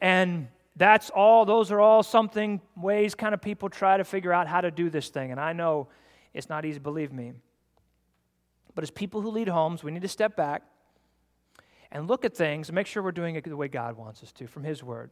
And 0.00 0.48
that's 0.76 1.10
all, 1.10 1.44
those 1.44 1.72
are 1.72 1.80
all 1.80 2.02
something, 2.02 2.60
ways 2.76 3.14
kind 3.14 3.34
of 3.34 3.40
people 3.40 3.68
try 3.68 3.96
to 3.96 4.04
figure 4.04 4.32
out 4.32 4.46
how 4.46 4.60
to 4.60 4.70
do 4.70 4.90
this 4.90 5.08
thing. 5.08 5.30
And 5.30 5.40
I 5.40 5.52
know 5.52 5.88
it's 6.34 6.48
not 6.48 6.64
easy, 6.64 6.78
believe 6.78 7.12
me. 7.12 7.32
But 8.74 8.84
as 8.84 8.90
people 8.90 9.22
who 9.22 9.30
lead 9.30 9.48
homes, 9.48 9.82
we 9.82 9.90
need 9.90 10.02
to 10.02 10.08
step 10.08 10.36
back 10.36 10.62
and 11.90 12.06
look 12.06 12.24
at 12.24 12.36
things 12.36 12.68
and 12.68 12.74
make 12.74 12.86
sure 12.86 13.02
we're 13.02 13.12
doing 13.12 13.34
it 13.36 13.44
the 13.44 13.56
way 13.56 13.68
God 13.68 13.96
wants 13.96 14.22
us 14.22 14.32
to 14.32 14.46
from 14.46 14.64
His 14.64 14.82
Word. 14.82 15.10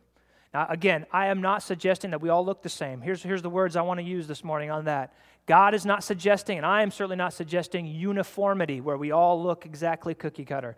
Now, 0.52 0.66
again, 0.68 1.06
I 1.10 1.26
am 1.28 1.40
not 1.40 1.62
suggesting 1.62 2.10
that 2.10 2.20
we 2.20 2.28
all 2.28 2.44
look 2.44 2.62
the 2.62 2.68
same. 2.68 3.00
Here's, 3.00 3.22
here's 3.22 3.42
the 3.42 3.50
words 3.50 3.74
I 3.74 3.82
want 3.82 3.98
to 3.98 4.04
use 4.04 4.28
this 4.28 4.44
morning 4.44 4.70
on 4.70 4.84
that. 4.84 5.14
God 5.46 5.74
is 5.74 5.84
not 5.84 6.04
suggesting, 6.04 6.58
and 6.58 6.66
I 6.66 6.82
am 6.82 6.90
certainly 6.90 7.16
not 7.16 7.32
suggesting 7.32 7.86
uniformity 7.86 8.80
where 8.80 8.96
we 8.96 9.10
all 9.10 9.42
look 9.42 9.66
exactly 9.66 10.14
cookie 10.14 10.44
cutter. 10.44 10.76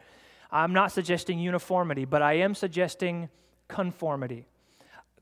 I'm 0.57 0.73
not 0.73 0.91
suggesting 0.91 1.39
uniformity, 1.39 2.07
but 2.07 2.23
I 2.23 2.35
am 2.35 2.55
suggesting 2.55 3.29
conformity. 3.69 4.47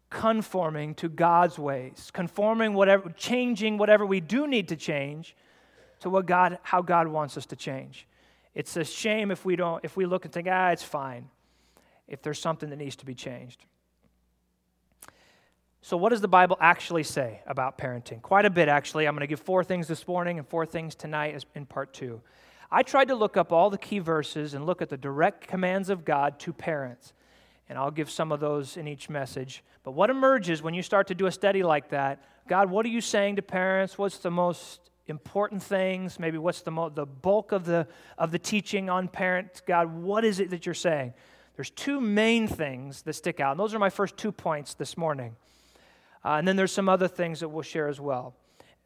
Conforming 0.08 0.94
to 0.96 1.08
God's 1.08 1.58
ways, 1.58 2.10
conforming 2.12 2.72
whatever, 2.72 3.10
changing 3.16 3.76
whatever 3.76 4.06
we 4.06 4.20
do 4.20 4.46
need 4.46 4.68
to 4.68 4.76
change 4.76 5.34
to 6.00 6.08
what 6.08 6.26
God, 6.26 6.58
how 6.62 6.82
God 6.82 7.08
wants 7.08 7.36
us 7.36 7.46
to 7.46 7.56
change. 7.56 8.06
It's 8.54 8.76
a 8.76 8.84
shame 8.84 9.32
if 9.32 9.44
we 9.44 9.56
don't, 9.56 9.84
if 9.84 9.96
we 9.96 10.06
look 10.06 10.24
and 10.24 10.32
think, 10.32 10.46
ah, 10.48 10.68
it's 10.70 10.84
fine, 10.84 11.28
if 12.06 12.22
there's 12.22 12.38
something 12.38 12.70
that 12.70 12.76
needs 12.76 12.94
to 12.96 13.04
be 13.04 13.14
changed. 13.14 13.64
So, 15.80 15.96
what 15.96 16.10
does 16.10 16.20
the 16.20 16.28
Bible 16.28 16.56
actually 16.60 17.02
say 17.02 17.40
about 17.44 17.76
parenting? 17.76 18.22
Quite 18.22 18.44
a 18.44 18.50
bit, 18.50 18.68
actually. 18.68 19.08
I'm 19.08 19.14
going 19.14 19.22
to 19.22 19.26
give 19.26 19.40
four 19.40 19.64
things 19.64 19.88
this 19.88 20.06
morning 20.06 20.38
and 20.38 20.46
four 20.46 20.64
things 20.64 20.94
tonight 20.94 21.44
in 21.56 21.66
part 21.66 21.92
two. 21.92 22.20
I 22.70 22.82
tried 22.82 23.08
to 23.08 23.14
look 23.14 23.36
up 23.36 23.52
all 23.52 23.70
the 23.70 23.78
key 23.78 23.98
verses 23.98 24.54
and 24.54 24.66
look 24.66 24.82
at 24.82 24.88
the 24.88 24.96
direct 24.96 25.46
commands 25.46 25.90
of 25.90 26.04
God 26.04 26.38
to 26.40 26.52
parents. 26.52 27.12
And 27.68 27.78
I'll 27.78 27.90
give 27.90 28.10
some 28.10 28.32
of 28.32 28.40
those 28.40 28.76
in 28.76 28.86
each 28.86 29.08
message. 29.08 29.64
But 29.84 29.92
what 29.92 30.10
emerges 30.10 30.62
when 30.62 30.74
you 30.74 30.82
start 30.82 31.06
to 31.08 31.14
do 31.14 31.26
a 31.26 31.32
study 31.32 31.62
like 31.62 31.90
that? 31.90 32.22
God, 32.46 32.70
what 32.70 32.84
are 32.84 32.90
you 32.90 33.00
saying 33.00 33.36
to 33.36 33.42
parents? 33.42 33.96
What's 33.96 34.18
the 34.18 34.30
most 34.30 34.90
important 35.06 35.62
things 35.62 36.18
maybe 36.18 36.38
what's 36.38 36.62
the, 36.62 36.70
mo- 36.70 36.88
the 36.88 37.04
bulk 37.04 37.52
of 37.52 37.66
the, 37.66 37.86
of 38.16 38.30
the 38.30 38.38
teaching 38.38 38.88
on 38.88 39.06
parents 39.06 39.60
god 39.60 39.92
what 39.92 40.24
is 40.24 40.40
it 40.40 40.48
that 40.48 40.64
you're 40.64 40.74
saying 40.74 41.12
there's 41.56 41.70
two 41.70 42.00
main 42.00 42.48
things 42.48 43.02
that 43.02 43.12
stick 43.12 43.38
out 43.38 43.50
and 43.50 43.60
those 43.60 43.74
are 43.74 43.78
my 43.78 43.90
first 43.90 44.16
two 44.16 44.32
points 44.32 44.72
this 44.74 44.96
morning 44.96 45.36
uh, 46.24 46.36
and 46.38 46.48
then 46.48 46.56
there's 46.56 46.72
some 46.72 46.88
other 46.88 47.06
things 47.06 47.40
that 47.40 47.48
we'll 47.48 47.62
share 47.62 47.86
as 47.88 48.00
well 48.00 48.34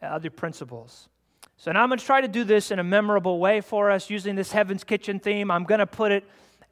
other 0.03 0.29
principles 0.29 1.09
so 1.59 1.71
now 1.71 1.83
i'm 1.83 1.91
going 1.91 1.99
to 1.99 2.05
try 2.05 2.21
to 2.21 2.29
do 2.29 2.45
this 2.45 2.71
in 2.71 2.79
a 2.79 2.85
memorable 2.85 3.39
way 3.39 3.61
for 3.61 3.91
us 3.91 4.09
using 4.09 4.35
this 4.35 4.53
heaven's 4.53 4.85
kitchen 4.85 5.21
theme 5.21 5.51
i'm 5.51 5.65
going 5.65 5.81
to 5.81 5.87
put 5.87 6.11
it 6.11 6.25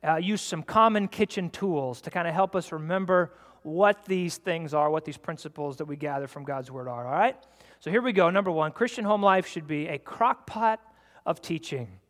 uh, 0.03 0.16
use 0.16 0.40
some 0.40 0.62
common 0.62 1.07
kitchen 1.07 1.51
tools 1.51 2.01
to 2.01 2.11
kind 2.11 2.27
of 2.27 2.33
help 2.33 2.57
us 2.57 2.72
remember 2.72 3.33
what 3.62 4.05
these 4.07 4.38
things 4.38 4.72
are 4.72 4.90
what 4.90 5.05
these 5.05 5.18
principles 5.18 5.77
that 5.77 5.85
we 5.85 5.96
gather 5.96 6.27
from 6.27 6.44
god's 6.44 6.70
word 6.70 6.88
are 6.88 7.07
all 7.07 7.12
right 7.12 7.37
so 7.81 7.90
here 7.90 8.03
we 8.03 8.12
go. 8.12 8.31
Number 8.31 8.51
one 8.51 8.72
Christian 8.72 9.05
home 9.05 9.22
life 9.22 9.46
should 9.46 9.66
be 9.66 9.88
a 9.88 9.99
crockpot 9.99 10.79
of 11.25 11.42
teaching. 11.42 12.01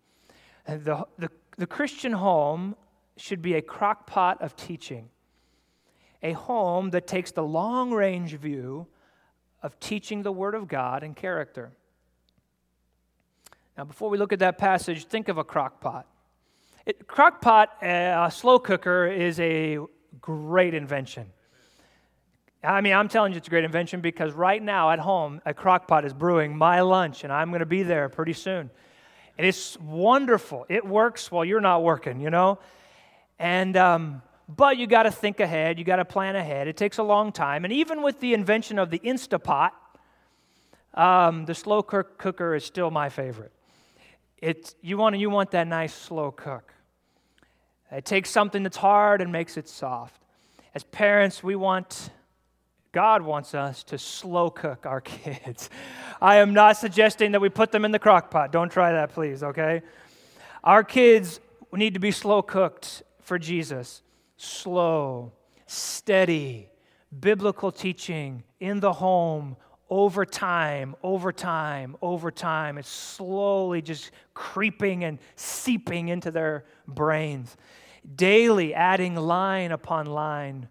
The, 0.66 1.06
the, 1.18 1.28
the 1.56 1.66
Christian 1.66 2.12
home 2.12 2.76
should 3.16 3.42
be 3.42 3.54
a 3.54 3.62
crockpot 3.62 4.40
of 4.40 4.56
teaching. 4.56 5.08
A 6.22 6.32
home 6.32 6.90
that 6.90 7.06
takes 7.06 7.32
the 7.32 7.42
long 7.42 7.92
range 7.92 8.34
view 8.34 8.86
of 9.62 9.78
teaching 9.80 10.22
the 10.22 10.32
Word 10.32 10.54
of 10.54 10.68
God 10.68 11.02
and 11.02 11.14
character. 11.14 11.72
Now, 13.76 13.84
before 13.84 14.08
we 14.08 14.16
look 14.16 14.32
at 14.32 14.38
that 14.38 14.56
passage, 14.56 15.04
think 15.04 15.28
of 15.28 15.36
a 15.36 15.44
crockpot. 15.44 16.04
It, 16.86 17.06
crockpot, 17.06 17.66
a 17.82 18.30
slow 18.30 18.58
cooker, 18.58 19.06
is 19.06 19.38
a 19.38 19.78
great 20.20 20.72
invention. 20.72 21.26
I 22.64 22.80
mean, 22.80 22.94
I'm 22.94 23.08
telling 23.08 23.32
you, 23.32 23.38
it's 23.38 23.48
a 23.48 23.50
great 23.50 23.64
invention 23.64 24.00
because 24.00 24.32
right 24.32 24.62
now 24.62 24.90
at 24.90 24.98
home, 24.98 25.42
a 25.44 25.52
crock 25.52 25.86
pot 25.86 26.06
is 26.06 26.14
brewing 26.14 26.56
my 26.56 26.80
lunch, 26.80 27.22
and 27.22 27.32
I'm 27.32 27.50
going 27.50 27.60
to 27.60 27.66
be 27.66 27.82
there 27.82 28.08
pretty 28.08 28.32
soon. 28.32 28.70
And 29.36 29.46
it's 29.46 29.78
wonderful. 29.78 30.64
It 30.70 30.86
works 30.86 31.30
while 31.30 31.44
you're 31.44 31.60
not 31.60 31.82
working, 31.82 32.20
you 32.20 32.30
know? 32.30 32.58
And, 33.38 33.76
um, 33.76 34.22
but 34.48 34.78
you 34.78 34.86
got 34.86 35.02
to 35.02 35.10
think 35.10 35.40
ahead, 35.40 35.78
you 35.78 35.84
got 35.84 35.96
to 35.96 36.04
plan 36.06 36.34
ahead. 36.34 36.66
It 36.66 36.78
takes 36.78 36.96
a 36.96 37.02
long 37.02 37.30
time. 37.30 37.64
And 37.64 37.72
even 37.74 38.02
with 38.02 38.20
the 38.20 38.32
invention 38.32 38.78
of 38.78 38.90
the 38.90 39.00
Instapot, 39.00 39.72
um, 40.94 41.44
the 41.44 41.54
slow 41.54 41.82
cooker 41.82 42.54
is 42.54 42.64
still 42.64 42.90
my 42.90 43.10
favorite. 43.10 43.52
You, 44.82 44.96
want, 44.98 45.18
you 45.18 45.30
want 45.30 45.50
that 45.52 45.66
nice 45.66 45.94
slow 45.94 46.30
cook. 46.30 46.72
It 47.90 48.04
takes 48.04 48.30
something 48.30 48.62
that's 48.62 48.76
hard 48.76 49.20
and 49.20 49.32
makes 49.32 49.56
it 49.56 49.68
soft. 49.68 50.22
As 50.74 50.84
parents, 50.84 51.42
we 51.42 51.56
want 51.56 52.10
God 52.92 53.20
wants 53.20 53.54
us 53.54 53.82
to 53.84 53.98
slow 53.98 54.48
cook 54.48 54.86
our 54.86 55.00
kids. 55.02 55.68
I 56.20 56.36
am 56.36 56.54
not 56.54 56.78
suggesting 56.78 57.32
that 57.32 57.40
we 57.40 57.50
put 57.50 57.70
them 57.70 57.84
in 57.84 57.90
the 57.90 57.98
crock 57.98 58.30
pot. 58.30 58.52
Don't 58.52 58.72
try 58.72 58.92
that, 58.92 59.12
please, 59.12 59.42
okay? 59.42 59.82
Our 60.64 60.82
kids 60.82 61.40
need 61.72 61.92
to 61.92 62.00
be 62.00 62.10
slow 62.10 62.40
cooked 62.40 63.02
for 63.20 63.38
Jesus. 63.38 64.02
Slow, 64.38 65.32
steady, 65.66 66.70
biblical 67.20 67.70
teaching 67.70 68.44
in 68.60 68.80
the 68.80 68.94
home 68.94 69.56
over 69.88 70.24
time, 70.24 70.96
over 71.02 71.32
time, 71.32 71.96
over 72.02 72.30
time. 72.30 72.78
It's 72.78 72.88
slowly 72.88 73.82
just 73.82 74.10
creeping 74.34 75.04
and 75.04 75.18
seeping 75.36 76.08
into 76.08 76.30
their 76.30 76.64
brains. 76.88 77.56
Daily 78.14 78.74
adding 78.74 79.16
line 79.16 79.72
upon 79.72 80.06
line 80.06 80.68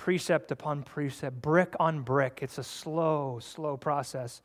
precept 0.00 0.50
upon 0.50 0.82
precept, 0.82 1.42
brick 1.42 1.74
on 1.78 2.00
brick. 2.00 2.38
It's 2.40 2.56
a 2.56 2.64
slow, 2.64 3.38
slow 3.40 3.76
process. 3.76 4.40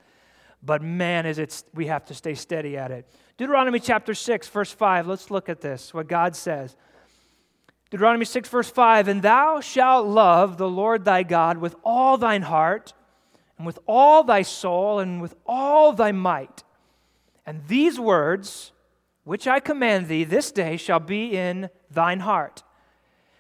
But 0.62 0.82
man, 0.82 1.26
is 1.26 1.40
it 1.40 1.64
we 1.74 1.88
have 1.88 2.04
to 2.06 2.14
stay 2.14 2.34
steady 2.34 2.76
at 2.76 2.92
it. 2.92 3.08
Deuteronomy 3.38 3.80
chapter 3.80 4.14
6, 4.14 4.50
verse 4.50 4.72
5. 4.72 5.08
Let's 5.08 5.32
look 5.32 5.48
at 5.48 5.62
this, 5.62 5.94
what 5.94 6.08
God 6.08 6.36
says. 6.36 6.76
Deuteronomy 7.90 8.26
6, 8.26 8.50
verse 8.50 8.70
5 8.70 9.08
And 9.08 9.22
thou 9.22 9.62
shalt 9.62 10.08
love 10.08 10.58
the 10.58 10.70
Lord 10.70 11.06
thy 11.06 11.24
God 11.24 11.60
with 11.60 11.76
all 11.84 12.18
thine 12.18 12.42
heart, 12.42 12.94
and 13.58 13.66
with 13.66 13.80
all 13.88 14.24
thy 14.24 14.42
soul, 14.42 15.00
and 15.00 15.22
with 15.22 15.36
all 15.46 15.94
thy 15.94 16.12
might. 16.12 16.64
And 17.46 17.66
these 17.68 18.00
words, 18.00 18.72
which 19.24 19.48
I 19.48 19.60
command 19.60 20.08
thee 20.08 20.24
this 20.24 20.52
day, 20.52 20.78
shall 20.78 21.00
be 21.00 21.38
in 21.38 21.70
thine 21.90 22.20
heart. 22.20 22.64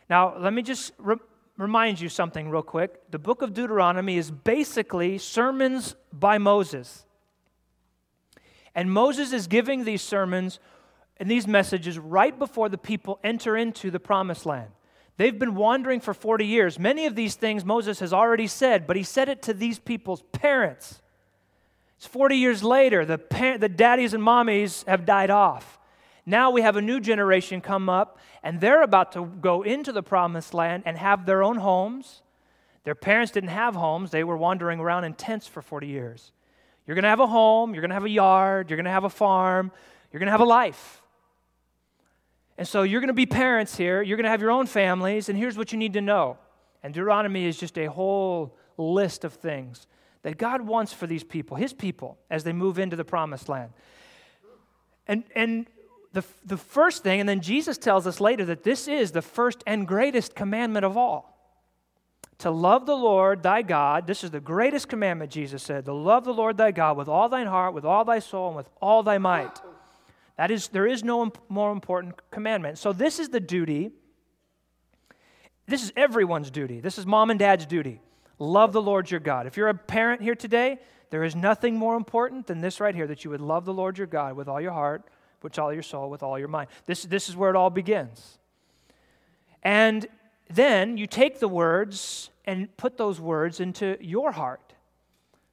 Now, 0.09 0.37
let 0.37 0.53
me 0.53 0.61
just 0.61 0.93
re- 0.97 1.17
remind 1.57 1.99
you 1.99 2.09
something 2.09 2.49
real 2.49 2.61
quick. 2.61 3.11
The 3.11 3.19
book 3.19 3.41
of 3.41 3.53
Deuteronomy 3.53 4.17
is 4.17 4.31
basically 4.31 5.17
sermons 5.17 5.95
by 6.13 6.37
Moses. 6.37 7.05
And 8.73 8.91
Moses 8.91 9.33
is 9.33 9.47
giving 9.47 9.85
these 9.85 10.01
sermons 10.01 10.59
and 11.17 11.31
these 11.31 11.47
messages 11.47 11.97
right 11.97 12.37
before 12.37 12.69
the 12.69 12.77
people 12.77 13.19
enter 13.23 13.55
into 13.55 13.89
the 13.89 13.99
promised 13.99 14.45
land. 14.45 14.71
They've 15.17 15.37
been 15.37 15.55
wandering 15.55 16.01
for 16.01 16.13
40 16.13 16.45
years. 16.45 16.77
Many 16.77 17.05
of 17.05 17.15
these 17.15 17.35
things 17.35 17.63
Moses 17.63 17.99
has 17.99 18.11
already 18.11 18.47
said, 18.47 18.85
but 18.85 18.97
he 18.97 19.03
said 19.03 19.29
it 19.29 19.41
to 19.43 19.53
these 19.53 19.79
people's 19.79 20.23
parents. 20.33 21.01
It's 21.97 22.05
40 22.05 22.35
years 22.35 22.63
later, 22.63 23.05
the, 23.05 23.17
par- 23.17 23.57
the 23.57 23.69
daddies 23.69 24.13
and 24.13 24.21
mommies 24.21 24.85
have 24.85 25.05
died 25.05 25.29
off. 25.29 25.79
Now 26.25 26.51
we 26.51 26.61
have 26.61 26.75
a 26.75 26.81
new 26.81 26.99
generation 26.99 27.61
come 27.61 27.87
up, 27.87 28.19
and 28.43 28.59
they're 28.59 28.81
about 28.81 29.13
to 29.13 29.25
go 29.25 29.61
into 29.61 29.91
the 29.91 30.03
promised 30.03 30.53
land 30.53 30.83
and 30.85 30.97
have 30.97 31.25
their 31.25 31.43
own 31.43 31.57
homes. 31.57 32.21
Their 32.83 32.95
parents 32.95 33.31
didn't 33.31 33.49
have 33.49 33.75
homes, 33.75 34.11
they 34.11 34.23
were 34.23 34.37
wandering 34.37 34.79
around 34.79 35.05
in 35.05 35.13
tents 35.13 35.47
for 35.47 35.61
40 35.61 35.87
years. 35.87 36.31
You're 36.85 36.95
going 36.95 37.03
to 37.03 37.09
have 37.09 37.19
a 37.19 37.27
home, 37.27 37.73
you're 37.73 37.81
going 37.81 37.89
to 37.89 37.95
have 37.95 38.05
a 38.05 38.09
yard, 38.09 38.69
you're 38.69 38.77
going 38.77 38.85
to 38.85 38.91
have 38.91 39.05
a 39.05 39.09
farm, 39.09 39.71
you're 40.11 40.19
going 40.19 40.27
to 40.27 40.31
have 40.31 40.41
a 40.41 40.45
life. 40.45 41.01
And 42.57 42.67
so 42.67 42.83
you're 42.83 43.01
going 43.01 43.07
to 43.07 43.13
be 43.13 43.25
parents 43.25 43.75
here, 43.75 44.01
you're 44.01 44.17
going 44.17 44.25
to 44.25 44.29
have 44.29 44.41
your 44.41 44.51
own 44.51 44.65
families, 44.65 45.27
and 45.29 45.37
here's 45.37 45.57
what 45.57 45.71
you 45.71 45.77
need 45.77 45.93
to 45.93 46.01
know. 46.01 46.37
And 46.83 46.93
Deuteronomy 46.93 47.45
is 47.45 47.57
just 47.57 47.77
a 47.77 47.87
whole 47.87 48.55
list 48.77 49.23
of 49.23 49.33
things 49.33 49.87
that 50.21 50.37
God 50.37 50.61
wants 50.61 50.93
for 50.93 51.05
these 51.05 51.23
people, 51.23 51.57
his 51.57 51.73
people, 51.73 52.17
as 52.29 52.43
they 52.43 52.53
move 52.53 52.79
into 52.79 52.95
the 52.95 53.03
promised 53.03 53.49
land. 53.49 53.71
And, 55.07 55.23
and 55.35 55.67
the, 56.13 56.23
the 56.45 56.57
first 56.57 57.03
thing, 57.03 57.19
and 57.19 57.27
then 57.27 57.41
Jesus 57.41 57.77
tells 57.77 58.07
us 58.07 58.19
later 58.19 58.45
that 58.45 58.63
this 58.63 58.87
is 58.87 59.11
the 59.11 59.21
first 59.21 59.63
and 59.67 59.87
greatest 59.87 60.33
commandment 60.33 60.85
of 60.85 60.97
all 60.97 61.35
to 62.39 62.51
love 62.51 62.85
the 62.85 62.95
Lord 62.95 63.43
thy 63.43 63.61
God. 63.61 64.07
This 64.07 64.23
is 64.23 64.31
the 64.31 64.39
greatest 64.39 64.89
commandment, 64.89 65.31
Jesus 65.31 65.63
said, 65.63 65.85
to 65.85 65.93
love 65.93 66.25
the 66.25 66.33
Lord 66.33 66.57
thy 66.57 66.71
God 66.71 66.97
with 66.97 67.07
all 67.07 67.29
thine 67.29 67.47
heart, 67.47 67.73
with 67.73 67.85
all 67.85 68.03
thy 68.03 68.19
soul, 68.19 68.47
and 68.47 68.57
with 68.57 68.69
all 68.81 69.03
thy 69.03 69.17
might. 69.17 69.59
That 70.37 70.51
is, 70.51 70.67
there 70.67 70.87
is 70.87 71.03
no 71.03 71.31
more 71.47 71.71
important 71.71 72.15
commandment. 72.29 72.77
So, 72.77 72.91
this 72.91 73.19
is 73.19 73.29
the 73.29 73.39
duty. 73.39 73.91
This 75.67 75.83
is 75.83 75.93
everyone's 75.95 76.51
duty. 76.51 76.79
This 76.79 76.97
is 76.97 77.05
mom 77.05 77.31
and 77.31 77.39
dad's 77.39 77.65
duty. 77.65 78.01
Love 78.37 78.73
the 78.73 78.81
Lord 78.81 79.09
your 79.09 79.21
God. 79.21 79.47
If 79.47 79.55
you're 79.57 79.69
a 79.69 79.73
parent 79.73 80.21
here 80.21 80.35
today, 80.35 80.79
there 81.09 81.23
is 81.23 81.35
nothing 81.35 81.77
more 81.77 81.95
important 81.95 82.47
than 82.47 82.61
this 82.61 82.79
right 82.79 82.93
here 82.93 83.07
that 83.07 83.23
you 83.23 83.31
would 83.31 83.41
love 83.41 83.65
the 83.65 83.73
Lord 83.73 83.97
your 83.97 84.07
God 84.07 84.35
with 84.35 84.47
all 84.47 84.59
your 84.59 84.73
heart, 84.73 85.03
with 85.41 85.57
all 85.57 85.71
your 85.73 85.83
soul, 85.83 86.09
with 86.09 86.21
all 86.21 86.37
your 86.37 86.49
mind. 86.49 86.69
This, 86.85 87.03
this 87.03 87.29
is 87.29 87.35
where 87.35 87.49
it 87.49 87.55
all 87.55 87.69
begins. 87.69 88.37
And 89.63 90.05
then 90.49 90.97
you 90.97 91.07
take 91.07 91.39
the 91.39 91.47
words 91.47 92.29
and 92.43 92.75
put 92.77 92.97
those 92.97 93.19
words 93.19 93.59
into 93.59 93.97
your 94.01 94.33
heart. 94.33 94.73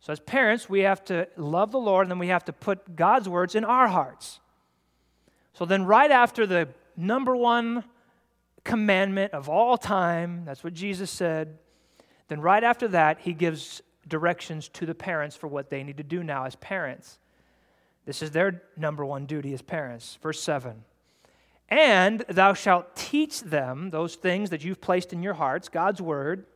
So, 0.01 0.13
as 0.13 0.19
parents, 0.19 0.69
we 0.69 0.81
have 0.81 1.05
to 1.05 1.29
love 1.37 1.71
the 1.71 1.79
Lord 1.79 2.07
and 2.07 2.11
then 2.11 2.19
we 2.19 2.29
have 2.29 2.45
to 2.47 2.53
put 2.53 2.97
God's 2.97 3.29
words 3.29 3.55
in 3.55 3.65
our 3.65 3.87
hearts. 3.87 4.41
So, 5.55 5.65
then 5.65 5.85
right 5.85 6.11
after 6.11 6.47
the 6.47 6.69
number 6.97 7.37
one 7.37 7.85
commandment 8.65 9.33
of 9.33 9.49
all 9.49 9.77
time, 9.77 10.45
that's 10.45 10.65
what 10.65 10.75
Jesus 10.75 11.11
said, 11.11 11.59
then 12.29 12.41
right 12.41 12.65
after 12.65 12.89
that, 12.89 13.21
he 13.21 13.35
gives 13.35 13.83
directions 14.09 14.69
to 14.69 14.87
the 14.87 14.95
parents 14.95 15.37
for 15.37 15.49
what 15.49 15.71
they 15.71 15.83
need 15.83 15.99
to 15.99 16.03
do 16.03 16.23
now 16.23 16.45
as 16.45 16.57
parents. 16.57 17.19
This 18.05 18.23
is 18.23 18.31
their 18.31 18.63
number 18.77 19.05
one 19.05 19.27
duty 19.27 19.53
as 19.53 19.63
parents. 19.63 20.19
Verse 20.23 20.43
7 20.43 20.85
And 21.69 22.21
thou 22.29 22.55
shalt 22.55 22.97
teach 22.97 23.43
them 23.43 23.91
those 23.91 24.17
things 24.17 24.51
that 24.51 24.65
you've 24.65 24.81
placed 24.81 25.13
in 25.13 25.23
your 25.23 25.35
hearts, 25.35 25.69
God's 25.69 26.01
word. 26.01 26.47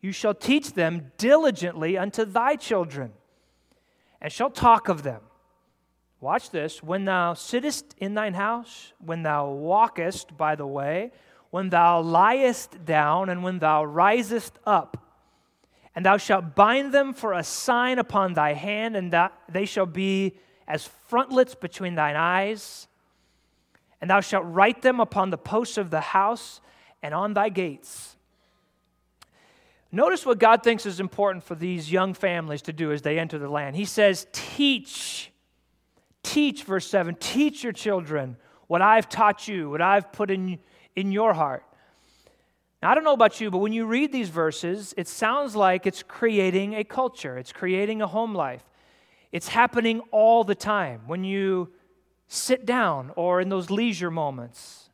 You 0.00 0.12
shall 0.12 0.34
teach 0.34 0.74
them 0.74 1.10
diligently 1.18 1.98
unto 1.98 2.24
thy 2.24 2.56
children, 2.56 3.12
and 4.20 4.32
shalt 4.32 4.54
talk 4.54 4.88
of 4.88 5.02
them. 5.02 5.22
Watch 6.26 6.50
this. 6.50 6.82
When 6.82 7.04
thou 7.04 7.34
sittest 7.34 7.94
in 7.98 8.14
thine 8.14 8.34
house, 8.34 8.92
when 8.98 9.22
thou 9.22 9.48
walkest 9.48 10.36
by 10.36 10.56
the 10.56 10.66
way, 10.66 11.12
when 11.50 11.70
thou 11.70 12.02
liest 12.02 12.84
down, 12.84 13.28
and 13.28 13.44
when 13.44 13.60
thou 13.60 13.84
risest 13.84 14.58
up. 14.66 14.96
And 15.94 16.04
thou 16.04 16.16
shalt 16.16 16.56
bind 16.56 16.92
them 16.92 17.14
for 17.14 17.32
a 17.32 17.44
sign 17.44 18.00
upon 18.00 18.34
thy 18.34 18.54
hand, 18.54 18.96
and 18.96 19.14
they 19.48 19.66
shall 19.66 19.86
be 19.86 20.36
as 20.66 20.90
frontlets 21.06 21.54
between 21.54 21.94
thine 21.94 22.16
eyes. 22.16 22.88
And 24.00 24.10
thou 24.10 24.20
shalt 24.20 24.46
write 24.46 24.82
them 24.82 24.98
upon 24.98 25.30
the 25.30 25.38
posts 25.38 25.78
of 25.78 25.90
the 25.90 26.00
house 26.00 26.60
and 27.04 27.14
on 27.14 27.34
thy 27.34 27.50
gates. 27.50 28.16
Notice 29.92 30.26
what 30.26 30.40
God 30.40 30.64
thinks 30.64 30.86
is 30.86 30.98
important 30.98 31.44
for 31.44 31.54
these 31.54 31.92
young 31.92 32.14
families 32.14 32.62
to 32.62 32.72
do 32.72 32.90
as 32.90 33.02
they 33.02 33.16
enter 33.16 33.38
the 33.38 33.48
land. 33.48 33.76
He 33.76 33.84
says, 33.84 34.26
Teach, 34.32 35.30
teach, 36.26 36.64
verse 36.64 36.88
7, 36.88 37.14
teach 37.20 37.62
your 37.62 37.72
children 37.72 38.36
what 38.66 38.82
I've 38.82 39.08
taught 39.08 39.46
you, 39.46 39.70
what 39.70 39.80
I've 39.80 40.12
put 40.12 40.30
in, 40.30 40.58
in 40.96 41.12
your 41.12 41.32
heart. 41.32 41.62
Now, 42.82 42.90
I 42.90 42.94
don't 42.94 43.04
know 43.04 43.12
about 43.12 43.40
you, 43.40 43.50
but 43.50 43.58
when 43.58 43.72
you 43.72 43.86
read 43.86 44.12
these 44.12 44.28
verses, 44.28 44.92
it 44.96 45.08
sounds 45.08 45.56
like 45.56 45.86
it's 45.86 46.02
creating 46.02 46.74
a 46.74 46.84
culture, 46.84 47.38
it's 47.38 47.52
creating 47.52 48.02
a 48.02 48.06
home 48.06 48.34
life. 48.34 48.64
It's 49.32 49.48
happening 49.48 50.00
all 50.10 50.44
the 50.44 50.54
time 50.54 51.02
when 51.06 51.24
you 51.24 51.72
sit 52.28 52.66
down 52.66 53.12
or 53.16 53.40
in 53.40 53.48
those 53.48 53.70
leisure 53.70 54.10
moments, 54.10 54.90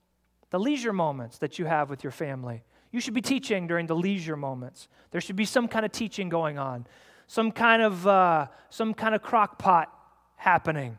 the 0.50 0.60
leisure 0.60 0.92
moments 0.92 1.38
that 1.38 1.58
you 1.58 1.64
have 1.64 1.88
with 1.88 2.04
your 2.04 2.10
family. 2.10 2.62
You 2.90 3.00
should 3.00 3.14
be 3.14 3.22
teaching 3.22 3.66
during 3.66 3.86
the 3.86 3.96
leisure 3.96 4.36
moments. 4.36 4.88
There 5.10 5.20
should 5.20 5.36
be 5.36 5.46
some 5.46 5.66
kind 5.66 5.86
of 5.86 5.92
teaching 5.92 6.28
going 6.28 6.58
on, 6.58 6.86
some 7.26 7.50
kind 7.50 7.82
of, 7.82 8.06
uh, 8.06 8.46
some 8.68 8.92
kind 8.92 9.14
of 9.14 9.22
crock 9.22 9.58
pot 9.58 9.90
happening. 10.36 10.98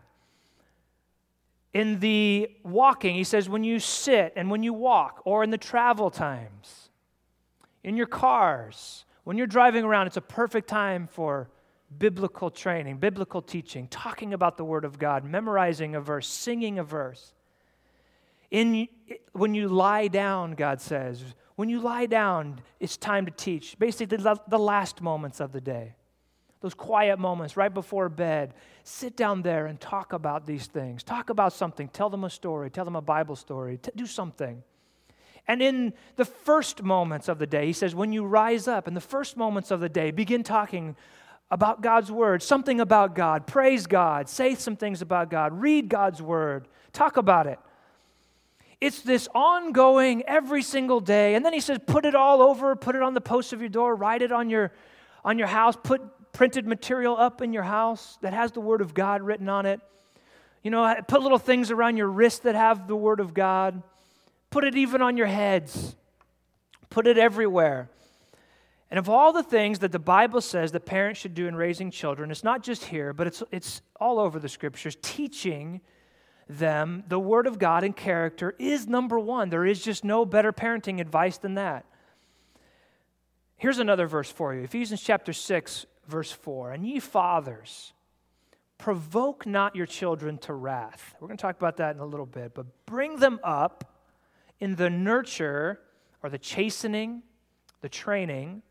In 1.73 1.99
the 1.99 2.51
walking, 2.63 3.15
he 3.15 3.23
says, 3.23 3.49
when 3.49 3.63
you 3.63 3.79
sit 3.79 4.33
and 4.35 4.51
when 4.51 4.61
you 4.61 4.73
walk, 4.73 5.21
or 5.25 5.43
in 5.43 5.49
the 5.49 5.57
travel 5.57 6.11
times, 6.11 6.89
in 7.83 7.97
your 7.97 8.05
cars, 8.05 9.05
when 9.23 9.37
you're 9.37 9.47
driving 9.47 9.83
around, 9.83 10.07
it's 10.07 10.17
a 10.17 10.21
perfect 10.21 10.67
time 10.67 11.07
for 11.07 11.49
biblical 11.97 12.51
training, 12.51 12.97
biblical 12.97 13.41
teaching, 13.41 13.87
talking 13.87 14.33
about 14.33 14.57
the 14.57 14.63
Word 14.63 14.85
of 14.85 14.99
God, 14.99 15.23
memorizing 15.23 15.95
a 15.95 16.01
verse, 16.01 16.27
singing 16.27 16.77
a 16.77 16.83
verse. 16.83 17.33
In, 18.51 18.87
when 19.31 19.55
you 19.55 19.67
lie 19.67 20.07
down, 20.07 20.53
God 20.53 20.79
says, 20.79 21.23
when 21.55 21.69
you 21.69 21.79
lie 21.79 22.05
down, 22.05 22.61
it's 22.79 22.97
time 22.97 23.25
to 23.25 23.31
teach. 23.31 23.77
Basically, 23.79 24.17
the, 24.17 24.39
the 24.47 24.59
last 24.59 25.01
moments 25.01 25.39
of 25.39 25.51
the 25.51 25.61
day, 25.61 25.95
those 26.63 26.73
quiet 26.73 27.19
moments 27.19 27.57
right 27.57 27.73
before 27.73 28.07
bed, 28.07 28.53
sit 28.85 29.17
down 29.17 29.41
there 29.41 29.65
and 29.65 29.81
talk 29.81 30.13
about 30.13 30.47
these 30.47 30.65
things. 30.65 31.03
Talk 31.03 31.29
about 31.29 31.51
something. 31.51 31.89
Tell 31.89 32.09
them 32.09 32.23
a 32.23 32.29
story. 32.29 32.71
Tell 32.71 32.85
them 32.85 32.95
a 32.95 33.01
Bible 33.01 33.35
story. 33.35 33.77
T- 33.77 33.91
do 33.97 34.05
something. 34.05 34.63
And 35.45 35.61
in 35.61 35.93
the 36.15 36.23
first 36.23 36.81
moments 36.81 37.27
of 37.27 37.37
the 37.37 37.45
day, 37.45 37.65
he 37.65 37.73
says, 37.73 37.93
when 37.93 38.13
you 38.13 38.23
rise 38.23 38.65
up, 38.65 38.87
in 38.87 38.93
the 38.93 39.01
first 39.01 39.35
moments 39.35 39.71
of 39.71 39.81
the 39.81 39.89
day, 39.89 40.11
begin 40.11 40.41
talking 40.41 40.95
about 41.51 41.81
God's 41.81 42.09
word, 42.09 42.41
something 42.41 42.79
about 42.79 43.13
God, 43.13 43.45
praise 43.45 43.85
God, 43.85 44.29
say 44.29 44.55
some 44.55 44.77
things 44.77 45.01
about 45.01 45.29
God, 45.29 45.51
read 45.51 45.89
God's 45.89 46.21
word, 46.21 46.69
talk 46.93 47.17
about 47.17 47.45
it. 47.45 47.59
It's 48.79 49.01
this 49.01 49.27
ongoing 49.35 50.23
every 50.27 50.61
single 50.61 51.01
day. 51.01 51.35
And 51.35 51.45
then 51.45 51.51
he 51.51 51.59
says, 51.59 51.77
put 51.85 52.05
it 52.05 52.15
all 52.15 52.41
over, 52.41 52.73
put 52.77 52.95
it 52.95 53.01
on 53.01 53.13
the 53.13 53.21
post 53.21 53.51
of 53.51 53.59
your 53.59 53.69
door, 53.69 53.97
write 53.97 54.21
it 54.21 54.31
on 54.31 54.49
your, 54.49 54.71
on 55.25 55.37
your 55.37 55.47
house, 55.47 55.75
put 55.83 56.01
printed 56.33 56.67
material 56.67 57.15
up 57.15 57.41
in 57.41 57.53
your 57.53 57.63
house 57.63 58.17
that 58.21 58.33
has 58.33 58.51
the 58.51 58.59
word 58.59 58.81
of 58.81 58.93
God 58.93 59.21
written 59.21 59.47
on 59.47 59.65
it. 59.65 59.79
You 60.63 60.71
know, 60.71 60.95
put 61.07 61.21
little 61.21 61.37
things 61.37 61.71
around 61.71 61.97
your 61.97 62.07
wrist 62.07 62.43
that 62.43 62.55
have 62.55 62.87
the 62.87 62.95
word 62.95 63.19
of 63.19 63.33
God. 63.33 63.81
Put 64.49 64.63
it 64.63 64.75
even 64.75 65.01
on 65.01 65.15
your 65.15 65.27
heads. 65.27 65.95
Put 66.89 67.07
it 67.07 67.17
everywhere. 67.17 67.89
And 68.89 68.99
of 68.99 69.09
all 69.09 69.33
the 69.33 69.43
things 69.43 69.79
that 69.79 69.91
the 69.91 69.99
Bible 69.99 70.41
says 70.41 70.71
that 70.71 70.85
parents 70.85 71.19
should 71.19 71.33
do 71.33 71.47
in 71.47 71.55
raising 71.55 71.89
children, 71.89 72.29
it's 72.29 72.43
not 72.43 72.61
just 72.61 72.85
here, 72.85 73.11
but 73.13 73.27
it's, 73.27 73.41
it's 73.51 73.81
all 73.99 74.19
over 74.19 74.39
the 74.39 74.49
scriptures. 74.49 74.95
Teaching 75.01 75.81
them 76.47 77.03
the 77.07 77.19
Word 77.19 77.47
of 77.47 77.57
God 77.57 77.83
and 77.83 77.95
character 77.95 78.53
is 78.59 78.87
number 78.87 79.19
one. 79.19 79.49
There 79.49 79.65
is 79.65 79.83
just 79.83 80.03
no 80.03 80.25
better 80.25 80.53
parenting 80.53 80.99
advice 80.99 81.37
than 81.37 81.55
that. 81.55 81.85
Here's 83.57 83.79
another 83.79 84.07
verse 84.07 84.31
for 84.31 84.53
you 84.53 84.61
Ephesians 84.61 85.01
chapter 85.01 85.33
6, 85.33 85.85
verse 86.07 86.31
4. 86.31 86.71
And 86.71 86.85
ye 86.85 86.99
fathers, 86.99 87.93
provoke 88.77 89.45
not 89.45 89.75
your 89.75 89.85
children 89.85 90.37
to 90.39 90.53
wrath. 90.53 91.15
We're 91.19 91.27
going 91.27 91.37
to 91.37 91.41
talk 91.41 91.57
about 91.57 91.77
that 91.77 91.95
in 91.95 92.01
a 92.01 92.05
little 92.05 92.25
bit, 92.25 92.53
but 92.53 92.65
bring 92.85 93.17
them 93.17 93.39
up 93.43 93.95
in 94.59 94.75
the 94.75 94.89
nurture 94.89 95.79
or 96.21 96.29
the 96.29 96.37
chastening, 96.37 97.23
the 97.81 97.89
training 97.89 98.61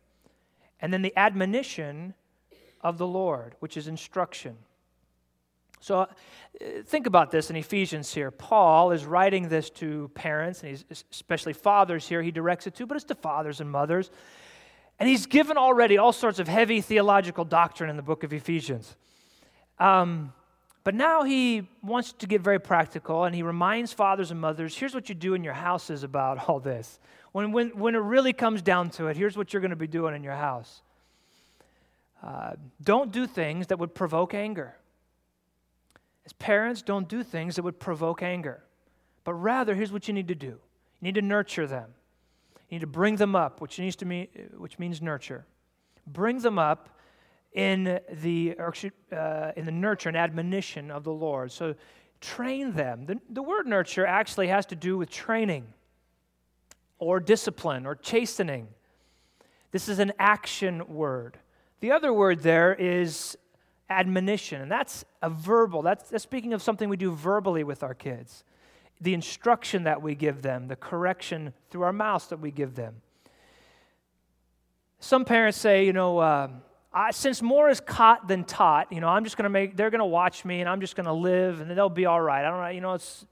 and 0.83 0.93
then 0.93 1.01
the 1.01 1.13
admonition 1.17 2.13
of 2.81 2.97
the 2.97 3.07
Lord, 3.07 3.55
which 3.59 3.77
is 3.77 3.87
instruction. 3.87 4.57
So 5.79 5.99
uh, 5.99 6.07
think 6.85 7.07
about 7.07 7.31
this 7.31 7.49
in 7.49 7.55
Ephesians 7.55 8.13
here. 8.13 8.31
Paul 8.31 8.91
is 8.91 9.05
writing 9.05 9.47
this 9.47 9.69
to 9.71 10.11
parents, 10.13 10.61
and 10.61 10.69
he's 10.69 10.85
especially 11.11 11.53
fathers 11.53 12.07
here, 12.07 12.21
he 12.21 12.31
directs 12.31 12.67
it 12.67 12.75
to, 12.75 12.85
but 12.85 12.95
it's 12.95 13.05
to 13.05 13.15
fathers 13.15 13.61
and 13.61 13.71
mothers. 13.71 14.11
And 15.03 15.09
he's 15.09 15.25
given 15.25 15.57
already 15.57 15.97
all 15.97 16.13
sorts 16.13 16.39
of 16.39 16.47
heavy 16.47 16.79
theological 16.79 17.43
doctrine 17.43 17.89
in 17.89 17.97
the 17.97 18.01
book 18.01 18.23
of 18.23 18.31
Ephesians. 18.31 18.95
Um, 19.77 20.31
But 20.85 20.95
now 20.95 21.23
he 21.23 21.67
wants 21.81 22.13
to 22.13 22.25
get 22.25 22.39
very 22.39 22.57
practical 22.57 23.25
and 23.25 23.35
he 23.35 23.43
reminds 23.43 23.91
fathers 23.91 24.31
and 24.31 24.39
mothers 24.39 24.77
here's 24.77 24.95
what 24.95 25.09
you 25.09 25.15
do 25.15 25.33
in 25.33 25.43
your 25.43 25.55
houses 25.55 26.03
about 26.03 26.47
all 26.47 26.61
this. 26.61 27.01
When, 27.33 27.51
when, 27.51 27.71
when 27.77 27.95
it 27.95 27.97
really 27.97 28.31
comes 28.31 28.61
down 28.61 28.91
to 28.91 29.07
it, 29.07 29.17
here's 29.17 29.35
what 29.35 29.51
you're 29.51 29.59
going 29.59 29.71
to 29.71 29.75
be 29.75 29.87
doing 29.87 30.15
in 30.15 30.23
your 30.23 30.37
house. 30.37 30.81
Uh, 32.25 32.53
don't 32.81 33.11
do 33.11 33.27
things 33.27 33.67
that 33.67 33.79
would 33.79 33.93
provoke 33.93 34.33
anger. 34.33 34.73
As 36.25 36.31
parents, 36.31 36.81
don't 36.81 37.09
do 37.09 37.23
things 37.23 37.57
that 37.57 37.63
would 37.63 37.77
provoke 37.77 38.23
anger. 38.23 38.63
But 39.25 39.33
rather, 39.33 39.75
here's 39.75 39.91
what 39.91 40.07
you 40.07 40.13
need 40.13 40.29
to 40.29 40.35
do 40.35 40.47
you 40.47 41.01
need 41.01 41.15
to 41.15 41.21
nurture 41.21 41.67
them. 41.67 41.93
You 42.73 42.79
need 42.79 42.85
to 42.85 42.87
bring 42.87 43.17
them 43.17 43.35
up, 43.35 43.61
which, 43.61 43.77
needs 43.77 43.95
to 43.97 44.05
mean, 44.07 44.27
which 44.57 44.79
means 44.79 44.99
nurture. 44.99 45.45
Bring 46.07 46.39
them 46.39 46.57
up 46.57 46.89
in 47.51 47.99
the, 48.11 48.55
uh, 48.57 49.51
in 49.55 49.65
the 49.65 49.71
nurture 49.71 50.09
and 50.09 50.17
admonition 50.17 50.89
of 50.89 51.03
the 51.03 51.11
Lord. 51.11 51.51
So 51.51 51.75
train 52.19 52.71
them. 52.71 53.05
The, 53.05 53.19
the 53.29 53.43
word 53.43 53.67
nurture 53.67 54.07
actually 54.07 54.47
has 54.47 54.65
to 54.65 54.75
do 54.75 54.97
with 54.97 55.11
training 55.11 55.67
or 56.97 57.19
discipline 57.19 57.85
or 57.85 57.93
chastening. 57.93 58.69
This 59.69 59.87
is 59.87 59.99
an 59.99 60.11
action 60.17 60.87
word. 60.87 61.37
The 61.79 61.91
other 61.91 62.11
word 62.11 62.39
there 62.39 62.73
is 62.73 63.37
admonition, 63.87 64.63
and 64.63 64.71
that's 64.71 65.05
a 65.21 65.29
verbal. 65.29 65.83
That's, 65.83 66.09
that's 66.09 66.23
speaking 66.23 66.53
of 66.53 66.63
something 66.63 66.89
we 66.89 66.97
do 66.97 67.11
verbally 67.11 67.63
with 67.63 67.83
our 67.83 67.93
kids. 67.93 68.43
The 69.01 69.13
instruction 69.13 69.83
that 69.83 70.01
we 70.01 70.15
give 70.15 70.41
them, 70.41 70.67
the 70.67 70.75
correction 70.75 71.53
through 71.69 71.83
our 71.83 71.93
mouths 71.93 72.27
that 72.27 72.39
we 72.39 72.51
give 72.51 72.75
them. 72.75 73.01
Some 74.99 75.25
parents 75.25 75.57
say, 75.57 75.85
you 75.85 75.93
know, 75.93 76.19
uh, 76.19 76.47
I, 76.93 77.11
since 77.11 77.41
more 77.41 77.69
is 77.69 77.81
caught 77.81 78.27
than 78.27 78.43
taught, 78.43 78.91
you 78.91 79.01
know, 79.01 79.07
I'm 79.07 79.23
just 79.23 79.35
going 79.35 79.43
to 79.43 79.49
make, 79.49 79.75
they're 79.75 79.89
going 79.89 79.99
to 79.99 80.05
watch 80.05 80.45
me 80.45 80.61
and 80.61 80.69
I'm 80.69 80.79
just 80.79 80.95
going 80.95 81.07
to 81.07 81.13
live 81.13 81.59
and 81.59 81.69
they'll 81.71 81.89
be 81.89 82.05
all 82.05 82.21
right. 82.21 82.45
I 82.45 82.49
don't 82.49 82.61
know, 82.61 82.69
you 82.69 82.81
know, 82.81 82.93
it's, 82.93 83.25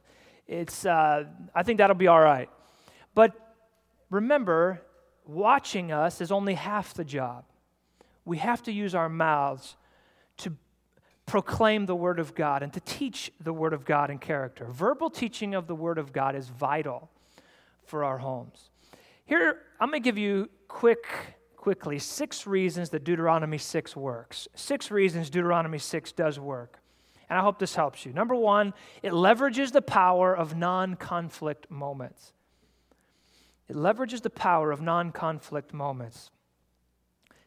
it's, 0.48 0.86
uh, 0.86 1.26
I 1.54 1.64
think 1.64 1.78
that'll 1.78 1.96
be 1.96 2.08
all 2.08 2.20
right. 2.20 2.50
But 3.14 3.34
remember, 4.10 4.82
watching 5.26 5.92
us 5.92 6.22
is 6.22 6.32
only 6.32 6.56
half 6.56 6.94
the 6.94 7.06
job. 7.06 7.46
We 8.26 8.38
have 8.40 8.64
to 8.64 8.72
use 8.72 8.96
our 8.96 9.10
mouths 9.10 9.76
to 10.38 10.54
proclaim 11.26 11.86
the 11.86 11.96
Word 11.96 12.20
of 12.20 12.36
God 12.36 12.64
and 12.64 12.74
to 12.74 12.80
teach 12.82 13.32
the 13.40 13.54
Word 13.54 13.74
of 13.74 13.86
God 13.86 14.10
in 14.10 14.18
character. 14.20 14.66
Verbal 14.70 15.10
teaching 15.10 15.56
of 15.56 15.68
the 15.68 15.76
Word 15.76 15.98
of 15.98 16.12
God 16.12 16.36
is 16.36 16.50
vital 16.50 17.10
for 17.86 18.04
our 18.04 18.18
homes. 18.18 18.70
Here, 19.26 19.60
I'm 19.80 19.90
going 19.90 20.02
to 20.02 20.06
give 20.06 20.18
you 20.18 20.50
quick 20.68 21.06
quickly 21.62 22.00
six 22.00 22.48
reasons 22.48 22.90
that 22.90 23.04
Deuteronomy 23.04 23.60
6 23.60 23.96
works. 23.96 24.48
Six 24.56 24.90
reasons 24.90 25.30
Deuteronomy 25.30 25.78
6 25.78 26.12
does 26.14 26.40
work. 26.40 26.80
And 27.30 27.38
I 27.38 27.44
hope 27.44 27.60
this 27.60 27.76
helps 27.76 28.06
you. 28.06 28.12
Number 28.12 28.36
one, 28.36 28.74
it 29.04 29.14
leverages 29.14 29.72
the 29.72 29.82
power 29.82 30.36
of 30.36 30.56
non 30.56 30.96
conflict 30.96 31.70
moments. 31.70 32.34
It 33.70 33.76
leverages 33.76 34.22
the 34.22 34.30
power 34.30 34.72
of 34.72 34.82
non 34.82 35.14
conflict 35.14 35.72
moments. 35.72 36.32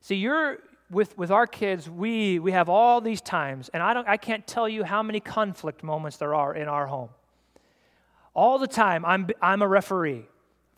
See, 0.01 0.15
you're, 0.15 0.61
with, 0.91 1.17
with 1.17 1.31
our 1.31 1.47
kids, 1.47 1.89
we, 1.89 2.39
we 2.39 2.53
have 2.53 2.69
all 2.69 3.01
these 3.01 3.21
times, 3.21 3.71
and 3.73 3.83
I, 3.83 3.95
don't, 3.95 4.09
I 4.09 4.17
can't 4.17 4.47
tell 4.47 4.69
you 4.69 4.85
how 4.85 5.03
many 5.03 5.21
conflict 5.21 5.83
moments 5.83 6.19
there 6.19 6.35
are 6.35 6.55
in 6.55 6.69
our 6.69 6.87
home. 6.87 7.11
All 8.35 8.59
the 8.59 8.67
time, 8.67 9.05
I'm, 9.05 9.29
I'm 9.41 9.63
a 9.63 9.69
referee 9.69 10.27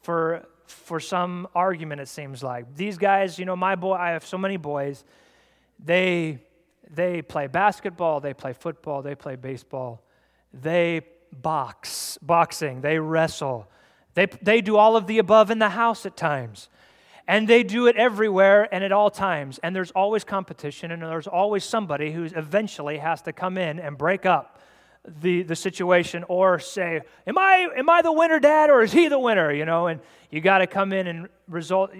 for 0.02 0.46
for 0.66 1.00
some 1.00 1.48
argument, 1.54 2.00
it 2.00 2.08
seems 2.08 2.42
like. 2.42 2.74
These 2.74 2.98
guys, 2.98 3.38
you 3.38 3.44
know, 3.44 3.56
my 3.56 3.76
boy, 3.76 3.94
I 3.94 4.10
have 4.10 4.26
so 4.26 4.38
many 4.38 4.56
boys, 4.56 5.04
they, 5.82 6.38
they 6.90 7.22
play 7.22 7.46
basketball, 7.46 8.20
they 8.20 8.34
play 8.34 8.52
football, 8.52 9.02
they 9.02 9.14
play 9.14 9.36
baseball, 9.36 10.02
they 10.52 11.02
box, 11.32 12.18
boxing, 12.22 12.80
they 12.80 12.98
wrestle. 12.98 13.68
They, 14.14 14.26
they 14.42 14.60
do 14.60 14.76
all 14.76 14.96
of 14.96 15.06
the 15.06 15.18
above 15.18 15.50
in 15.50 15.58
the 15.58 15.70
house 15.70 16.06
at 16.06 16.16
times. 16.16 16.68
And 17.28 17.48
they 17.48 17.62
do 17.64 17.88
it 17.88 17.96
everywhere 17.96 18.68
and 18.72 18.84
at 18.84 18.92
all 18.92 19.10
times. 19.10 19.58
And 19.62 19.74
there's 19.74 19.90
always 19.90 20.22
competition, 20.22 20.92
and 20.92 21.02
there's 21.02 21.26
always 21.26 21.64
somebody 21.64 22.12
who 22.12 22.24
eventually 22.24 22.98
has 22.98 23.22
to 23.22 23.32
come 23.32 23.58
in 23.58 23.80
and 23.80 23.98
break 23.98 24.24
up 24.24 24.60
the, 25.20 25.42
the 25.42 25.56
situation 25.56 26.24
or 26.28 26.58
say, 26.58 27.00
am 27.26 27.38
I, 27.38 27.68
am 27.76 27.88
I 27.88 28.02
the 28.02 28.12
winner, 28.12 28.38
Dad, 28.38 28.70
or 28.70 28.82
is 28.82 28.92
he 28.92 29.08
the 29.08 29.18
winner? 29.18 29.52
You 29.52 29.64
know, 29.64 29.86
and 29.86 30.00
you 30.30 30.40
got 30.40 30.58
to 30.58 30.66
come 30.66 30.92
in 30.92 31.06
and 31.06 31.28
result, 31.48 31.92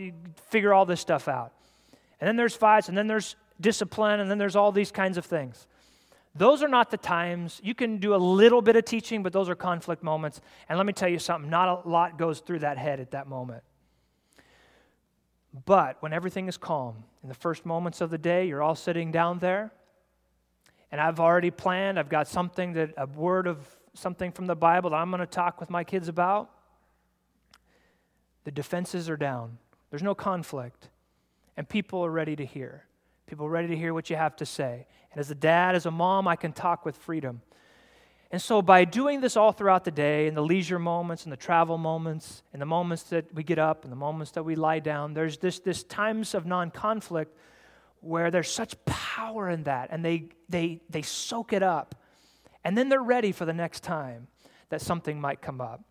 figure 0.49 0.73
all 0.73 0.87
this 0.87 1.01
stuff 1.01 1.29
out. 1.29 1.53
And 2.21 2.29
then 2.29 2.37
there's 2.37 2.55
fights, 2.55 2.89
and 2.89 2.97
then 2.97 3.07
there's 3.07 3.37
discipline, 3.61 4.21
and 4.21 4.31
then 4.31 4.39
there's 4.39 4.57
all 4.57 4.73
these 4.73 4.91
kinds 4.91 5.19
of 5.19 5.25
things. 5.25 5.67
Those 6.35 6.63
are 6.63 6.69
not 6.69 6.91
the 6.91 6.99
times. 6.99 7.61
You 7.65 7.75
can 7.75 7.97
do 7.99 8.15
a 8.15 8.17
little 8.17 8.61
bit 8.61 8.77
of 8.77 8.85
teaching, 8.85 9.23
but 9.23 9.33
those 9.33 9.49
are 9.49 9.55
conflict 9.55 10.03
moments. 10.03 10.41
And 10.69 10.77
let 10.77 10.87
me 10.87 10.93
tell 10.93 11.09
you 11.09 11.19
something 11.19 11.51
not 11.51 11.87
a 11.87 11.89
lot 11.89 12.19
goes 12.19 12.41
through 12.41 12.59
that 12.61 12.77
head 12.77 13.01
at 13.01 13.13
that 13.13 13.27
moment. 13.27 13.63
But 15.65 15.97
when 16.01 16.13
everything 16.13 16.49
is 16.49 16.57
calm, 16.57 17.05
in 17.23 17.29
the 17.29 17.35
first 17.35 17.65
moments 17.65 18.01
of 18.01 18.11
the 18.11 18.19
day, 18.19 18.47
you're 18.47 18.63
all 18.63 18.75
sitting 18.75 19.11
down 19.11 19.39
there, 19.39 19.73
and 20.93 21.01
I've 21.01 21.19
already 21.19 21.51
planned, 21.51 21.99
I've 21.99 22.09
got 22.09 22.29
something 22.29 22.75
that, 22.75 22.93
a 22.97 23.07
word 23.07 23.47
of 23.47 23.67
something 23.95 24.33
from 24.33 24.47
the 24.47 24.55
Bible 24.55 24.91
that 24.91 24.97
I'm 24.97 25.11
going 25.11 25.21
to 25.21 25.27
talk 25.27 25.59
with 25.59 25.71
my 25.71 25.83
kids 25.83 26.09
about. 26.09 26.51
The 28.45 28.51
defenses 28.51 29.09
are 29.09 29.17
down, 29.17 29.59
there's 29.91 30.03
no 30.03 30.15
conflict, 30.15 30.89
and 31.57 31.69
people 31.69 32.05
are 32.05 32.11
ready 32.11 32.37
to 32.37 32.45
hear. 32.45 32.85
People 33.27 33.47
are 33.47 33.51
ready 33.51 33.69
to 33.69 33.77
hear 33.77 33.93
what 33.93 34.09
you 34.09 34.15
have 34.15 34.37
to 34.37 34.47
say. 34.47 34.87
And 35.11 35.19
as 35.19 35.31
a 35.33 35.35
dad, 35.35 35.75
as 35.75 35.85
a 35.85 35.91
mom, 35.91 36.29
I 36.29 36.37
can 36.37 36.53
talk 36.53 36.85
with 36.85 36.97
freedom. 36.97 37.41
And 38.31 38.43
so, 38.43 38.61
by 38.61 38.85
doing 38.85 39.21
this 39.21 39.37
all 39.37 39.53
throughout 39.53 39.85
the 39.85 39.91
day, 39.93 40.27
in 40.27 40.35
the 40.35 40.43
leisure 40.43 40.81
moments, 40.81 41.25
in 41.25 41.31
the 41.31 41.37
travel 41.37 41.79
moments, 41.79 42.43
in 42.53 42.59
the 42.59 42.67
moments 42.67 43.05
that 43.05 43.33
we 43.33 43.45
get 43.45 43.59
up, 43.59 43.85
in 43.85 43.91
the 43.91 43.97
moments 43.97 44.33
that 44.33 44.43
we 44.43 44.57
lie 44.57 44.81
down, 44.81 45.15
there's 45.15 45.39
this, 45.39 45.61
this 45.61 45.85
times 45.85 46.35
of 46.35 46.45
non 46.45 46.71
conflict 46.71 47.37
where 48.01 48.31
there's 48.31 48.51
such 48.51 48.75
power 48.85 49.49
in 49.49 49.65
that 49.65 49.89
and 49.91 50.05
they, 50.05 50.29
they, 50.49 50.81
they 50.91 51.03
soak 51.03 51.53
it 51.53 51.63
up. 51.63 51.95
And 52.65 52.77
then 52.77 52.89
they're 52.89 53.03
ready 53.03 53.33
for 53.33 53.45
the 53.45 53.53
next 53.53 53.83
time 53.83 54.27
that 54.71 54.81
something 54.81 55.21
might 55.21 55.41
come 55.41 55.61
up. 55.61 55.85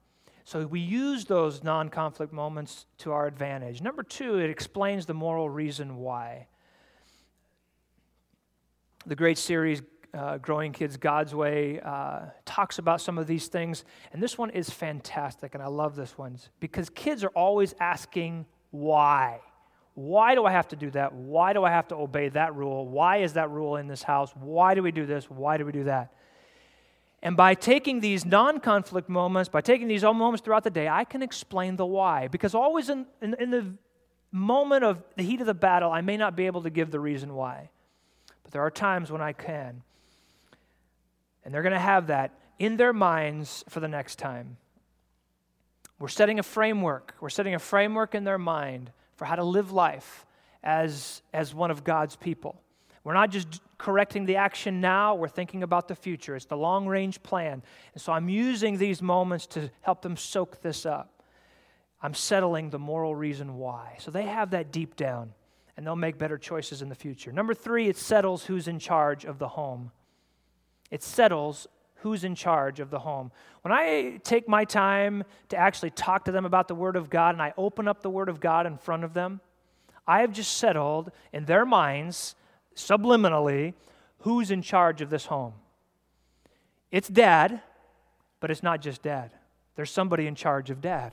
So 0.44 0.66
we 0.68 0.80
use 0.80 1.26
those 1.26 1.64
non 1.64 1.90
conflict 1.90 2.32
moments 2.32 2.86
to 3.00 3.12
our 3.12 3.28
advantage. 3.28 3.82
Number 3.82 4.04
two, 4.04 4.40
it 4.40 4.50
explains 4.50 5.06
the 5.06 5.14
moral 5.14 5.50
reason 5.50 5.98
why. 5.98 6.48
The 9.08 9.16
great 9.16 9.38
series, 9.38 9.82
uh, 10.16 10.38
Growing 10.38 10.72
Kids 10.72 10.98
God's 10.98 11.36
Way, 11.36 11.80
uh, 11.82 12.22
talks 12.46 12.80
about 12.80 13.02
some 13.02 13.18
of 13.18 13.28
these 13.28 13.48
things. 13.48 13.84
And 14.14 14.24
this 14.24 14.38
one 14.38 14.50
is 14.50 14.70
fantastic, 14.70 15.54
and 15.54 15.62
I 15.62 15.68
love 15.68 15.96
this 15.96 16.18
one 16.18 16.38
because 16.60 16.90
kids 16.90 17.24
are 17.24 17.30
always 17.30 17.76
asking 17.80 18.46
why. 18.72 19.42
Why 19.94 20.36
do 20.36 20.46
I 20.46 20.52
have 20.52 20.68
to 20.70 20.76
do 20.76 20.92
that? 20.92 21.14
Why 21.14 21.54
do 21.54 21.64
I 21.64 21.70
have 21.70 21.88
to 21.90 21.96
obey 21.96 22.30
that 22.30 22.54
rule? 22.56 22.88
Why 22.88 23.18
is 23.18 23.34
that 23.34 23.50
rule 23.50 23.78
in 23.78 23.88
this 23.88 24.04
house? 24.04 24.32
Why 24.36 24.76
do 24.76 24.84
we 24.84 24.92
do 24.92 25.06
this? 25.06 25.30
Why 25.30 25.58
do 25.58 25.66
we 25.66 25.72
do 25.72 25.86
that? 25.86 26.14
And 27.24 27.38
by 27.38 27.56
taking 27.56 28.02
these 28.02 28.26
non 28.26 28.60
conflict 28.60 29.10
moments, 29.10 29.50
by 29.50 29.62
taking 29.62 29.88
these 29.88 30.04
moments 30.04 30.42
throughout 30.44 30.64
the 30.64 30.70
day, 30.70 30.88
I 30.88 31.06
can 31.06 31.24
explain 31.24 31.76
the 31.78 31.86
why. 31.86 32.28
Because 32.28 32.54
always 32.54 32.90
in, 32.90 33.06
in, 33.22 33.36
in, 33.40 33.50
the 33.50 33.74
moment 34.32 34.84
of 34.84 35.02
the 35.16 35.24
heat 35.24 35.40
of 35.40 35.48
the 35.48 35.54
battle, 35.54 35.92
I 35.92 36.02
may 36.02 36.18
not 36.18 36.36
be 36.36 36.46
able 36.46 36.62
to 36.64 36.70
give 36.70 36.92
the 36.92 37.00
reason 37.00 37.34
why. 37.34 37.70
But 38.44 38.52
there 38.52 38.62
are 38.62 38.70
times 38.70 39.12
when 39.12 39.22
I 39.22 39.32
can. 39.32 39.82
And 41.46 41.54
they're 41.54 41.62
going 41.62 41.74
to 41.74 41.80
have 41.80 42.08
that 42.08 42.38
in 42.60 42.76
their 42.76 42.92
minds 42.92 43.64
for 43.70 43.80
the 43.80 43.88
next 43.88 44.18
time. 44.18 44.58
We're 46.00 46.08
setting 46.10 46.40
a 46.40 46.44
framework. 46.44 47.16
We're 47.22 47.30
setting 47.30 47.56
a 47.56 47.60
framework 47.60 48.16
in 48.16 48.26
their 48.26 48.38
mind 48.38 48.92
for 49.16 49.24
how 49.26 49.36
to 49.36 49.44
live 49.44 49.72
life 49.72 50.26
as, 50.64 51.22
as 51.34 51.54
one 51.54 51.72
of 51.72 51.84
God's 51.84 52.16
people. 52.16 52.60
We're 53.06 53.14
not 53.14 53.30
just 53.30 53.62
correcting 53.78 54.26
the 54.26 54.38
action 54.38 54.82
now, 54.82 55.14
we're 55.14 55.28
thinking 55.28 55.62
about 55.62 55.88
the 55.88 55.96
future. 55.96 56.36
It's 56.36 56.46
the 56.46 56.58
long 56.58 56.88
range 56.88 57.22
plan. 57.22 57.62
And 57.94 58.02
so 58.02 58.12
I'm 58.12 58.30
using 58.30 58.78
these 58.78 59.02
moments 59.02 59.46
to 59.48 59.70
help 59.82 60.02
them 60.02 60.18
soak 60.18 60.62
this 60.62 60.86
up. 60.86 61.24
I'm 62.02 62.16
settling 62.16 62.72
the 62.72 62.80
moral 62.80 63.16
reason 63.16 63.58
why. 63.58 63.98
So 64.00 64.10
they 64.12 64.24
have 64.24 64.52
that 64.52 64.72
deep 64.72 64.96
down, 64.96 65.34
and 65.78 65.86
they'll 65.86 65.96
make 65.96 66.18
better 66.18 66.38
choices 66.38 66.82
in 66.82 66.90
the 66.90 66.96
future. 66.96 67.32
Number 67.32 67.54
three, 67.54 67.88
it 67.88 67.98
settles 67.98 68.46
who's 68.46 68.68
in 68.68 68.80
charge 68.80 69.24
of 69.24 69.38
the 69.38 69.50
home. 69.50 69.92
It 70.96 71.04
settles 71.04 71.68
who's 71.96 72.24
in 72.24 72.36
charge 72.36 72.80
of 72.80 72.90
the 72.90 73.00
home. 73.00 73.30
When 73.64 73.74
I 73.74 74.22
take 74.24 74.48
my 74.48 74.64
time 74.64 75.26
to 75.50 75.58
actually 75.58 75.90
talk 75.90 76.24
to 76.24 76.32
them 76.32 76.46
about 76.46 76.70
the 76.70 76.74
Word 76.74 76.96
of 76.96 77.10
God 77.10 77.36
and 77.36 77.42
I 77.42 77.54
open 77.58 77.86
up 77.86 78.02
the 78.02 78.10
Word 78.10 78.30
of 78.30 78.40
God 78.40 78.66
in 78.66 78.78
front 78.78 79.04
of 79.04 79.14
them, 79.14 79.42
I 80.08 80.22
have 80.22 80.32
just 80.32 80.56
settled 80.58 81.12
in 81.34 81.44
their 81.44 81.66
minds, 81.66 82.36
subliminally, 82.78 83.74
who's 84.20 84.52
in 84.52 84.62
charge 84.62 85.02
of 85.02 85.10
this 85.10 85.26
home. 85.26 85.56
It's 86.92 87.10
dad, 87.10 87.60
but 88.40 88.50
it's 88.50 88.64
not 88.64 88.80
just 88.80 89.02
dad. 89.02 89.32
There's 89.76 89.92
somebody 89.92 90.28
in 90.28 90.36
charge 90.36 90.70
of 90.70 90.80
dad, 90.80 91.12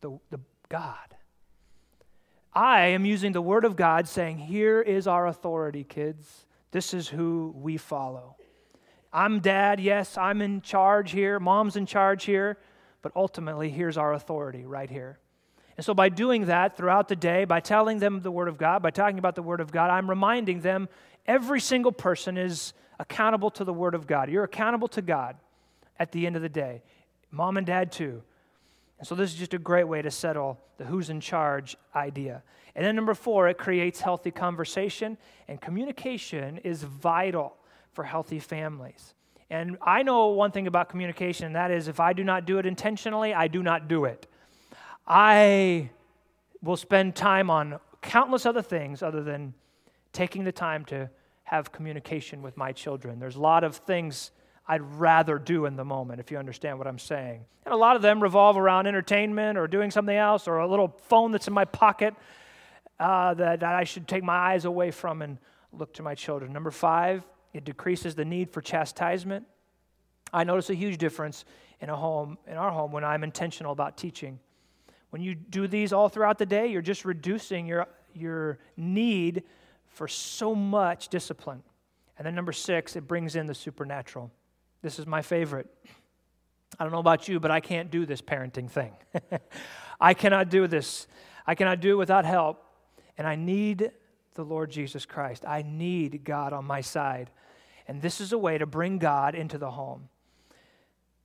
the, 0.00 0.18
the 0.30 0.40
God. 0.70 0.96
I 2.54 2.86
am 2.86 3.04
using 3.04 3.32
the 3.32 3.42
Word 3.42 3.66
of 3.66 3.76
God 3.76 4.08
saying, 4.08 4.38
Here 4.38 4.80
is 4.80 5.06
our 5.06 5.26
authority, 5.26 5.84
kids. 5.84 6.46
This 6.70 6.94
is 6.94 7.08
who 7.08 7.54
we 7.54 7.76
follow. 7.76 8.36
I'm 9.12 9.40
dad, 9.40 9.78
yes, 9.78 10.16
I'm 10.16 10.40
in 10.40 10.62
charge 10.62 11.10
here, 11.10 11.38
mom's 11.38 11.76
in 11.76 11.84
charge 11.84 12.24
here, 12.24 12.58
but 13.02 13.12
ultimately, 13.14 13.68
here's 13.68 13.98
our 13.98 14.14
authority 14.14 14.64
right 14.64 14.88
here. 14.88 15.18
And 15.76 15.84
so, 15.84 15.92
by 15.92 16.08
doing 16.08 16.46
that 16.46 16.76
throughout 16.76 17.08
the 17.08 17.16
day, 17.16 17.44
by 17.44 17.60
telling 17.60 17.98
them 17.98 18.20
the 18.20 18.30
Word 18.30 18.48
of 18.48 18.56
God, 18.56 18.82
by 18.82 18.90
talking 18.90 19.18
about 19.18 19.34
the 19.34 19.42
Word 19.42 19.60
of 19.60 19.72
God, 19.72 19.90
I'm 19.90 20.08
reminding 20.08 20.60
them 20.60 20.88
every 21.26 21.60
single 21.60 21.92
person 21.92 22.38
is 22.38 22.72
accountable 22.98 23.50
to 23.52 23.64
the 23.64 23.72
Word 23.72 23.94
of 23.94 24.06
God. 24.06 24.30
You're 24.30 24.44
accountable 24.44 24.88
to 24.88 25.02
God 25.02 25.36
at 25.98 26.12
the 26.12 26.26
end 26.26 26.36
of 26.36 26.42
the 26.42 26.48
day. 26.48 26.82
Mom 27.30 27.56
and 27.56 27.66
dad, 27.66 27.90
too. 27.90 28.22
And 28.98 29.08
so, 29.08 29.14
this 29.14 29.32
is 29.32 29.38
just 29.38 29.54
a 29.54 29.58
great 29.58 29.88
way 29.88 30.00
to 30.00 30.10
settle 30.10 30.60
the 30.78 30.84
who's 30.84 31.10
in 31.10 31.20
charge 31.20 31.76
idea. 31.94 32.42
And 32.74 32.84
then, 32.86 32.94
number 32.94 33.14
four, 33.14 33.48
it 33.48 33.58
creates 33.58 34.00
healthy 34.00 34.30
conversation, 34.30 35.18
and 35.48 35.60
communication 35.60 36.58
is 36.58 36.82
vital 36.82 37.56
for 37.92 38.04
healthy 38.04 38.38
families. 38.38 39.14
And 39.50 39.76
I 39.82 40.02
know 40.02 40.28
one 40.28 40.50
thing 40.50 40.66
about 40.66 40.88
communication, 40.88 41.46
and 41.46 41.56
that 41.56 41.70
is 41.70 41.88
if 41.88 42.00
I 42.00 42.12
do 42.14 42.24
not 42.24 42.46
do 42.46 42.58
it 42.58 42.66
intentionally, 42.66 43.34
I 43.34 43.48
do 43.48 43.62
not 43.62 43.86
do 43.86 44.06
it. 44.06 44.26
I 45.06 45.90
will 46.62 46.76
spend 46.76 47.14
time 47.14 47.50
on 47.50 47.78
countless 48.00 48.46
other 48.46 48.62
things 48.62 49.02
other 49.02 49.22
than 49.22 49.54
taking 50.12 50.44
the 50.44 50.52
time 50.52 50.84
to 50.86 51.10
have 51.44 51.70
communication 51.70 52.40
with 52.40 52.56
my 52.56 52.72
children. 52.72 53.18
There's 53.18 53.36
a 53.36 53.40
lot 53.40 53.62
of 53.64 53.76
things 53.76 54.30
I'd 54.66 54.80
rather 54.80 55.38
do 55.38 55.66
in 55.66 55.76
the 55.76 55.84
moment, 55.84 56.20
if 56.20 56.30
you 56.30 56.38
understand 56.38 56.78
what 56.78 56.86
I'm 56.86 56.98
saying. 56.98 57.44
And 57.66 57.74
a 57.74 57.76
lot 57.76 57.96
of 57.96 58.02
them 58.02 58.22
revolve 58.22 58.56
around 58.56 58.86
entertainment 58.86 59.58
or 59.58 59.66
doing 59.66 59.90
something 59.90 60.16
else 60.16 60.48
or 60.48 60.58
a 60.58 60.68
little 60.68 60.96
phone 61.08 61.30
that's 61.30 61.48
in 61.48 61.52
my 61.52 61.64
pocket 61.64 62.14
uh, 62.98 63.34
that, 63.34 63.60
that 63.60 63.74
I 63.74 63.84
should 63.84 64.06
take 64.08 64.22
my 64.22 64.36
eyes 64.36 64.64
away 64.64 64.92
from 64.92 65.20
and 65.20 65.38
look 65.72 65.92
to 65.94 66.02
my 66.02 66.14
children. 66.14 66.52
Number 66.52 66.70
five, 66.70 67.22
it 67.52 67.64
decreases 67.64 68.14
the 68.14 68.24
need 68.24 68.50
for 68.50 68.60
chastisement. 68.60 69.46
I 70.32 70.44
notice 70.44 70.70
a 70.70 70.74
huge 70.74 70.98
difference 70.98 71.44
in 71.80 71.90
a 71.90 71.96
home, 71.96 72.38
in 72.46 72.56
our 72.56 72.70
home, 72.70 72.92
when 72.92 73.04
I'm 73.04 73.24
intentional 73.24 73.72
about 73.72 73.96
teaching. 73.96 74.38
When 75.10 75.20
you 75.20 75.34
do 75.34 75.66
these 75.66 75.92
all 75.92 76.08
throughout 76.08 76.38
the 76.38 76.46
day, 76.46 76.68
you're 76.68 76.80
just 76.80 77.04
reducing 77.04 77.66
your, 77.66 77.86
your 78.14 78.58
need 78.76 79.42
for 79.86 80.08
so 80.08 80.54
much 80.54 81.08
discipline. 81.08 81.62
And 82.16 82.26
then 82.26 82.34
number 82.34 82.52
six, 82.52 82.96
it 82.96 83.06
brings 83.06 83.36
in 83.36 83.46
the 83.46 83.54
supernatural. 83.54 84.30
This 84.80 84.98
is 84.98 85.06
my 85.06 85.20
favorite. 85.20 85.66
I 86.78 86.84
don't 86.84 86.92
know 86.92 86.98
about 86.98 87.28
you, 87.28 87.40
but 87.40 87.50
I 87.50 87.60
can't 87.60 87.90
do 87.90 88.06
this 88.06 88.22
parenting 88.22 88.70
thing. 88.70 88.92
I 90.00 90.14
cannot 90.14 90.48
do 90.48 90.66
this. 90.66 91.06
I 91.46 91.54
cannot 91.54 91.80
do 91.80 91.92
it 91.92 91.96
without 91.96 92.24
help. 92.24 92.64
And 93.18 93.26
I 93.26 93.36
need 93.36 93.90
the 94.34 94.44
Lord 94.44 94.70
Jesus 94.70 95.04
Christ. 95.04 95.44
I 95.46 95.62
need 95.62 96.24
God 96.24 96.52
on 96.52 96.64
my 96.64 96.80
side. 96.80 97.30
And 97.88 98.00
this 98.00 98.20
is 98.20 98.32
a 98.32 98.38
way 98.38 98.58
to 98.58 98.66
bring 98.66 98.98
God 98.98 99.34
into 99.34 99.58
the 99.58 99.70
home. 99.70 100.08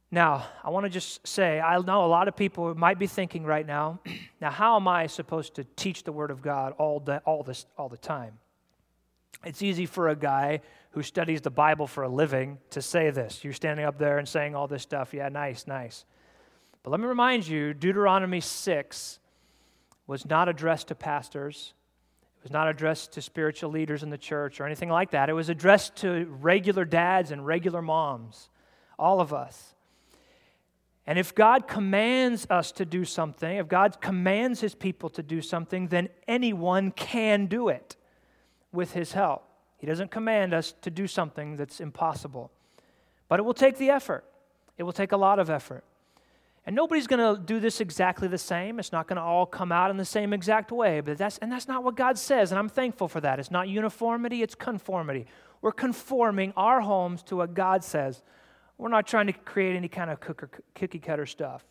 Now, 0.10 0.46
I 0.64 0.70
want 0.70 0.86
to 0.86 0.90
just 0.90 1.28
say, 1.28 1.60
I 1.60 1.78
know 1.80 2.06
a 2.06 2.08
lot 2.08 2.28
of 2.28 2.36
people 2.36 2.74
might 2.76 2.98
be 2.98 3.08
thinking 3.08 3.44
right 3.44 3.66
now, 3.66 4.00
now, 4.42 4.52
how 4.52 4.78
am 4.78 4.88
I 4.88 5.08
supposed 5.08 5.56
to 5.56 5.66
teach 5.76 6.04
the 6.04 6.12
Word 6.12 6.32
of 6.32 6.42
God 6.42 6.74
all, 6.78 7.00
the, 7.00 7.20
all, 7.20 7.44
this, 7.44 7.66
all 7.78 7.90
the 7.90 7.98
time? 7.98 8.40
It's 9.46 9.62
easy 9.62 9.86
for 9.86 10.10
a 10.10 10.16
guy 10.16 10.62
who 10.92 11.04
studies 11.04 11.42
the 11.42 11.52
Bible 11.52 11.88
for 11.88 12.04
a 12.04 12.10
living 12.10 12.58
to 12.72 12.82
say 12.82 13.12
this. 13.12 13.44
You're 13.44 13.54
standing 13.54 13.86
up 13.86 13.98
there 13.98 14.18
and 14.18 14.28
saying 14.28 14.56
all 14.56 14.68
this 14.68 14.82
stuff. 14.82 15.14
Yeah, 15.14 15.30
nice, 15.30 15.68
nice. 15.68 16.06
But 16.84 16.92
let 16.92 17.00
me 17.00 17.06
remind 17.06 17.48
you 17.48 17.74
Deuteronomy 17.74 18.40
6 18.40 19.20
was 20.08 20.26
not 20.26 20.48
addressed 20.48 20.88
to 20.88 20.96
pastors, 20.96 21.74
was 22.48 22.54
not 22.54 22.70
addressed 22.70 23.12
to 23.12 23.22
spiritual 23.22 23.70
leaders 23.70 24.04
in 24.04 24.10
the 24.10 24.18
church 24.18 24.62
or 24.62 24.66
anything 24.66 24.88
like 24.88 25.12
that. 25.12 25.28
It 25.28 25.34
was 25.34 25.50
addressed 25.50 25.98
to 25.98 26.26
regular 26.40 26.86
dads 26.86 27.32
and 27.32 27.46
regular 27.46 27.82
moms, 27.82 28.50
all 28.98 29.20
of 29.20 29.34
us. 29.34 29.76
And 31.06 31.20
if 31.20 31.36
God 31.36 31.68
commands 31.68 32.48
us 32.50 32.72
to 32.74 32.86
do 32.86 33.04
something, 33.04 33.58
if 33.58 33.68
God 33.68 34.00
commands 34.00 34.62
his 34.62 34.74
people 34.74 35.10
to 35.10 35.24
do 35.24 35.42
something, 35.42 35.90
then 35.90 36.08
anyone 36.26 36.92
can 36.92 37.48
do 37.48 37.68
it 37.68 37.98
with 38.72 38.94
his 38.94 39.12
help. 39.12 39.44
He 39.78 39.86
doesn't 39.86 40.10
command 40.10 40.54
us 40.54 40.74
to 40.84 40.90
do 40.90 41.06
something 41.06 41.58
that's 41.58 41.82
impossible. 41.82 42.50
But 43.28 43.42
it 43.42 43.44
will 43.44 43.54
take 43.54 43.78
the 43.78 43.90
effort, 43.90 44.24
it 44.78 44.84
will 44.84 44.94
take 44.94 45.12
a 45.12 45.18
lot 45.18 45.38
of 45.40 45.50
effort. 45.50 45.84
And 46.68 46.76
nobody's 46.76 47.08
going 47.08 47.22
to 47.22 47.42
do 47.42 47.62
this 47.62 47.80
exactly 47.80 48.28
the 48.28 48.38
same. 48.38 48.78
It's 48.78 48.92
not 48.92 49.08
going 49.08 49.16
to 49.16 49.22
all 49.22 49.46
come 49.46 49.72
out 49.72 49.90
in 49.90 49.96
the 49.96 50.04
same 50.04 50.34
exact 50.34 50.70
way. 50.70 51.00
But 51.00 51.18
that's, 51.18 51.38
and 51.38 51.50
that's 51.50 51.66
not 51.66 51.82
what 51.82 51.96
God 51.96 52.18
says. 52.18 52.52
And 52.52 52.60
I'm 52.60 52.68
thankful 52.68 53.08
for 53.08 53.22
that. 53.22 53.40
It's 53.40 53.50
not 53.50 53.70
uniformity, 53.70 54.44
it's 54.44 54.54
conformity. 54.54 55.28
We're 55.62 55.72
conforming 55.72 56.52
our 56.58 56.82
homes 56.82 57.24
to 57.24 57.38
what 57.38 57.54
God 57.54 57.86
says. 57.86 58.22
We're 58.78 58.90
not 58.90 59.08
trying 59.08 59.28
to 59.28 59.34
create 59.34 59.78
any 59.78 59.88
kind 59.88 60.12
of 60.12 60.20
cookie 60.20 61.00
cutter 61.00 61.26
stuff. 61.26 61.64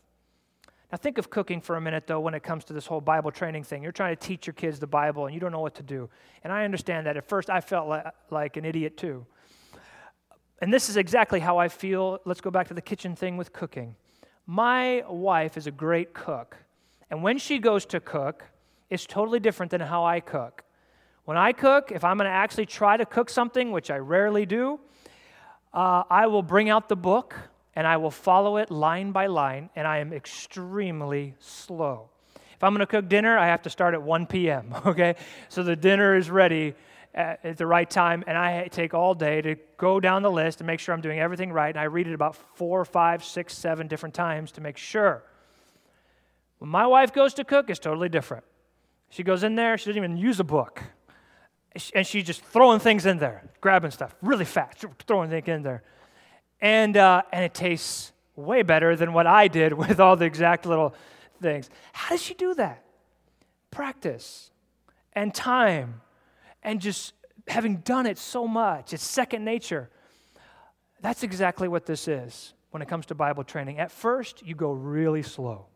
Now, 0.91 0.97
think 0.97 1.19
of 1.19 1.29
cooking 1.29 1.61
for 1.61 1.77
a 1.77 1.81
minute, 1.81 2.07
though, 2.07 2.21
when 2.21 2.33
it 2.33 2.43
comes 2.43 2.65
to 2.65 2.73
this 2.73 2.87
whole 2.87 3.03
Bible 3.03 3.31
training 3.31 3.65
thing. 3.65 3.83
You're 3.83 3.93
trying 3.93 4.17
to 4.17 4.27
teach 4.27 4.47
your 4.47 4.55
kids 4.55 4.79
the 4.81 4.87
Bible 4.87 5.27
and 5.27 5.35
you 5.35 5.41
don't 5.41 5.53
know 5.53 5.61
what 5.61 5.75
to 5.75 5.83
do. 5.83 6.09
And 6.43 6.51
I 6.51 6.65
understand 6.65 7.07
that. 7.07 7.19
At 7.19 7.29
first, 7.29 7.51
I 7.51 7.61
felt 7.61 7.87
like, 7.87 8.07
like 8.31 8.57
an 8.57 8.65
idiot, 8.65 8.97
too. 8.97 9.27
And 10.63 10.73
this 10.73 10.89
is 10.89 10.97
exactly 10.97 11.41
how 11.41 11.59
I 11.59 11.69
feel. 11.69 12.21
Let's 12.25 12.41
go 12.41 12.51
back 12.51 12.69
to 12.69 12.75
the 12.75 12.81
kitchen 12.81 13.15
thing 13.15 13.37
with 13.37 13.53
cooking. 13.53 13.95
My 14.47 15.03
wife 15.09 15.57
is 15.57 15.67
a 15.67 15.73
great 15.73 16.15
cook. 16.15 16.57
And 17.11 17.23
when 17.23 17.39
she 17.39 17.59
goes 17.59 17.85
to 17.87 18.01
cook, 18.01 18.45
it's 18.89 19.05
totally 19.05 19.41
different 19.41 19.71
than 19.71 19.81
how 19.81 20.05
I 20.05 20.21
cook. 20.21 20.63
When 21.25 21.37
I 21.37 21.53
cook, 21.53 21.91
if 21.93 22.05
I'm 22.05 22.17
going 22.19 22.29
to 22.29 22.35
actually 22.35 22.67
try 22.67 22.97
to 22.97 23.05
cook 23.05 23.29
something, 23.29 23.73
which 23.73 23.91
I 23.91 23.99
rarely 23.99 24.47
do, 24.47 24.79
uh, 25.75 26.05
I 26.09 26.29
will 26.29 26.43
bring 26.43 26.71
out 26.71 26.89
the 26.89 26.97
book 26.97 27.35
and 27.75 27.87
I 27.87 27.97
will 27.97 28.13
follow 28.13 28.57
it 28.57 28.71
line 28.71 29.13
by 29.13 29.27
line, 29.27 29.69
and 29.77 29.87
I 29.87 29.99
am 29.99 30.15
extremely 30.15 31.35
slow. 31.41 32.09
If 32.55 32.65
I'm 32.65 32.73
going 32.73 32.81
to 32.81 32.87
cook 32.87 33.07
dinner, 33.07 33.37
I 33.37 33.49
have 33.49 33.61
to 33.63 33.71
start 33.71 33.93
at 33.93 34.03
1 34.03 34.27
p.m., 34.27 34.75
okay? 34.87 35.17
So 35.51 35.63
the 35.63 35.77
dinner 35.77 36.17
is 36.17 36.31
ready 36.31 36.75
at, 37.17 37.45
at 37.45 37.57
the 37.57 37.67
right 37.67 37.89
time, 37.89 38.23
and 38.27 38.37
I 38.37 38.69
take 38.69 38.93
all 38.93 39.15
day 39.15 39.41
to 39.41 39.57
go 39.79 39.99
down 39.99 40.23
the 40.23 40.31
list 40.31 40.61
and 40.61 40.67
make 40.67 40.79
sure 40.79 40.95
I'm 40.95 41.01
doing 41.01 41.19
everything 41.19 41.51
right. 41.51 41.71
And 41.71 41.81
I 41.81 41.85
read 41.85 42.07
it 42.07 42.13
about 42.13 42.37
four, 42.37 42.85
five, 42.85 43.25
six, 43.25 43.57
seven 43.57 43.89
different 43.89 44.15
times 44.15 44.53
to 44.53 44.61
make 44.61 44.77
sure. 44.77 45.25
When 46.59 46.71
my 46.71 46.87
wife 46.87 47.13
goes 47.13 47.35
to 47.35 47.45
cook, 47.45 47.71
it's 47.71 47.79
totally 47.79 48.11
different. 48.11 48.45
She 49.09 49.23
goes 49.23 49.43
in 49.43 49.55
there, 49.55 49.79
she 49.79 49.87
doesn't 49.87 50.03
even 50.03 50.17
use 50.17 50.41
a 50.41 50.45
book. 50.45 50.83
And 51.95 52.07
she's 52.07 52.25
just 52.25 52.43
throwing 52.43 52.81
things 52.81 53.05
in 53.05 53.19
there, 53.19 53.51
grabbing 53.61 53.91
stuff 53.91 54.15
really 54.23 54.47
fast, 54.47 54.85
throwing 55.07 55.31
things 55.31 55.49
in 55.49 55.63
there. 55.63 55.83
And, 56.61 56.97
uh, 56.97 57.23
and 57.33 57.45
it 57.45 57.53
tastes 57.53 58.13
way 58.35 58.63
better 58.63 58.97
than 58.97 59.13
what 59.13 59.27
I 59.27 59.49
did 59.49 59.73
with 59.75 60.01
all 60.01 60.17
the 60.17 60.25
exact 60.25 60.67
little 60.67 60.95
things. 61.41 61.71
How 61.93 62.11
does 62.11 62.23
she 62.23 62.35
do 62.35 62.55
that? 62.55 62.83
Practice 63.71 64.51
and 65.13 65.35
time 65.35 66.01
and 66.67 66.81
just 66.81 67.15
having 67.49 67.77
done 67.77 68.05
it 68.05 68.19
so 68.19 68.47
much, 68.47 68.93
it's 68.93 69.05
second 69.05 69.45
nature. 69.45 69.89
That's 71.01 71.23
exactly 71.23 71.69
what 71.69 71.87
this 71.87 72.09
is 72.09 72.53
when 72.71 72.83
it 72.83 72.89
comes 72.89 73.07
to 73.07 73.15
Bible 73.15 73.45
training. 73.45 73.79
At 73.79 73.93
first, 73.93 74.45
you 74.45 74.55
go 74.55 74.73
really 74.73 75.23
slow 75.23 75.67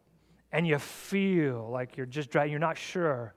and 0.52 0.66
you 0.66 0.78
feel 0.78 1.70
like 1.70 1.96
you're 1.96 2.06
just 2.06 2.28
driving, 2.30 2.50
you're 2.50 2.58
not 2.58 2.76
sure, 2.76 3.34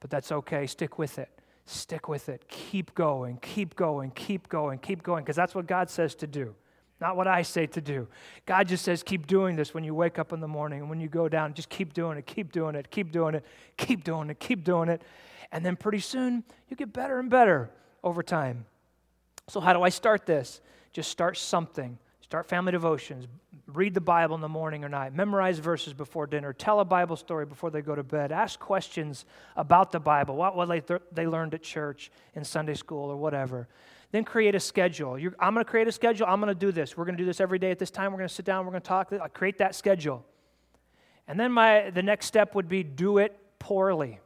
but 0.00 0.10
that's 0.10 0.32
okay. 0.32 0.66
Stick 0.66 0.98
with 0.98 1.18
it. 1.18 1.30
Stick 1.64 2.08
with 2.08 2.28
it. 2.28 2.46
Keep 2.48 2.94
going, 2.94 3.38
keep 3.40 3.76
going, 3.76 4.10
keep 4.10 4.48
going, 4.48 4.78
keep 4.78 5.02
going, 5.02 5.22
because 5.22 5.36
that's 5.36 5.54
what 5.54 5.66
God 5.66 5.88
says 5.88 6.14
to 6.16 6.26
do, 6.26 6.54
not 7.00 7.16
what 7.16 7.26
I 7.28 7.42
say 7.42 7.66
to 7.66 7.80
do. 7.80 8.08
God 8.46 8.68
just 8.68 8.84
says, 8.84 9.02
keep 9.02 9.26
doing 9.26 9.54
this 9.54 9.74
when 9.74 9.84
you 9.84 9.94
wake 9.94 10.18
up 10.18 10.32
in 10.32 10.40
the 10.40 10.48
morning 10.48 10.80
and 10.80 10.90
when 10.90 11.00
you 11.00 11.08
go 11.08 11.28
down. 11.28 11.54
Just 11.54 11.68
keep 11.68 11.92
doing 11.92 12.18
it, 12.18 12.26
keep 12.26 12.52
doing 12.52 12.74
it, 12.74 12.90
keep 12.90 13.12
doing 13.12 13.34
it, 13.36 13.44
keep 13.76 14.02
doing 14.02 14.30
it, 14.30 14.40
keep 14.40 14.64
doing 14.64 14.88
it. 14.88 15.02
And 15.52 15.64
then 15.64 15.76
pretty 15.76 16.00
soon, 16.00 16.44
you 16.68 16.76
get 16.76 16.92
better 16.92 17.18
and 17.18 17.30
better 17.30 17.70
over 18.02 18.22
time. 18.22 18.66
So, 19.48 19.60
how 19.60 19.72
do 19.72 19.82
I 19.82 19.90
start 19.90 20.26
this? 20.26 20.60
Just 20.92 21.10
start 21.10 21.36
something. 21.36 21.98
Start 22.26 22.48
family 22.48 22.72
devotions. 22.72 23.28
Read 23.68 23.94
the 23.94 24.00
Bible 24.00 24.34
in 24.34 24.40
the 24.40 24.48
morning 24.48 24.82
or 24.84 24.88
night. 24.88 25.14
Memorize 25.14 25.60
verses 25.60 25.92
before 25.92 26.26
dinner. 26.26 26.52
Tell 26.52 26.80
a 26.80 26.84
Bible 26.84 27.14
story 27.14 27.46
before 27.46 27.70
they 27.70 27.82
go 27.82 27.94
to 27.94 28.02
bed. 28.02 28.32
Ask 28.32 28.58
questions 28.58 29.24
about 29.54 29.92
the 29.92 30.00
Bible, 30.00 30.34
what, 30.34 30.56
what 30.56 30.66
they, 30.68 30.80
th- 30.80 31.02
they 31.12 31.28
learned 31.28 31.54
at 31.54 31.62
church, 31.62 32.10
in 32.34 32.42
Sunday 32.42 32.74
school, 32.74 33.10
or 33.10 33.16
whatever. 33.16 33.68
Then 34.10 34.24
create 34.24 34.56
a 34.56 34.60
schedule. 34.60 35.16
You're, 35.16 35.36
I'm 35.38 35.54
going 35.54 35.64
to 35.64 35.70
create 35.70 35.86
a 35.86 35.92
schedule. 35.92 36.26
I'm 36.26 36.40
going 36.40 36.52
to 36.52 36.58
do 36.58 36.72
this. 36.72 36.96
We're 36.96 37.04
going 37.04 37.16
to 37.16 37.22
do 37.22 37.26
this 37.26 37.40
every 37.40 37.60
day 37.60 37.70
at 37.70 37.78
this 37.78 37.90
time. 37.92 38.10
We're 38.10 38.18
going 38.18 38.28
to 38.28 38.34
sit 38.34 38.44
down. 38.44 38.64
We're 38.64 38.72
going 38.72 38.82
to 38.82 38.88
talk. 38.88 39.12
I'll 39.12 39.28
create 39.28 39.58
that 39.58 39.76
schedule. 39.76 40.24
And 41.28 41.38
then 41.38 41.52
my, 41.52 41.90
the 41.90 42.02
next 42.02 42.26
step 42.26 42.56
would 42.56 42.68
be 42.68 42.82
do 42.82 43.18
it 43.18 43.38
poorly. 43.60 44.18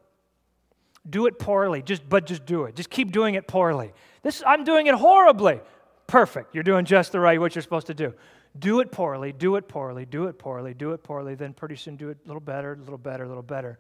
Do 1.11 1.27
it 1.27 1.39
poorly, 1.39 1.83
just 1.83 2.09
but 2.09 2.25
just 2.27 2.47
do 2.47 2.65
it. 2.65 2.77
Just 2.77 2.89
keep 2.89 3.13
doing 3.13 3.35
it 3.35 3.47
poorly. 3.47 3.93
This 4.23 4.43
I'm 4.47 4.65
doing 4.65 4.87
it 4.87 4.95
horribly. 4.95 5.61
Perfect. 6.07 6.55
You're 6.55 6.65
doing 6.65 6.85
just 6.85 7.13
the 7.13 7.21
right 7.21 7.41
what 7.41 7.55
you're 7.55 7.63
supposed 7.63 7.89
to 7.89 7.95
do. 7.95 8.15
Do 8.59 8.81
it 8.81 8.91
poorly, 8.91 9.33
do 9.33 9.57
it 9.57 9.69
poorly, 9.69 10.05
do 10.05 10.25
it 10.25 10.39
poorly, 10.39 10.75
do 10.75 10.93
it 10.93 11.05
poorly, 11.05 11.37
then 11.37 11.53
pretty 11.53 11.77
soon 11.77 11.97
do 11.97 12.09
it 12.09 12.19
a 12.25 12.27
little 12.27 12.41
better, 12.41 12.73
a 12.73 12.77
little 12.77 12.99
better, 12.99 13.25
a 13.25 13.29
little 13.29 13.45
better. 13.45 13.79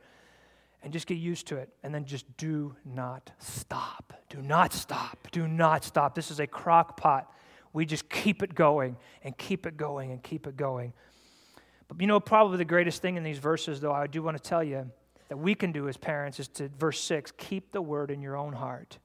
And 0.82 0.92
just 0.92 1.06
get 1.06 1.18
used 1.18 1.48
to 1.48 1.56
it. 1.56 1.68
And 1.82 1.94
then 1.94 2.04
just 2.04 2.24
do 2.36 2.74
not 2.84 3.32
stop. 3.38 4.14
Do 4.28 4.40
not 4.40 4.72
stop. 4.72 5.28
Do 5.32 5.48
not 5.48 5.84
stop. 5.84 6.14
This 6.14 6.30
is 6.30 6.40
a 6.40 6.46
crock 6.46 6.96
pot 6.96 7.30
We 7.72 7.84
just 7.84 8.08
keep 8.08 8.42
it 8.42 8.54
going 8.54 8.96
and 9.22 9.36
keep 9.36 9.66
it 9.66 9.76
going 9.76 10.12
and 10.12 10.22
keep 10.22 10.46
it 10.46 10.56
going. 10.56 10.92
But 11.88 12.00
you 12.00 12.06
know, 12.06 12.20
probably 12.20 12.58
the 12.58 12.64
greatest 12.64 13.02
thing 13.02 13.16
in 13.16 13.22
these 13.22 13.38
verses, 13.38 13.80
though, 13.80 13.92
I 13.92 14.06
do 14.06 14.22
want 14.22 14.36
to 14.36 14.42
tell 14.42 14.62
you 14.62 14.90
that 15.30 15.36
we 15.36 15.54
can 15.54 15.70
do 15.70 15.88
as 15.88 15.96
parents 15.96 16.40
is 16.40 16.48
to, 16.48 16.68
verse 16.68 17.00
6, 17.00 17.32
keep 17.38 17.70
the 17.70 17.80
word 17.80 18.10
in 18.10 18.20
your 18.20 18.36
own 18.36 18.52
heart. 18.52 18.98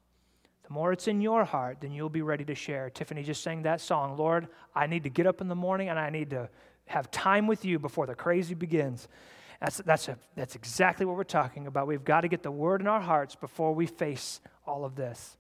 The 0.64 0.74
more 0.74 0.92
it's 0.92 1.08
in 1.08 1.22
your 1.22 1.46
heart, 1.46 1.78
then 1.82 1.92
you'll 1.92 2.10
be 2.10 2.24
ready 2.24 2.44
to 2.46 2.56
share. 2.56 2.90
Tiffany 2.90 3.22
just 3.22 3.44
sang 3.44 3.62
that 3.62 3.80
song 3.80 4.18
Lord, 4.18 4.48
I 4.74 4.88
need 4.88 5.04
to 5.04 5.10
get 5.12 5.28
up 5.28 5.40
in 5.40 5.48
the 5.48 5.56
morning 5.56 5.88
and 5.88 6.00
I 6.00 6.10
need 6.10 6.32
to 6.32 6.50
have 6.88 7.12
time 7.12 7.46
with 7.46 7.64
you 7.64 7.78
before 7.78 8.08
the 8.08 8.16
crazy 8.16 8.56
begins. 8.56 9.08
That's, 9.62 9.78
that's, 9.78 10.08
a, 10.08 10.18
that's 10.36 10.56
exactly 10.56 11.06
what 11.06 11.16
we're 11.16 11.26
talking 11.26 11.68
about. 11.68 11.86
We've 11.86 12.04
got 12.04 12.22
to 12.22 12.28
get 12.28 12.42
the 12.42 12.50
word 12.50 12.82
in 12.82 12.88
our 12.88 13.02
hearts 13.02 13.36
before 13.36 13.76
we 13.76 13.86
face 13.86 14.42
all 14.66 14.84
of 14.84 14.96
this. 14.96 15.38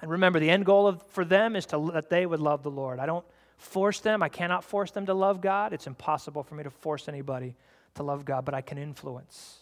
And 0.00 0.10
remember, 0.10 0.40
the 0.40 0.48
end 0.48 0.64
goal 0.64 0.86
of, 0.86 1.02
for 1.08 1.26
them 1.26 1.56
is 1.56 1.66
to, 1.66 1.90
that 1.92 2.08
they 2.08 2.24
would 2.24 2.40
love 2.40 2.62
the 2.62 2.70
Lord. 2.70 3.00
I 3.00 3.04
don't 3.04 3.24
force 3.58 4.00
them. 4.00 4.22
I 4.22 4.30
cannot 4.30 4.64
force 4.64 4.92
them 4.92 5.04
to 5.04 5.14
love 5.14 5.42
God. 5.42 5.74
It's 5.74 5.86
impossible 5.86 6.42
for 6.42 6.54
me 6.54 6.64
to 6.64 6.70
force 6.70 7.06
anybody 7.06 7.54
to 7.96 8.02
love 8.02 8.24
God, 8.24 8.46
but 8.46 8.54
I 8.54 8.62
can 8.62 8.78
influence. 8.78 9.59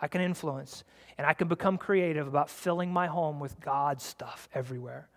I 0.00 0.08
can 0.08 0.20
influence. 0.20 0.82
And 1.18 1.26
I 1.26 1.34
can 1.34 1.48
become 1.48 1.76
creative 1.76 2.26
about 2.26 2.48
filling 2.48 2.92
my 2.92 3.06
home 3.06 3.38
with 3.38 3.60
God's 3.60 4.02
stuff 4.02 4.48
everywhere. 4.54 5.08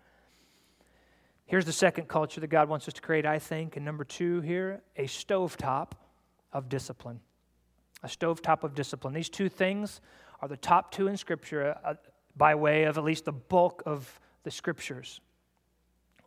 Here's 1.46 1.64
the 1.64 1.72
second 1.72 2.08
culture 2.08 2.40
that 2.40 2.48
God 2.48 2.68
wants 2.68 2.86
us 2.86 2.94
to 2.94 3.00
create, 3.00 3.26
I 3.26 3.38
think. 3.38 3.76
And 3.76 3.84
number 3.84 4.04
two 4.04 4.40
here, 4.42 4.82
a 4.96 5.04
stovetop 5.04 5.92
of 6.52 6.68
discipline. 6.68 7.20
A 8.02 8.06
stovetop 8.06 8.64
of 8.64 8.74
discipline. 8.74 9.14
These 9.14 9.30
two 9.30 9.48
things 9.48 10.00
are 10.40 10.48
the 10.48 10.56
top 10.56 10.90
two 10.90 11.08
in 11.08 11.16
Scripture 11.16 11.76
uh, 11.84 11.94
by 12.36 12.54
way 12.54 12.84
of 12.84 12.98
at 12.98 13.04
least 13.04 13.24
the 13.24 13.32
bulk 13.32 13.82
of 13.86 14.20
the 14.42 14.50
Scriptures. 14.50 15.20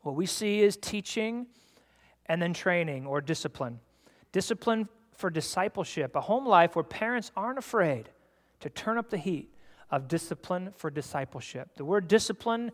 What 0.01 0.15
we 0.15 0.25
see 0.25 0.61
is 0.61 0.77
teaching 0.77 1.47
and 2.25 2.41
then 2.41 2.53
training 2.53 3.05
or 3.05 3.21
discipline. 3.21 3.79
Discipline 4.31 4.87
for 5.13 5.29
discipleship, 5.29 6.15
a 6.15 6.21
home 6.21 6.47
life 6.47 6.75
where 6.75 6.83
parents 6.83 7.31
aren't 7.35 7.57
afraid 7.57 8.09
to 8.59 8.69
turn 8.69 8.97
up 8.97 9.09
the 9.09 9.17
heat 9.17 9.53
of 9.89 10.07
discipline 10.07 10.73
for 10.75 10.89
discipleship. 10.89 11.69
The 11.75 11.85
word 11.85 12.07
discipline 12.07 12.71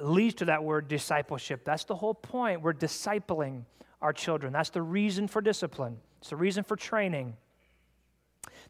leads 0.00 0.34
to 0.36 0.44
that 0.46 0.62
word 0.62 0.88
discipleship. 0.88 1.64
That's 1.64 1.84
the 1.84 1.96
whole 1.96 2.14
point. 2.14 2.62
We're 2.62 2.72
discipling 2.72 3.64
our 4.00 4.12
children. 4.12 4.52
That's 4.52 4.70
the 4.70 4.82
reason 4.82 5.28
for 5.28 5.40
discipline, 5.40 5.98
it's 6.18 6.30
the 6.30 6.36
reason 6.36 6.64
for 6.64 6.76
training. 6.76 7.36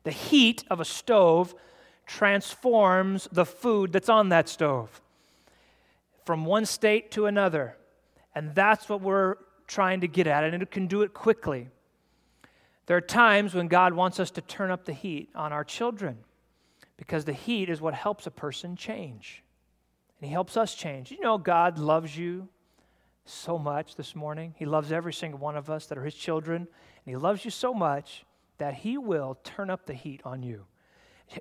The 0.04 0.10
heat 0.10 0.64
of 0.68 0.80
a 0.80 0.84
stove 0.84 1.54
transforms 2.06 3.28
the 3.30 3.46
food 3.46 3.92
that's 3.92 4.08
on 4.08 4.30
that 4.30 4.48
stove 4.48 5.00
from 6.24 6.44
one 6.44 6.66
state 6.66 7.10
to 7.12 7.26
another. 7.26 7.76
And 8.34 8.54
that's 8.54 8.88
what 8.88 9.00
we're 9.00 9.36
trying 9.66 10.00
to 10.00 10.08
get 10.08 10.26
at, 10.26 10.44
and 10.44 10.62
it 10.62 10.70
can 10.70 10.86
do 10.86 11.02
it 11.02 11.14
quickly. 11.14 11.68
There 12.86 12.96
are 12.96 13.02
times 13.02 13.54
when 13.54 13.68
God 13.68 13.94
wants 13.94 14.18
us 14.18 14.30
to 14.32 14.40
turn 14.40 14.70
up 14.70 14.84
the 14.84 14.92
heat 14.92 15.30
on 15.34 15.52
our 15.52 15.64
children 15.64 16.18
because 16.96 17.24
the 17.24 17.32
heat 17.32 17.68
is 17.68 17.80
what 17.80 17.94
helps 17.94 18.26
a 18.26 18.30
person 18.30 18.76
change. 18.76 19.42
And 20.20 20.28
He 20.28 20.32
helps 20.32 20.56
us 20.56 20.74
change. 20.74 21.10
You 21.10 21.20
know, 21.20 21.38
God 21.38 21.78
loves 21.78 22.16
you 22.16 22.48
so 23.24 23.58
much 23.58 23.96
this 23.96 24.14
morning. 24.14 24.54
He 24.56 24.66
loves 24.66 24.92
every 24.92 25.12
single 25.12 25.38
one 25.38 25.56
of 25.56 25.70
us 25.70 25.86
that 25.86 25.98
are 25.98 26.04
His 26.04 26.14
children, 26.14 26.56
and 26.56 26.68
He 27.04 27.16
loves 27.16 27.44
you 27.44 27.50
so 27.50 27.72
much 27.74 28.24
that 28.58 28.74
He 28.74 28.98
will 28.98 29.38
turn 29.42 29.70
up 29.70 29.86
the 29.86 29.94
heat 29.94 30.20
on 30.24 30.42
you. 30.42 30.64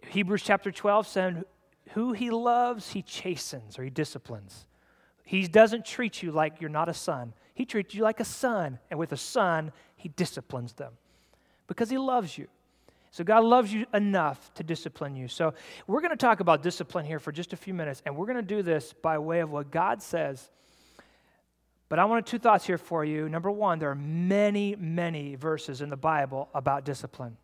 Hebrews 0.09 0.43
chapter 0.43 0.71
12 0.71 1.07
said, 1.07 1.45
Who 1.91 2.13
He 2.13 2.29
loves, 2.29 2.91
He 2.91 3.01
chastens 3.01 3.77
or 3.77 3.83
He 3.83 3.89
disciplines. 3.89 4.65
He 5.23 5.47
doesn't 5.47 5.85
treat 5.85 6.21
you 6.23 6.31
like 6.31 6.59
you're 6.59 6.69
not 6.69 6.89
a 6.89 6.93
son. 6.93 7.33
He 7.53 7.65
treats 7.65 7.93
you 7.93 8.03
like 8.03 8.19
a 8.19 8.25
son, 8.25 8.79
and 8.89 8.99
with 8.99 9.11
a 9.11 9.17
son, 9.17 9.71
He 9.95 10.09
disciplines 10.09 10.73
them 10.73 10.93
because 11.67 11.89
He 11.89 11.97
loves 11.97 12.37
you. 12.37 12.47
So 13.11 13.25
God 13.25 13.43
loves 13.43 13.73
you 13.73 13.85
enough 13.93 14.53
to 14.53 14.63
discipline 14.63 15.17
you. 15.17 15.27
So 15.27 15.53
we're 15.85 15.99
going 15.99 16.11
to 16.11 16.17
talk 16.17 16.39
about 16.39 16.63
discipline 16.63 17.05
here 17.05 17.19
for 17.19 17.33
just 17.33 17.51
a 17.51 17.57
few 17.57 17.73
minutes, 17.73 18.01
and 18.05 18.15
we're 18.15 18.25
going 18.25 18.37
to 18.37 18.41
do 18.41 18.63
this 18.63 18.93
by 18.93 19.17
way 19.17 19.41
of 19.41 19.51
what 19.51 19.69
God 19.69 20.01
says. 20.01 20.49
But 21.89 21.99
I 21.99 22.05
want 22.05 22.25
two 22.25 22.39
thoughts 22.39 22.65
here 22.65 22.77
for 22.77 23.03
you. 23.03 23.27
Number 23.27 23.51
one, 23.51 23.79
there 23.79 23.91
are 23.91 23.95
many, 23.95 24.77
many 24.77 25.35
verses 25.35 25.81
in 25.81 25.89
the 25.89 25.97
Bible 25.97 26.47
about 26.53 26.85
discipline. 26.85 27.35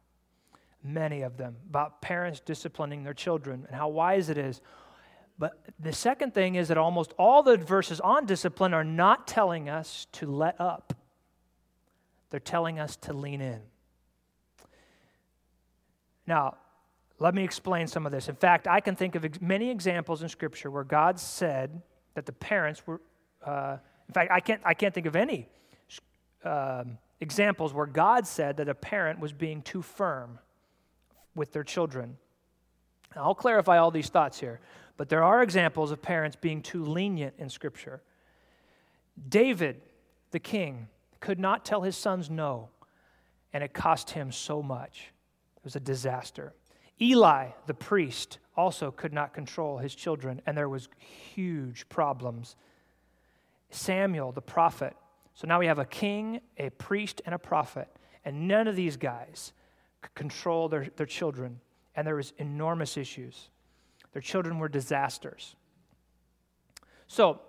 Many 0.82 1.24
of 1.24 1.36
them 1.36 1.58
about 1.70 2.02
parents 2.02 2.40
disciplining 2.40 3.04
their 3.04 3.14
children 3.14 3.66
and 3.68 3.76
how 3.76 3.90
wise 3.90 4.30
it 4.30 4.38
is. 4.38 4.62
But 5.38 5.60
the 5.80 5.92
second 5.92 6.34
thing 6.34 6.56
is 6.56 6.70
that 6.70 6.78
almost 6.78 7.14
all 7.20 7.44
the 7.44 7.58
verses 7.58 8.00
on 8.00 8.26
discipline 8.26 8.74
are 8.74 8.86
not 8.86 9.28
telling 9.28 9.68
us 9.68 10.08
to 10.14 10.28
let 10.28 10.60
up, 10.62 10.94
they're 12.30 12.40
telling 12.40 12.80
us 12.80 12.96
to 12.98 13.12
lean 13.12 13.42
in. 13.42 13.60
Now, 16.28 16.58
let 17.20 17.34
me 17.34 17.44
explain 17.44 17.88
some 17.88 18.06
of 18.06 18.12
this. 18.12 18.30
In 18.30 18.36
fact, 18.36 18.68
I 18.68 18.80
can 18.80 18.96
think 18.96 19.16
of 19.16 19.42
many 19.42 19.72
examples 19.72 20.22
in 20.22 20.30
Scripture 20.30 20.70
where 20.70 20.84
God 20.84 21.20
said 21.20 21.82
that 22.14 22.26
the 22.26 22.34
parents 22.34 22.86
were, 22.86 23.02
uh, 23.44 23.78
in 24.08 24.14
fact, 24.14 24.32
I 24.32 24.40
can't, 24.40 24.62
I 24.64 24.74
can't 24.74 24.94
think 24.94 25.08
of 25.08 25.16
any 25.16 25.48
um, 26.44 26.98
examples 27.20 27.74
where 27.74 27.88
God 27.88 28.28
said 28.28 28.58
that 28.58 28.70
a 28.70 28.76
parent 28.76 29.20
was 29.20 29.34
being 29.34 29.62
too 29.62 29.82
firm 29.82 30.38
with 31.34 31.54
their 31.54 31.64
children. 31.64 32.18
Now, 33.16 33.24
I'll 33.24 33.36
clarify 33.36 33.78
all 33.78 33.90
these 33.90 34.10
thoughts 34.10 34.40
here, 34.40 34.60
but 34.98 35.10
there 35.10 35.24
are 35.24 35.42
examples 35.42 35.92
of 35.92 36.02
parents 36.02 36.38
being 36.40 36.62
too 36.62 36.86
lenient 36.86 37.34
in 37.40 37.50
Scripture. 37.50 38.02
David, 39.30 39.82
the 40.32 40.40
king, 40.40 40.88
could 41.20 41.40
not 41.40 41.66
tell 41.66 41.82
his 41.82 41.96
sons 41.96 42.30
no, 42.30 42.70
and 43.54 43.64
it 43.64 43.74
cost 43.74 44.12
him 44.12 44.32
so 44.32 44.62
much 44.62 45.12
was 45.68 45.76
a 45.76 45.82
disaster. 45.82 46.54
Eli, 47.02 47.50
the 47.66 47.74
priest, 47.74 48.40
also 48.56 48.90
could 48.90 49.12
not 49.12 49.34
control 49.34 49.80
his 49.80 49.94
children, 49.94 50.42
and 50.46 50.58
there 50.58 50.70
was 50.70 50.88
huge 51.36 51.90
problems. 51.90 52.56
Samuel, 53.70 54.32
the 54.32 54.42
prophet. 54.42 54.96
So 55.34 55.46
now 55.46 55.60
we 55.60 55.66
have 55.66 55.78
a 55.78 55.84
king, 55.84 56.40
a 56.58 56.70
priest, 56.70 57.22
and 57.26 57.36
a 57.36 57.38
prophet, 57.38 57.90
and 58.24 58.48
none 58.48 58.70
of 58.70 58.78
these 58.78 58.96
guys 58.96 59.52
could 60.02 60.16
control 60.16 60.70
their, 60.70 60.88
their 60.96 61.06
children, 61.06 61.60
and 61.98 62.08
there 62.08 62.16
was 62.16 62.32
enormous 62.38 62.96
issues. 62.96 63.50
Their 64.14 64.22
children 64.22 64.60
were 64.60 64.70
disasters. 64.70 65.58
So 67.08 67.42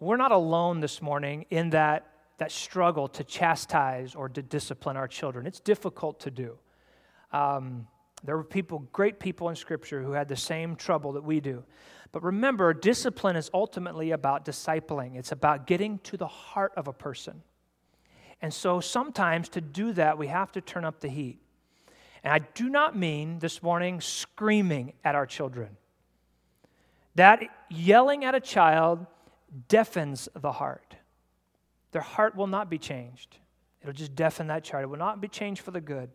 we're 0.00 0.16
not 0.16 0.32
alone 0.32 0.80
this 0.80 1.00
morning 1.00 1.46
in 1.50 1.70
that, 1.70 2.08
that 2.38 2.50
struggle 2.50 3.06
to 3.06 3.22
chastise 3.22 4.16
or 4.16 4.28
to 4.30 4.42
discipline 4.42 4.96
our 4.96 5.06
children. 5.06 5.46
It's 5.46 5.60
difficult 5.60 6.18
to 6.20 6.32
do. 6.32 6.58
Um, 7.36 7.86
there 8.24 8.36
were 8.36 8.44
people, 8.44 8.88
great 8.92 9.20
people 9.20 9.50
in 9.50 9.56
Scripture, 9.56 10.02
who 10.02 10.12
had 10.12 10.26
the 10.26 10.36
same 10.36 10.74
trouble 10.74 11.12
that 11.12 11.24
we 11.24 11.40
do. 11.40 11.64
But 12.10 12.22
remember, 12.22 12.72
discipline 12.72 13.36
is 13.36 13.50
ultimately 13.52 14.12
about 14.12 14.46
discipling, 14.46 15.16
it's 15.16 15.32
about 15.32 15.66
getting 15.66 15.98
to 16.00 16.16
the 16.16 16.26
heart 16.26 16.72
of 16.76 16.88
a 16.88 16.92
person. 16.94 17.42
And 18.40 18.52
so 18.52 18.80
sometimes 18.80 19.50
to 19.50 19.60
do 19.60 19.92
that, 19.92 20.16
we 20.16 20.28
have 20.28 20.50
to 20.52 20.60
turn 20.60 20.84
up 20.84 21.00
the 21.00 21.08
heat. 21.08 21.38
And 22.24 22.32
I 22.32 22.38
do 22.38 22.70
not 22.70 22.96
mean 22.96 23.38
this 23.38 23.62
morning 23.62 24.00
screaming 24.00 24.94
at 25.04 25.14
our 25.14 25.26
children. 25.26 25.76
That 27.16 27.42
yelling 27.70 28.24
at 28.24 28.34
a 28.34 28.40
child 28.40 29.06
deafens 29.68 30.28
the 30.34 30.52
heart. 30.52 30.96
Their 31.92 32.02
heart 32.02 32.34
will 32.34 32.46
not 32.46 32.68
be 32.70 32.78
changed. 32.78 33.38
It'll 33.82 33.94
just 33.94 34.14
deafen 34.14 34.46
that 34.48 34.64
child. 34.64 34.84
It 34.84 34.86
will 34.88 34.98
not 34.98 35.20
be 35.20 35.28
changed 35.28 35.62
for 35.62 35.70
the 35.70 35.80
good. 35.80 36.10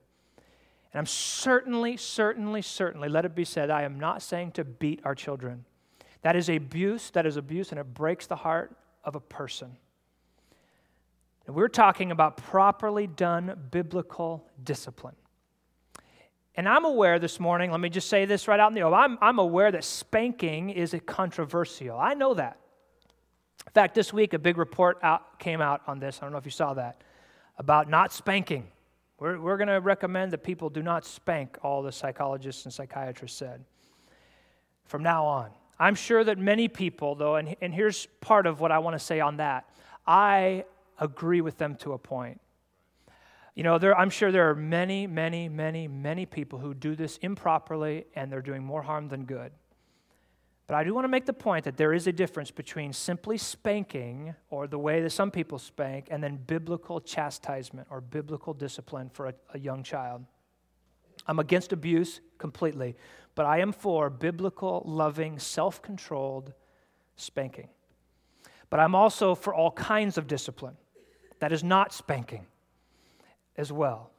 And 0.93 0.99
I'm 0.99 1.05
certainly, 1.05 1.97
certainly, 1.97 2.61
certainly, 2.61 3.07
let 3.07 3.25
it 3.25 3.33
be 3.33 3.45
said, 3.45 3.69
I 3.69 3.83
am 3.83 3.99
not 3.99 4.21
saying 4.21 4.51
to 4.53 4.63
beat 4.63 5.01
our 5.05 5.15
children. 5.15 5.65
That 6.21 6.35
is 6.35 6.49
abuse, 6.49 7.09
that 7.11 7.25
is 7.25 7.37
abuse, 7.37 7.71
and 7.71 7.79
it 7.79 7.93
breaks 7.93 8.27
the 8.27 8.35
heart 8.35 8.75
of 9.03 9.15
a 9.15 9.19
person. 9.19 9.77
And 11.47 11.55
we're 11.55 11.69
talking 11.69 12.11
about 12.11 12.37
properly 12.37 13.07
done 13.07 13.57
biblical 13.71 14.45
discipline. 14.63 15.15
And 16.55 16.67
I'm 16.67 16.85
aware 16.85 17.17
this 17.17 17.39
morning, 17.39 17.71
let 17.71 17.79
me 17.79 17.89
just 17.89 18.09
say 18.09 18.25
this 18.25 18.47
right 18.47 18.59
out 18.59 18.67
in 18.67 18.75
the 18.75 18.81
open, 18.81 18.99
I'm, 18.99 19.17
I'm 19.21 19.39
aware 19.39 19.71
that 19.71 19.85
spanking 19.85 20.69
is 20.69 20.93
a 20.93 20.99
controversial. 20.99 21.97
I 21.97 22.13
know 22.13 22.33
that. 22.33 22.57
In 23.65 23.71
fact, 23.71 23.95
this 23.95 24.11
week 24.11 24.33
a 24.33 24.39
big 24.39 24.57
report 24.57 24.99
out, 25.01 25.39
came 25.39 25.61
out 25.61 25.81
on 25.87 25.99
this. 25.99 26.19
I 26.21 26.25
don't 26.25 26.33
know 26.33 26.37
if 26.37 26.45
you 26.45 26.51
saw 26.51 26.73
that, 26.73 27.03
about 27.57 27.89
not 27.89 28.11
spanking. 28.11 28.67
We're, 29.21 29.39
we're 29.39 29.57
going 29.57 29.67
to 29.67 29.79
recommend 29.79 30.33
that 30.33 30.39
people 30.39 30.71
do 30.71 30.81
not 30.81 31.05
spank 31.05 31.59
all 31.61 31.83
the 31.83 31.91
psychologists 31.91 32.65
and 32.65 32.73
psychiatrists 32.73 33.37
said 33.37 33.63
from 34.85 35.03
now 35.03 35.25
on. 35.25 35.51
I'm 35.77 35.93
sure 35.93 36.23
that 36.23 36.39
many 36.39 36.67
people, 36.67 37.13
though, 37.13 37.35
and, 37.35 37.55
and 37.61 37.71
here's 37.71 38.07
part 38.19 38.47
of 38.47 38.59
what 38.59 38.71
I 38.71 38.79
want 38.79 38.95
to 38.95 38.99
say 38.99 39.19
on 39.19 39.37
that 39.37 39.69
I 40.07 40.65
agree 40.97 41.41
with 41.41 41.59
them 41.59 41.75
to 41.81 41.93
a 41.93 41.99
point. 41.99 42.41
You 43.53 43.61
know, 43.61 43.77
there, 43.77 43.95
I'm 43.95 44.09
sure 44.09 44.31
there 44.31 44.49
are 44.49 44.55
many, 44.55 45.05
many, 45.05 45.47
many, 45.49 45.87
many 45.87 46.25
people 46.25 46.57
who 46.57 46.73
do 46.73 46.95
this 46.95 47.17
improperly 47.17 48.05
and 48.15 48.31
they're 48.31 48.41
doing 48.41 48.63
more 48.63 48.81
harm 48.81 49.07
than 49.07 49.25
good. 49.25 49.51
But 50.71 50.77
I 50.77 50.85
do 50.85 50.93
want 50.93 51.03
to 51.03 51.09
make 51.09 51.25
the 51.25 51.33
point 51.33 51.65
that 51.65 51.75
there 51.75 51.91
is 51.91 52.07
a 52.07 52.13
difference 52.13 52.49
between 52.49 52.93
simply 52.93 53.37
spanking, 53.37 54.35
or 54.49 54.67
the 54.67 54.79
way 54.79 55.01
that 55.01 55.09
some 55.09 55.29
people 55.29 55.59
spank, 55.59 56.07
and 56.09 56.23
then 56.23 56.37
biblical 56.37 57.01
chastisement 57.01 57.89
or 57.91 57.99
biblical 57.99 58.53
discipline 58.53 59.09
for 59.09 59.27
a, 59.27 59.33
a 59.53 59.59
young 59.59 59.83
child. 59.83 60.23
I'm 61.27 61.39
against 61.39 61.73
abuse 61.73 62.21
completely, 62.37 62.95
but 63.35 63.45
I 63.45 63.59
am 63.59 63.73
for 63.73 64.09
biblical, 64.09 64.81
loving, 64.85 65.39
self 65.39 65.81
controlled 65.81 66.53
spanking. 67.17 67.67
But 68.69 68.79
I'm 68.79 68.95
also 68.95 69.35
for 69.35 69.53
all 69.53 69.71
kinds 69.71 70.17
of 70.17 70.25
discipline 70.25 70.77
that 71.39 71.51
is 71.51 71.65
not 71.65 71.91
spanking 71.91 72.45
as 73.57 73.73
well. 73.73 74.11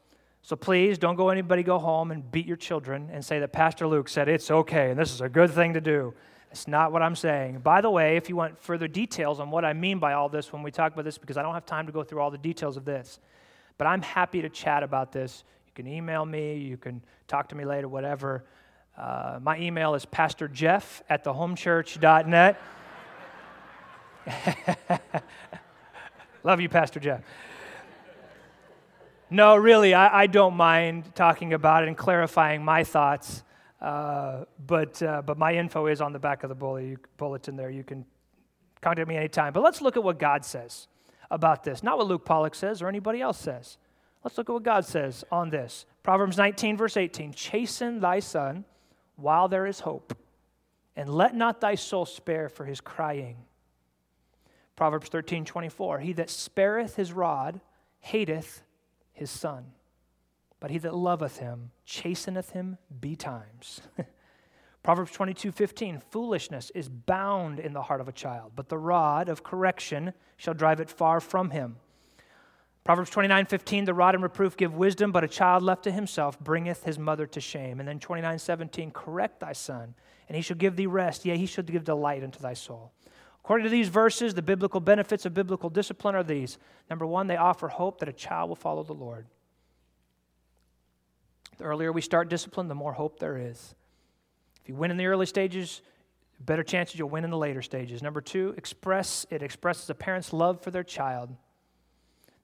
So 0.42 0.54
please 0.54 0.98
don't 0.98 1.16
go 1.16 1.30
anybody 1.30 1.62
go 1.62 1.78
home 1.78 2.10
and 2.10 2.30
beat 2.30 2.44
your 2.44 2.58
children 2.58 3.08
and 3.10 3.24
say 3.24 3.38
that 3.38 3.54
Pastor 3.54 3.86
Luke 3.86 4.10
said 4.10 4.28
it's 4.28 4.50
okay 4.50 4.90
and 4.90 5.00
this 5.00 5.14
is 5.14 5.22
a 5.22 5.30
good 5.30 5.50
thing 5.50 5.72
to 5.72 5.80
do. 5.80 6.12
It's 6.52 6.68
not 6.68 6.92
what 6.92 7.00
I'm 7.00 7.16
saying. 7.16 7.60
By 7.60 7.80
the 7.80 7.90
way, 7.90 8.18
if 8.18 8.28
you 8.28 8.36
want 8.36 8.60
further 8.60 8.86
details 8.86 9.40
on 9.40 9.50
what 9.50 9.64
I 9.64 9.72
mean 9.72 9.98
by 9.98 10.12
all 10.12 10.28
this 10.28 10.52
when 10.52 10.62
we 10.62 10.70
talk 10.70 10.92
about 10.92 11.06
this, 11.06 11.16
because 11.16 11.38
I 11.38 11.42
don't 11.42 11.54
have 11.54 11.64
time 11.64 11.86
to 11.86 11.92
go 11.92 12.04
through 12.04 12.20
all 12.20 12.30
the 12.30 12.36
details 12.36 12.76
of 12.76 12.84
this, 12.84 13.20
but 13.78 13.86
I'm 13.86 14.02
happy 14.02 14.42
to 14.42 14.50
chat 14.50 14.82
about 14.82 15.12
this. 15.12 15.44
You 15.66 15.72
can 15.74 15.86
email 15.86 16.26
me, 16.26 16.56
you 16.56 16.76
can 16.76 17.00
talk 17.26 17.48
to 17.48 17.54
me 17.54 17.64
later, 17.64 17.88
whatever. 17.88 18.44
Uh, 18.98 19.38
my 19.40 19.58
email 19.58 19.94
is 19.94 20.04
pastorjeff 20.04 21.00
at 21.08 21.24
thehomechurch.net. 21.24 22.60
Love 26.44 26.60
you, 26.60 26.68
Pastor 26.68 27.00
Jeff. 27.00 27.22
No, 29.30 29.56
really, 29.56 29.94
I, 29.94 30.24
I, 30.24 30.26
don't 30.26 30.54
mind 30.54 31.14
talking 31.14 31.54
about 31.54 31.84
it 31.84 31.88
and 31.88 31.96
clarifying 31.96 32.62
my 32.62 32.84
thoughts. 32.84 33.42
Uh, 33.82 34.44
but, 34.64 35.02
uh, 35.02 35.22
but 35.22 35.36
my 35.36 35.54
info 35.54 35.88
is 35.88 36.00
on 36.00 36.12
the 36.12 36.18
back 36.18 36.44
of 36.44 36.48
the 36.48 36.96
bulletin 37.16 37.56
there. 37.56 37.68
You 37.68 37.82
can 37.82 38.06
contact 38.80 39.08
me 39.08 39.16
anytime. 39.16 39.52
But 39.52 39.64
let's 39.64 39.82
look 39.82 39.96
at 39.96 40.04
what 40.04 40.20
God 40.20 40.44
says 40.44 40.86
about 41.32 41.64
this. 41.64 41.82
Not 41.82 41.98
what 41.98 42.06
Luke 42.06 42.24
Pollock 42.24 42.54
says 42.54 42.80
or 42.80 42.88
anybody 42.88 43.20
else 43.20 43.38
says. 43.38 43.78
Let's 44.22 44.38
look 44.38 44.48
at 44.48 44.52
what 44.52 44.62
God 44.62 44.84
says 44.84 45.24
on 45.32 45.50
this. 45.50 45.84
Proverbs 46.04 46.36
19, 46.36 46.76
verse 46.76 46.96
18 46.96 47.32
Chasten 47.32 47.98
thy 47.98 48.20
son 48.20 48.64
while 49.16 49.48
there 49.48 49.66
is 49.66 49.80
hope, 49.80 50.16
and 50.94 51.08
let 51.08 51.34
not 51.34 51.60
thy 51.60 51.74
soul 51.74 52.06
spare 52.06 52.48
for 52.48 52.64
his 52.64 52.80
crying. 52.80 53.36
Proverbs 54.76 55.08
13, 55.08 55.44
24 55.44 55.98
He 55.98 56.12
that 56.12 56.30
spareth 56.30 56.94
his 56.94 57.12
rod 57.12 57.60
hateth 57.98 58.62
his 59.12 59.30
son 59.30 59.64
but 60.62 60.70
he 60.70 60.78
that 60.78 60.94
loveth 60.94 61.38
him 61.38 61.72
chasteneth 61.84 62.50
him 62.52 62.78
betimes. 63.00 63.80
Proverbs 64.84 65.10
22 65.10 65.50
15, 65.50 66.00
foolishness 66.10 66.70
is 66.72 66.88
bound 66.88 67.58
in 67.58 67.72
the 67.72 67.82
heart 67.82 68.00
of 68.00 68.06
a 68.06 68.12
child, 68.12 68.52
but 68.54 68.68
the 68.68 68.78
rod 68.78 69.28
of 69.28 69.42
correction 69.42 70.12
shall 70.36 70.54
drive 70.54 70.78
it 70.78 70.88
far 70.88 71.18
from 71.18 71.50
him. 71.50 71.78
Proverbs 72.84 73.10
29 73.10 73.46
15, 73.46 73.86
the 73.86 73.92
rod 73.92 74.14
and 74.14 74.22
reproof 74.22 74.56
give 74.56 74.76
wisdom, 74.76 75.10
but 75.10 75.24
a 75.24 75.28
child 75.28 75.64
left 75.64 75.82
to 75.82 75.90
himself 75.90 76.38
bringeth 76.38 76.84
his 76.84 76.96
mother 76.96 77.26
to 77.26 77.40
shame. 77.40 77.80
And 77.80 77.88
then 77.88 77.98
29 77.98 78.38
17, 78.38 78.92
correct 78.92 79.40
thy 79.40 79.54
son, 79.54 79.96
and 80.28 80.36
he 80.36 80.42
shall 80.42 80.56
give 80.56 80.76
thee 80.76 80.86
rest, 80.86 81.24
yea, 81.24 81.36
he 81.36 81.46
shall 81.46 81.64
give 81.64 81.82
delight 81.82 82.22
unto 82.22 82.38
thy 82.38 82.54
soul. 82.54 82.92
According 83.40 83.64
to 83.64 83.70
these 83.70 83.88
verses, 83.88 84.32
the 84.32 84.42
biblical 84.42 84.78
benefits 84.78 85.26
of 85.26 85.34
biblical 85.34 85.70
discipline 85.70 86.14
are 86.14 86.22
these. 86.22 86.56
Number 86.88 87.04
one, 87.04 87.26
they 87.26 87.36
offer 87.36 87.66
hope 87.66 87.98
that 87.98 88.08
a 88.08 88.12
child 88.12 88.48
will 88.48 88.54
follow 88.54 88.84
the 88.84 88.92
Lord. 88.92 89.26
The 91.58 91.64
earlier 91.64 91.92
we 91.92 92.00
start 92.00 92.28
discipline, 92.28 92.68
the 92.68 92.74
more 92.74 92.92
hope 92.92 93.18
there 93.18 93.36
is. 93.36 93.74
If 94.62 94.68
you 94.68 94.74
win 94.74 94.90
in 94.90 94.96
the 94.96 95.06
early 95.06 95.26
stages, 95.26 95.82
better 96.40 96.62
chances 96.62 96.98
you'll 96.98 97.10
win 97.10 97.24
in 97.24 97.30
the 97.30 97.38
later 97.38 97.62
stages. 97.62 98.02
Number 98.02 98.20
two, 98.20 98.54
express 98.56 99.26
it 99.30 99.42
expresses 99.42 99.88
a 99.90 99.94
parent's 99.94 100.32
love 100.32 100.60
for 100.60 100.70
their 100.70 100.84
child. 100.84 101.34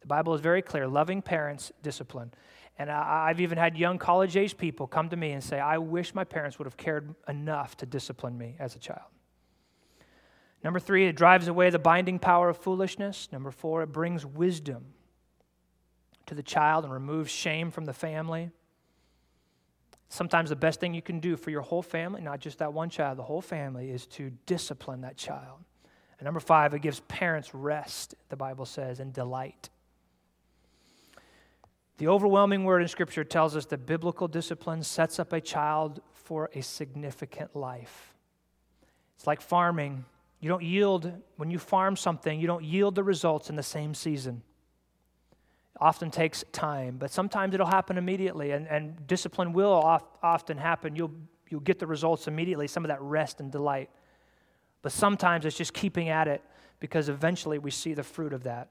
The 0.01 0.07
Bible 0.07 0.35
is 0.35 0.41
very 0.41 0.63
clear 0.63 0.87
loving 0.87 1.23
parents 1.23 1.73
discipline. 1.83 2.33
And 2.79 2.91
I've 2.91 3.41
even 3.41 3.59
had 3.59 3.77
young 3.77 3.99
college 3.99 4.37
age 4.37 4.57
people 4.57 4.87
come 4.87 5.09
to 5.09 5.17
me 5.17 5.33
and 5.33 5.43
say, 5.43 5.59
I 5.59 5.79
wish 5.79 6.15
my 6.15 6.23
parents 6.23 6.59
would 6.59 6.67
have 6.67 6.77
cared 6.77 7.13
enough 7.27 7.77
to 7.79 7.87
discipline 7.87 8.39
me 8.39 8.55
as 8.61 8.77
a 8.77 8.79
child. 8.79 9.11
Number 10.63 10.79
three, 10.79 11.07
it 11.07 11.17
drives 11.17 11.49
away 11.49 11.71
the 11.71 11.79
binding 11.79 12.21
power 12.21 12.49
of 12.49 12.57
foolishness. 12.57 13.29
Number 13.33 13.51
four, 13.51 13.83
it 13.83 13.93
brings 13.93 14.25
wisdom 14.25 14.87
to 16.27 16.35
the 16.35 16.43
child 16.43 16.85
and 16.85 16.93
removes 16.93 17.31
shame 17.31 17.73
from 17.73 17.85
the 17.85 17.93
family. 17.93 18.51
Sometimes 20.09 20.49
the 20.49 20.57
best 20.57 20.81
thing 20.81 20.95
you 20.95 21.03
can 21.03 21.21
do 21.21 21.37
for 21.37 21.51
your 21.51 21.61
whole 21.61 21.83
family, 21.83 22.23
not 22.23 22.41
just 22.41 22.59
that 22.59 22.73
one 22.73 22.89
child, 22.89 23.19
the 23.19 23.23
whole 23.23 23.43
family, 23.43 23.91
is 23.91 24.07
to 24.07 24.31
discipline 24.47 25.03
that 25.03 25.17
child. 25.17 25.59
And 26.19 26.25
number 26.25 26.41
five, 26.41 26.73
it 26.75 26.81
gives 26.81 27.01
parents 27.01 27.55
rest, 27.55 28.15
the 28.29 28.37
Bible 28.37 28.65
says, 28.65 29.01
and 29.01 29.13
delight. 29.13 29.69
The 31.99 32.09
overwhelming 32.09 32.65
word 32.65 32.81
in 32.81 32.89
Scripture 32.89 33.25
tells 33.25 33.55
us 33.55 33.67
that 33.67 33.87
biblical 33.87 34.29
discipline 34.29 34.83
sets 34.83 35.19
up 35.19 35.33
a 35.33 35.41
child 35.41 36.01
for 36.13 36.49
a 36.55 36.63
significant 36.63 37.55
life. 37.55 38.15
It's 39.17 39.27
like 39.27 39.41
farming. 39.41 40.05
You 40.41 40.49
don't 40.49 40.63
yield, 40.63 41.13
when 41.37 41.51
you 41.51 41.59
farm 41.59 41.97
something, 41.97 42.41
you 42.41 42.47
don't 42.47 42.65
yield 42.65 42.95
the 42.95 43.03
results 43.03 43.51
in 43.51 43.57
the 43.57 43.63
same 43.63 43.95
season 43.95 44.43
often 45.81 46.11
takes 46.11 46.45
time, 46.53 46.97
but 46.99 47.11
sometimes 47.11 47.55
it'll 47.55 47.67
happen 47.67 47.99
immediately, 47.99 48.51
and, 48.51 48.67
and 48.67 49.07
discipline 49.07 49.53
will 49.53 49.73
oft, 49.73 50.07
often 50.23 50.59
happen. 50.59 50.97
You'll, 50.97 51.13
you'll 51.49 51.61
get 51.61 51.79
the 51.79 51.87
results 51.87 52.27
immediately, 52.27 52.67
some 52.67 52.85
of 52.85 52.89
that 52.89 53.01
rest 53.01 53.41
and 53.41 53.51
delight. 53.51 53.91
But 54.83 54.93
sometimes 54.93 55.45
it's 55.45 55.57
just 55.57 55.75
keeping 55.75 56.09
at 56.09 56.29
it 56.29 56.43
because 56.81 57.09
eventually 57.09 57.59
we 57.59 57.71
see 57.71 57.95
the 57.95 58.03
fruit 58.03 58.33
of 58.33 58.45
that. 58.45 58.69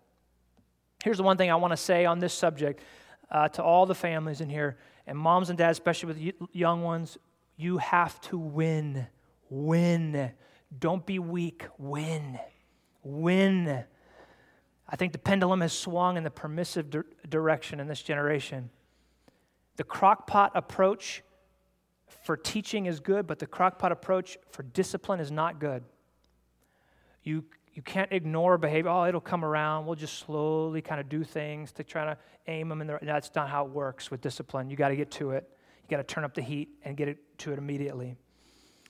Here's 1.04 1.18
the 1.18 1.24
one 1.24 1.38
thing 1.38 1.52
I 1.52 1.56
want 1.56 1.72
to 1.72 1.78
say 1.78 2.06
on 2.06 2.20
this 2.20 2.34
subject 2.34 2.82
uh, 3.30 3.48
to 3.50 3.64
all 3.64 3.86
the 3.86 3.96
families 3.96 4.42
in 4.42 4.50
here, 4.50 4.78
and 5.06 5.18
moms 5.18 5.50
and 5.50 5.58
dads, 5.58 5.78
especially 5.78 6.08
with 6.08 6.34
young 6.54 6.84
ones, 6.84 7.18
you 7.56 7.78
have 7.78 8.20
to 8.22 8.38
win. 8.38 9.08
Win. 9.50 10.32
Don't 10.78 11.06
be 11.06 11.20
weak. 11.20 11.66
Win. 11.78 12.40
Win. 13.04 13.86
I 14.90 14.96
think 14.96 15.12
the 15.12 15.18
pendulum 15.18 15.62
has 15.62 15.74
swung 15.74 16.18
in 16.18 16.24
the 16.24 16.32
permissive 16.32 16.90
di- 16.90 17.00
direction 17.28 17.80
in 17.80 17.88
this 17.88 18.02
generation. 18.02 18.70
The 19.76 19.84
crockpot 19.84 20.52
approach 20.56 21.24
for 22.24 22.38
teaching 22.38 22.86
is 22.86 23.00
good, 23.00 23.28
but 23.28 23.40
the 23.40 23.48
crockpot 23.48 23.92
approach 23.92 24.38
for 24.52 24.64
discipline 24.64 25.20
is 25.20 25.32
not 25.32 25.60
good. 25.60 25.84
You, 27.24 27.44
you 27.74 27.82
can't 27.82 28.12
ignore 28.12 28.58
behavior. 28.58 28.90
Oh, 28.90 29.06
it'll 29.06 29.20
come 29.20 29.44
around. 29.44 29.86
We'll 29.86 29.96
just 29.96 30.20
slowly 30.20 30.82
kind 30.82 31.02
of 31.02 31.10
do 31.10 31.24
things 31.24 31.74
to 31.74 31.84
try 31.84 32.06
to 32.06 32.18
aim 32.48 32.70
them 32.70 32.82
in 32.82 32.88
the. 32.88 33.00
That's 33.02 33.32
not 33.36 33.50
how 33.50 33.66
it 33.66 33.72
works 33.72 34.10
with 34.10 34.22
discipline. 34.22 34.70
You 34.70 34.78
got 34.78 34.90
to 34.90 34.96
get 34.96 35.12
to 35.12 35.32
it. 35.32 35.50
You 35.84 35.90
got 35.90 35.98
to 35.98 36.14
turn 36.14 36.24
up 36.24 36.34
the 36.34 36.42
heat 36.42 36.70
and 36.84 36.96
get 36.96 37.10
it 37.10 37.18
to 37.40 37.52
it 37.52 37.58
immediately. 37.58 38.16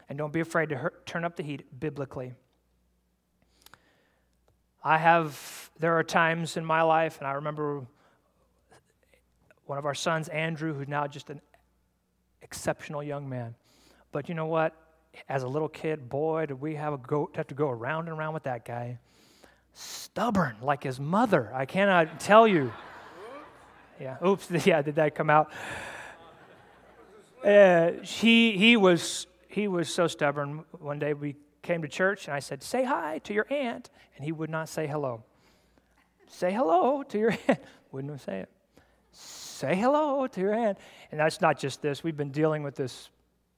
And 0.09 0.17
don't 0.17 0.31
be 0.31 0.39
afraid 0.39 0.69
to 0.69 0.77
hurt, 0.77 1.05
turn 1.05 1.25
up 1.25 1.35
the 1.35 1.43
heat 1.43 1.79
biblically. 1.79 2.33
I 4.88 4.97
have, 4.97 5.69
there 5.79 5.99
are 5.99 6.03
times 6.03 6.55
in 6.55 6.63
my 6.63 6.81
life, 6.81 7.17
and 7.17 7.27
I 7.27 7.33
remember 7.33 7.85
one 9.65 9.77
of 9.77 9.85
our 9.85 9.93
sons, 9.93 10.29
Andrew, 10.29 10.73
who's 10.73 10.88
now 10.88 11.07
just 11.07 11.29
an 11.29 11.41
exceptional 12.41 13.03
young 13.03 13.27
man. 13.27 13.55
But 14.13 14.29
you 14.29 14.35
know 14.35 14.45
what? 14.45 14.73
As 15.27 15.43
a 15.43 15.47
little 15.49 15.67
kid, 15.67 16.07
boy, 16.07 16.45
did 16.45 16.61
we 16.61 16.75
have, 16.75 16.93
a 16.93 16.97
go, 16.97 17.29
have 17.35 17.47
to 17.47 17.53
go 17.53 17.69
around 17.69 18.07
and 18.07 18.17
around 18.17 18.33
with 18.33 18.43
that 18.43 18.63
guy. 18.63 18.97
Stubborn, 19.73 20.55
like 20.61 20.83
his 20.83 21.01
mother. 21.01 21.51
I 21.53 21.65
cannot 21.65 22.21
tell 22.21 22.47
you. 22.47 22.71
Yeah, 23.99 24.15
oops, 24.25 24.49
yeah, 24.65 24.81
did 24.81 24.95
that 24.95 25.15
come 25.15 25.29
out? 25.29 25.51
Uh, 27.43 27.91
he, 28.03 28.55
he, 28.55 28.77
was, 28.77 29.27
he 29.49 29.67
was 29.67 29.93
so 29.93 30.07
stubborn. 30.07 30.63
One 30.79 30.97
day 30.97 31.13
we 31.13 31.35
came 31.68 31.82
to 31.82 31.88
church 31.88 32.26
and 32.26 32.34
I 32.34 32.39
said, 32.39 32.63
Say 32.63 32.86
hi 32.86 33.20
to 33.20 33.34
your 33.34 33.45
aunt. 33.51 33.89
And 34.15 34.26
he 34.26 34.32
would 34.32 34.49
not 34.49 34.70
say 34.70 34.88
hello. 34.88 35.24
Say 36.30 36.51
hello 36.51 37.03
to 37.03 37.20
your 37.20 37.38
aunt. 37.47 37.59
Wouldn't 37.91 38.22
say 38.22 38.39
it. 38.39 38.49
Say 39.11 39.76
hello 39.76 40.28
to 40.28 40.39
your 40.39 40.53
aunt. 40.53 40.78
And 41.11 41.20
that's 41.20 41.41
not 41.41 41.59
just 41.59 41.82
this. 41.82 42.03
We've 42.03 42.15
been 42.15 42.32
dealing 42.32 42.63
with 42.63 42.76
this 42.76 43.09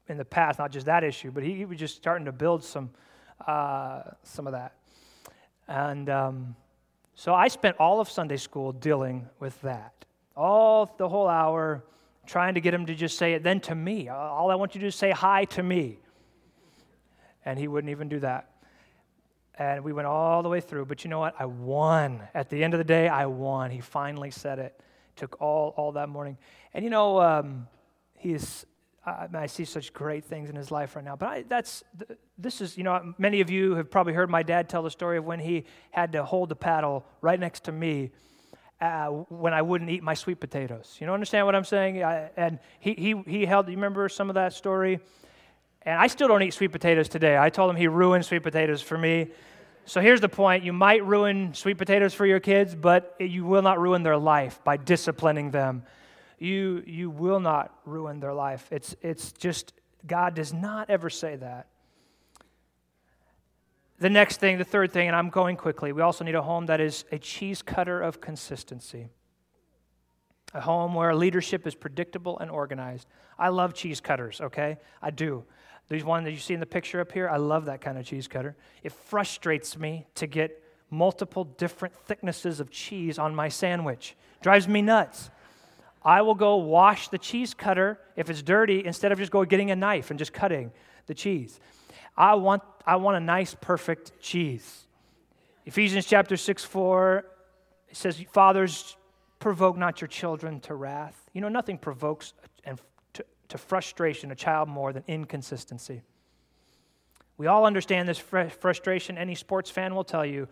in 0.07 0.17
the 0.17 0.25
past, 0.25 0.57
not 0.57 0.71
just 0.71 0.87
that 0.87 1.03
issue, 1.03 1.29
but 1.29 1.43
he, 1.43 1.53
he 1.53 1.65
was 1.65 1.77
just 1.77 1.95
starting 1.95 2.25
to 2.25 2.31
build 2.31 2.63
some, 2.63 2.89
uh, 3.45 4.01
some 4.23 4.47
of 4.47 4.53
that. 4.53 4.73
And 5.67 6.09
um, 6.09 6.55
so 7.13 7.35
I 7.35 7.47
spent 7.47 7.77
all 7.77 7.99
of 7.99 8.09
Sunday 8.09 8.37
school 8.37 8.71
dealing 8.71 9.29
with 9.39 9.59
that. 9.61 9.93
All 10.35 10.91
the 10.97 11.07
whole 11.07 11.27
hour 11.27 11.83
trying 12.25 12.55
to 12.55 12.61
get 12.61 12.73
him 12.73 12.87
to 12.87 12.95
just 12.95 13.19
say 13.19 13.33
it 13.33 13.43
then 13.43 13.59
to 13.61 13.75
me. 13.75 14.09
All 14.09 14.49
I 14.49 14.55
want 14.55 14.73
you 14.73 14.79
to 14.79 14.85
do 14.85 14.87
is 14.87 14.95
say 14.95 15.11
hi 15.11 15.45
to 15.45 15.61
me 15.61 15.99
and 17.45 17.57
he 17.57 17.67
wouldn't 17.67 17.91
even 17.91 18.09
do 18.09 18.19
that. 18.19 18.49
And 19.57 19.83
we 19.83 19.91
went 19.91 20.07
all 20.07 20.41
the 20.41 20.49
way 20.49 20.61
through. 20.61 20.85
But 20.85 21.03
you 21.03 21.09
know 21.09 21.19
what? 21.19 21.35
I 21.37 21.45
won. 21.45 22.21
At 22.33 22.49
the 22.49 22.63
end 22.63 22.73
of 22.73 22.77
the 22.77 22.85
day, 22.85 23.07
I 23.07 23.25
won. 23.25 23.71
He 23.71 23.81
finally 23.81 24.31
said 24.31 24.59
it. 24.59 24.79
Took 25.15 25.41
all, 25.41 25.73
all 25.75 25.91
that 25.93 26.07
morning. 26.07 26.37
And 26.73 26.83
you 26.83 26.89
know, 26.89 27.19
um, 27.19 27.67
he's, 28.15 28.65
I, 29.05 29.27
I, 29.33 29.45
see 29.47 29.65
such 29.65 29.91
great 29.91 30.23
things 30.23 30.49
in 30.49 30.55
his 30.55 30.71
life 30.71 30.95
right 30.95 31.03
now. 31.03 31.17
But 31.17 31.27
I, 31.27 31.43
that's 31.43 31.83
this 32.37 32.61
is 32.61 32.77
you 32.77 32.85
know 32.85 33.13
many 33.17 33.41
of 33.41 33.49
you 33.49 33.75
have 33.75 33.91
probably 33.91 34.13
heard 34.13 34.29
my 34.29 34.43
dad 34.43 34.69
tell 34.69 34.81
the 34.81 34.91
story 34.91 35.17
of 35.17 35.25
when 35.25 35.39
he 35.39 35.65
had 35.91 36.13
to 36.13 36.23
hold 36.23 36.47
the 36.47 36.55
paddle 36.55 37.05
right 37.21 37.39
next 37.39 37.65
to 37.65 37.73
me 37.73 38.11
uh, 38.81 39.07
when 39.07 39.53
I 39.53 39.61
wouldn't 39.61 39.89
eat 39.89 40.03
my 40.03 40.13
sweet 40.13 40.39
potatoes. 40.39 40.97
You 40.99 41.07
know, 41.07 41.13
understand 41.13 41.45
what 41.45 41.55
I'm 41.55 41.65
saying? 41.65 42.03
I, 42.03 42.29
and 42.37 42.59
he, 42.79 42.93
he, 42.93 43.21
he 43.27 43.45
held, 43.45 43.67
you 43.67 43.75
remember 43.75 44.07
some 44.09 44.29
of 44.29 44.35
that 44.35 44.53
story? 44.53 44.99
And 45.83 45.99
I 45.99 46.07
still 46.07 46.27
don't 46.27 46.43
eat 46.43 46.53
sweet 46.53 46.71
potatoes 46.71 47.07
today. 47.07 47.37
I 47.37 47.49
told 47.49 47.69
him 47.69 47.75
he 47.75 47.87
ruined 47.87 48.25
sweet 48.25 48.43
potatoes 48.43 48.81
for 48.81 48.97
me. 48.97 49.29
So 49.85 50.01
here's 50.01 50.21
the 50.21 50.29
point 50.29 50.63
you 50.63 50.73
might 50.73 51.03
ruin 51.05 51.53
sweet 51.53 51.77
potatoes 51.77 52.13
for 52.13 52.25
your 52.25 52.39
kids, 52.39 52.75
but 52.75 53.15
you 53.19 53.45
will 53.45 53.61
not 53.61 53.79
ruin 53.79 54.03
their 54.03 54.17
life 54.17 54.63
by 54.63 54.77
disciplining 54.77 55.51
them. 55.51 55.83
You, 56.37 56.83
you 56.85 57.09
will 57.09 57.39
not 57.39 57.73
ruin 57.85 58.19
their 58.19 58.33
life. 58.33 58.67
It's, 58.71 58.95
it's 59.01 59.31
just, 59.31 59.73
God 60.05 60.35
does 60.35 60.53
not 60.53 60.89
ever 60.89 61.09
say 61.09 61.35
that. 61.37 61.67
The 63.99 64.09
next 64.09 64.37
thing, 64.37 64.57
the 64.57 64.63
third 64.63 64.93
thing, 64.93 65.07
and 65.07 65.15
I'm 65.15 65.29
going 65.29 65.57
quickly, 65.57 65.91
we 65.91 66.01
also 66.01 66.23
need 66.23 66.35
a 66.35 66.41
home 66.41 66.67
that 66.67 66.79
is 66.79 67.03
a 67.11 67.19
cheese 67.19 67.61
cutter 67.61 67.99
of 67.99 68.21
consistency. 68.21 69.09
A 70.53 70.61
home 70.61 70.93
where 70.93 71.13
leadership 71.13 71.67
is 71.67 71.75
predictable 71.75 72.39
and 72.39 72.49
organized. 72.49 73.07
I 73.37 73.49
love 73.49 73.73
cheese 73.73 73.99
cutters, 73.99 74.39
okay? 74.39 74.77
I 75.01 75.11
do. 75.11 75.43
These 75.89 76.03
one 76.03 76.23
that 76.23 76.31
you 76.31 76.37
see 76.37 76.53
in 76.53 76.59
the 76.59 76.65
picture 76.65 77.01
up 77.01 77.11
here, 77.11 77.27
I 77.27 77.37
love 77.37 77.65
that 77.65 77.81
kind 77.81 77.97
of 77.97 78.05
cheese 78.05 78.27
cutter. 78.27 78.55
It 78.83 78.91
frustrates 78.91 79.77
me 79.77 80.05
to 80.15 80.27
get 80.27 80.63
multiple 80.91 81.43
different 81.43 81.95
thicknesses 81.95 82.59
of 82.59 82.69
cheese 82.69 83.17
on 83.19 83.35
my 83.35 83.49
sandwich. 83.49 84.15
Drives 84.41 84.67
me 84.67 84.81
nuts. 84.81 85.29
I 86.03 86.21
will 86.21 86.35
go 86.35 86.57
wash 86.57 87.09
the 87.09 87.17
cheese 87.17 87.53
cutter 87.53 87.99
if 88.15 88.29
it's 88.29 88.41
dirty 88.41 88.85
instead 88.85 89.11
of 89.11 89.17
just 89.17 89.31
go 89.31 89.43
getting 89.45 89.71
a 89.71 89.75
knife 89.75 90.11
and 90.11 90.19
just 90.19 90.31
cutting 90.31 90.71
the 91.07 91.13
cheese. 91.13 91.59
I 92.15 92.35
want, 92.35 92.63
I 92.85 92.95
want 92.97 93.17
a 93.17 93.19
nice, 93.19 93.55
perfect 93.59 94.19
cheese. 94.19 94.87
Ephesians 95.65 96.05
chapter 96.05 96.37
6 96.37 96.63
4, 96.63 97.25
it 97.89 97.97
says, 97.97 98.23
Fathers, 98.31 98.95
provoke 99.39 99.77
not 99.77 100.01
your 100.01 100.07
children 100.07 100.59
to 100.61 100.75
wrath. 100.75 101.29
You 101.33 101.41
know, 101.41 101.49
nothing 101.49 101.77
provokes 101.77 102.33
and 102.41 102.48
to, 103.49 103.57
frustration 103.57 104.31
a 104.31 104.35
child 104.35 104.69
more 104.69 104.93
than 104.93 105.03
inconsistency. 105.07 106.01
We 107.37 107.47
all 107.47 107.65
understand 107.65 108.07
this 108.07 108.17
fr- 108.17 108.49
frustration. 108.49 109.17
Any 109.17 109.35
sports 109.35 109.69
fan 109.69 109.95
will 109.95 110.03
tell 110.03 110.25
you, 110.25 110.47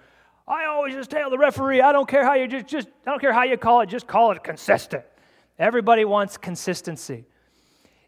I 0.48 0.66
always 0.66 0.94
just 0.94 1.10
tell 1.10 1.30
the 1.30 1.38
referee, 1.38 1.82
I 1.82 1.92
don't 1.92 2.08
care 2.08 2.24
how 2.24 2.36
you 2.36 2.48
just, 2.48 2.68
just 2.68 2.88
I 3.06 3.12
don't 3.12 3.20
care 3.20 3.34
how 3.34 3.44
you 3.44 3.58
call 3.58 3.82
it, 3.82 3.88
just 3.88 4.08
call 4.08 4.32
it 4.32 4.44
consistent. 4.44 5.04
Everybody 5.60 6.06
wants 6.06 6.38
consistency. 6.38 7.26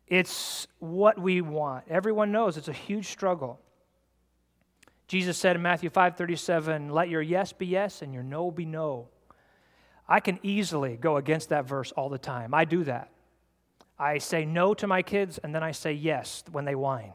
It's 0.08 0.68
what 0.80 1.20
we 1.20 1.42
want. 1.42 1.86
Everyone 1.90 2.32
knows 2.32 2.58
it's 2.58 2.68
a 2.68 2.74
huge 2.74 3.08
struggle. 3.08 3.60
Jesus 5.08 5.38
said 5.38 5.56
in 5.56 5.62
Matthew 5.62 5.90
5:37, 5.90 6.90
"Let 6.92 7.10
your 7.10 7.22
yes 7.22 7.52
be 7.52 7.66
yes 7.66 8.02
and 8.02 8.14
your 8.14 8.24
no 8.24 8.52
be 8.52 8.66
no." 8.66 9.10
I 10.08 10.20
can 10.20 10.40
easily 10.42 10.98
go 10.98 11.18
against 11.18 11.50
that 11.50 11.66
verse 11.66 11.92
all 11.92 12.10
the 12.10 12.18
time. 12.18 12.54
I 12.54 12.66
do 12.66 12.84
that. 12.86 13.12
I 14.00 14.18
say 14.20 14.45
no 14.45 14.74
to 14.76 14.88
my 14.88 15.02
kids 15.02 15.39
and 15.39 15.54
then 15.54 15.64
I 15.64 15.72
say 15.72 15.91
yes 15.93 16.43
when 16.52 16.66
they 16.66 16.76
whine. 16.76 17.14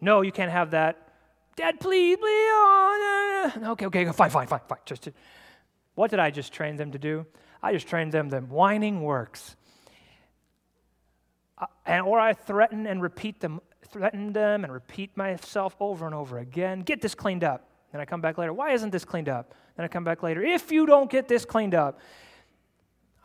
No, 0.00 0.22
you 0.22 0.32
can't 0.32 0.50
have 0.50 0.70
that. 0.70 1.08
Dad, 1.56 1.78
please, 1.80 2.16
please. 2.16 2.24
Oh, 2.26 3.52
okay, 3.72 3.86
okay, 3.86 4.04
fine, 4.06 4.30
fine, 4.30 4.46
fine, 4.46 4.60
fine. 4.66 4.78
Just, 4.86 5.10
what 5.94 6.10
did 6.10 6.18
I 6.18 6.30
just 6.30 6.52
train 6.52 6.76
them 6.76 6.92
to 6.92 6.98
do? 6.98 7.26
I 7.62 7.72
just 7.72 7.86
trained 7.86 8.12
them 8.12 8.30
that 8.30 8.48
whining 8.48 9.02
works 9.02 9.56
uh, 11.58 11.66
and 11.86 12.04
or 12.04 12.18
I 12.18 12.32
threaten 12.32 12.86
and 12.86 13.00
repeat 13.00 13.40
them, 13.40 13.60
threaten 13.88 14.32
them 14.32 14.64
and 14.64 14.72
repeat 14.72 15.16
myself 15.16 15.76
over 15.80 16.06
and 16.06 16.14
over 16.14 16.38
again. 16.38 16.80
Get 16.80 17.00
this 17.00 17.14
cleaned 17.14 17.44
up. 17.44 17.68
Then 17.92 18.00
I 18.00 18.04
come 18.04 18.20
back 18.20 18.38
later. 18.38 18.52
Why 18.52 18.72
isn't 18.72 18.90
this 18.90 19.04
cleaned 19.04 19.28
up? 19.28 19.54
Then 19.76 19.84
I 19.84 19.88
come 19.88 20.04
back 20.04 20.22
later. 20.22 20.42
If 20.42 20.72
you 20.72 20.84
don't 20.84 21.08
get 21.08 21.28
this 21.28 21.44
cleaned 21.44 21.74
up, 21.74 22.00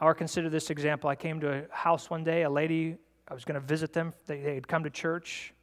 or 0.01 0.13
consider 0.13 0.49
this 0.49 0.69
example. 0.69 1.09
I 1.09 1.15
came 1.15 1.39
to 1.41 1.63
a 1.63 1.75
house 1.75 2.09
one 2.09 2.23
day. 2.23 2.43
A 2.43 2.49
lady, 2.49 2.97
I 3.27 3.33
was 3.33 3.45
going 3.45 3.59
to 3.59 3.65
visit 3.65 3.93
them. 3.93 4.13
They, 4.27 4.41
they 4.41 4.55
had 4.55 4.67
come 4.67 4.83
to 4.83 4.89
church, 4.89 5.53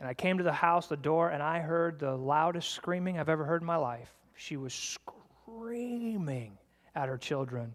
and 0.00 0.08
I 0.08 0.14
came 0.14 0.38
to 0.38 0.44
the 0.44 0.52
house, 0.52 0.86
the 0.86 0.96
door, 0.96 1.30
and 1.30 1.42
I 1.42 1.60
heard 1.60 1.98
the 1.98 2.16
loudest 2.16 2.70
screaming 2.70 3.18
I've 3.18 3.28
ever 3.28 3.44
heard 3.44 3.62
in 3.62 3.66
my 3.66 3.76
life. 3.76 4.12
She 4.34 4.56
was 4.56 4.72
screaming 4.74 6.58
at 6.94 7.08
her 7.08 7.18
children, 7.18 7.74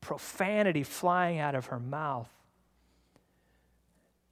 profanity 0.00 0.82
flying 0.82 1.38
out 1.38 1.54
of 1.54 1.66
her 1.66 1.80
mouth 1.80 2.28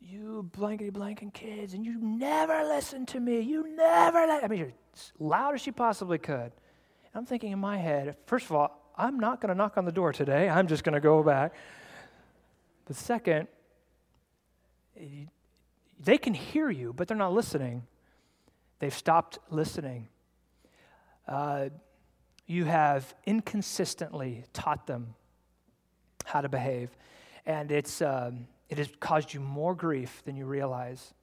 you 0.01 0.49
blankety 0.53 0.91
blanking 0.91 1.33
kids, 1.33 1.75
and 1.75 1.85
you 1.85 1.99
never 2.01 2.65
listen 2.65 3.05
to 3.07 3.21
me. 3.21 3.41
You 3.41 3.69
never 3.77 4.27
let. 4.27 4.45
I 4.45 4.49
mean, 4.49 4.73
as 4.95 5.13
loud 5.19 5.55
as 5.55 5.61
she 5.61 5.71
possibly 5.71 6.19
could. 6.19 6.53
I'm 7.15 7.27
thinking 7.27 7.53
in 7.53 7.59
my 7.59 7.79
head, 7.79 8.17
first 8.27 8.47
of 8.47 8.53
all, 8.53 8.88
I'm 8.99 9.19
not 9.21 9.41
going 9.41 9.49
to 9.49 9.55
knock 9.55 9.79
on 9.79 9.85
the 9.85 9.93
door 9.93 10.13
today. 10.13 10.49
I'm 10.49 10.67
just 10.67 10.85
going 10.85 10.95
to 10.95 11.01
go 11.01 11.23
back. 11.23 11.55
The 12.87 12.95
second, 12.95 13.49
they 16.01 16.19
can 16.19 16.35
hear 16.35 16.69
you, 16.69 16.93
but 16.93 17.09
they're 17.09 17.17
not 17.17 17.33
listening. 17.33 17.85
They've 18.81 18.95
stopped 18.95 19.39
listening. 19.51 20.09
Uh, 21.27 21.69
you 22.47 22.65
have 22.65 23.15
inconsistently 23.25 24.45
taught 24.53 24.87
them 24.87 25.15
how 26.25 26.41
to 26.41 26.49
behave. 26.49 26.91
And 27.47 27.71
it's. 27.71 28.03
Um, 28.03 28.49
it 28.69 28.79
has 28.79 28.89
caused 29.01 29.33
you 29.33 29.41
more 29.41 29.75
grief 29.75 30.23
than 30.25 30.37
you 30.37 30.45
realize. 30.45 31.15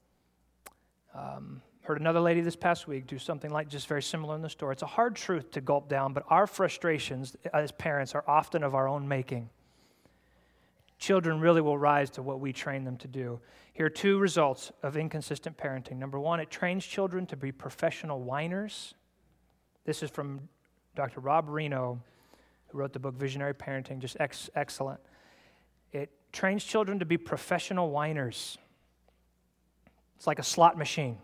Um, 1.14 1.62
heard 1.86 2.02
another 2.02 2.20
lady 2.20 2.42
this 2.42 2.56
past 2.56 2.88
week 2.88 3.06
do 3.06 3.20
something 3.20 3.52
like 3.52 3.70
just 3.70 3.88
very 3.88 4.02
similar 4.02 4.36
in 4.36 4.42
the 4.42 4.50
store. 4.50 4.72
It's 4.72 4.82
a 4.82 4.88
hard 4.88 5.16
truth 5.16 5.52
to 5.52 5.62
gulp 5.62 5.88
down, 5.88 6.14
but 6.14 6.24
our 6.30 6.48
frustrations 6.48 7.36
as 7.54 7.72
parents 7.72 8.16
are 8.16 8.24
often 8.28 8.64
of 8.64 8.74
our 8.74 8.88
own 8.88 9.08
making. 9.08 9.50
Children 10.98 11.40
really 11.40 11.62
will 11.62 11.78
rise 11.78 12.10
to 12.12 12.24
what 12.24 12.40
we 12.40 12.52
train 12.54 12.86
them 12.86 12.98
to 12.98 13.08
do. 13.08 13.40
Here 13.74 13.86
are 13.86 13.92
two 13.92 14.18
results 14.18 14.72
of 14.82 14.98
inconsistent 14.98 15.58
parenting. 15.58 15.98
Number 15.98 16.20
one, 16.20 16.40
it 16.40 16.50
trains 16.50 16.84
children 16.84 17.28
to 17.28 17.38
be 17.38 17.52
professional 17.52 18.22
whiners. 18.22 18.96
This 19.84 20.02
is 20.02 20.10
from 20.10 20.50
Dr. 20.96 21.20
Rob 21.20 21.48
Rienow, 21.48 22.00
who 22.68 22.78
wrote 22.78 22.94
the 22.94 23.00
book 23.00 23.14
Visionary 23.14 23.54
Parenting, 23.54 24.00
just 24.00 24.18
ex- 24.20 24.50
excellent. 24.56 25.00
It 25.92 26.10
trains 26.32 26.64
children 26.64 26.98
to 26.98 27.06
be 27.06 27.18
professional 27.18 27.92
whiners. 27.92 28.58
It's 30.16 30.26
like 30.26 30.40
a 30.40 30.44
slot 30.44 30.78
machine. 30.78 31.18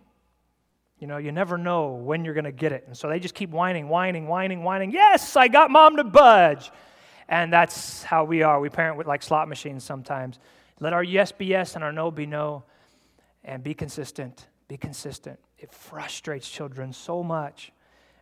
You 1.02 1.08
know, 1.08 1.18
you 1.18 1.32
never 1.32 1.58
know 1.58 1.94
when 1.94 2.24
you're 2.24 2.36
going 2.36 2.44
to 2.44 2.52
get 2.52 2.72
it. 2.72 2.84
And 2.86 2.96
so 2.96 3.10
they 3.10 3.20
just 3.20 3.34
keep 3.34 3.50
whining, 3.50 3.90
whining, 3.90 4.28
whining, 4.28 4.62
whining. 4.62 4.92
Yes, 4.92 5.36
I 5.36 5.48
got 5.48 5.72
mom 5.72 5.98
to 5.98 6.04
budge. 6.04 6.72
And 7.28 7.52
that's 7.52 8.04
how 8.04 8.24
we 8.24 8.44
are. 8.44 8.60
We 8.60 8.70
parent 8.70 8.98
with 8.98 9.08
like 9.08 9.24
slot 9.24 9.50
machines 9.50 9.84
sometimes. 9.84 10.38
Let 10.80 10.94
our 10.94 11.04
yes 11.04 11.32
be 11.32 11.48
yes 11.48 11.74
and 11.74 11.84
our 11.84 11.92
no 11.92 12.12
be 12.12 12.28
no. 12.28 12.66
And 13.44 13.64
be 13.64 13.74
consistent. 13.74 14.48
Be 14.68 14.78
consistent. 14.78 15.40
It 15.58 15.74
frustrates 15.74 16.48
children 16.48 16.94
so 16.94 17.24
much. 17.24 17.72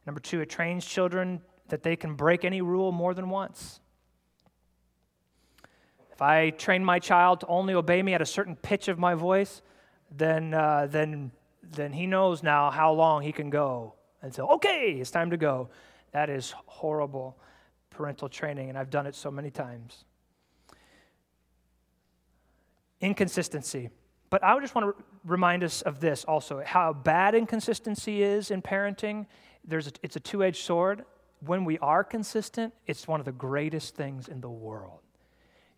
Number 0.05 0.21
two, 0.21 0.39
it 0.39 0.49
trains 0.49 0.85
children 0.85 1.41
that 1.67 1.83
they 1.83 1.97
can 1.97 2.15
break 2.15 2.45
any 2.45 2.61
rule 2.61 2.93
more 2.93 3.13
than 3.13 3.29
once. 3.29 3.81
If 6.13 6.21
I 6.21 6.51
train 6.51 6.85
my 6.85 6.99
child 6.99 7.41
to 7.41 7.47
only 7.47 7.73
obey 7.73 8.01
me 8.01 8.13
at 8.13 8.21
a 8.21 8.25
certain 8.25 8.55
pitch 8.55 8.87
of 8.87 8.97
my 8.97 9.15
voice, 9.15 9.61
then, 10.09 10.53
uh, 10.53 10.87
then, 10.89 11.31
then 11.61 11.93
he 11.93 12.07
knows 12.07 12.43
now 12.43 12.71
how 12.71 12.93
long 12.93 13.21
he 13.21 13.31
can 13.31 13.49
go. 13.49 13.95
And 14.21 14.33
so, 14.33 14.47
okay, 14.51 14.97
it's 14.99 15.11
time 15.11 15.29
to 15.31 15.37
go. 15.37 15.69
That 16.11 16.29
is 16.29 16.53
horrible 16.65 17.37
parental 17.89 18.29
training, 18.29 18.69
and 18.69 18.77
I've 18.77 18.89
done 18.89 19.05
it 19.07 19.15
so 19.15 19.29
many 19.29 19.51
times. 19.51 20.05
Inconsistency. 23.01 23.89
But 24.29 24.43
I 24.43 24.57
just 24.59 24.75
want 24.75 24.95
to 24.95 25.03
remind 25.25 25.63
us 25.63 25.81
of 25.81 25.99
this 25.99 26.23
also 26.23 26.61
how 26.65 26.93
bad 26.93 27.35
inconsistency 27.35 28.23
is 28.23 28.51
in 28.51 28.61
parenting. 28.61 29.25
There's 29.65 29.87
a, 29.87 29.91
it's 30.03 30.15
a 30.15 30.19
two 30.19 30.43
edged 30.43 30.63
sword. 30.63 31.03
When 31.45 31.65
we 31.65 31.77
are 31.79 32.03
consistent, 32.03 32.73
it's 32.85 33.07
one 33.07 33.19
of 33.19 33.25
the 33.25 33.31
greatest 33.31 33.95
things 33.95 34.27
in 34.27 34.41
the 34.41 34.49
world. 34.49 34.99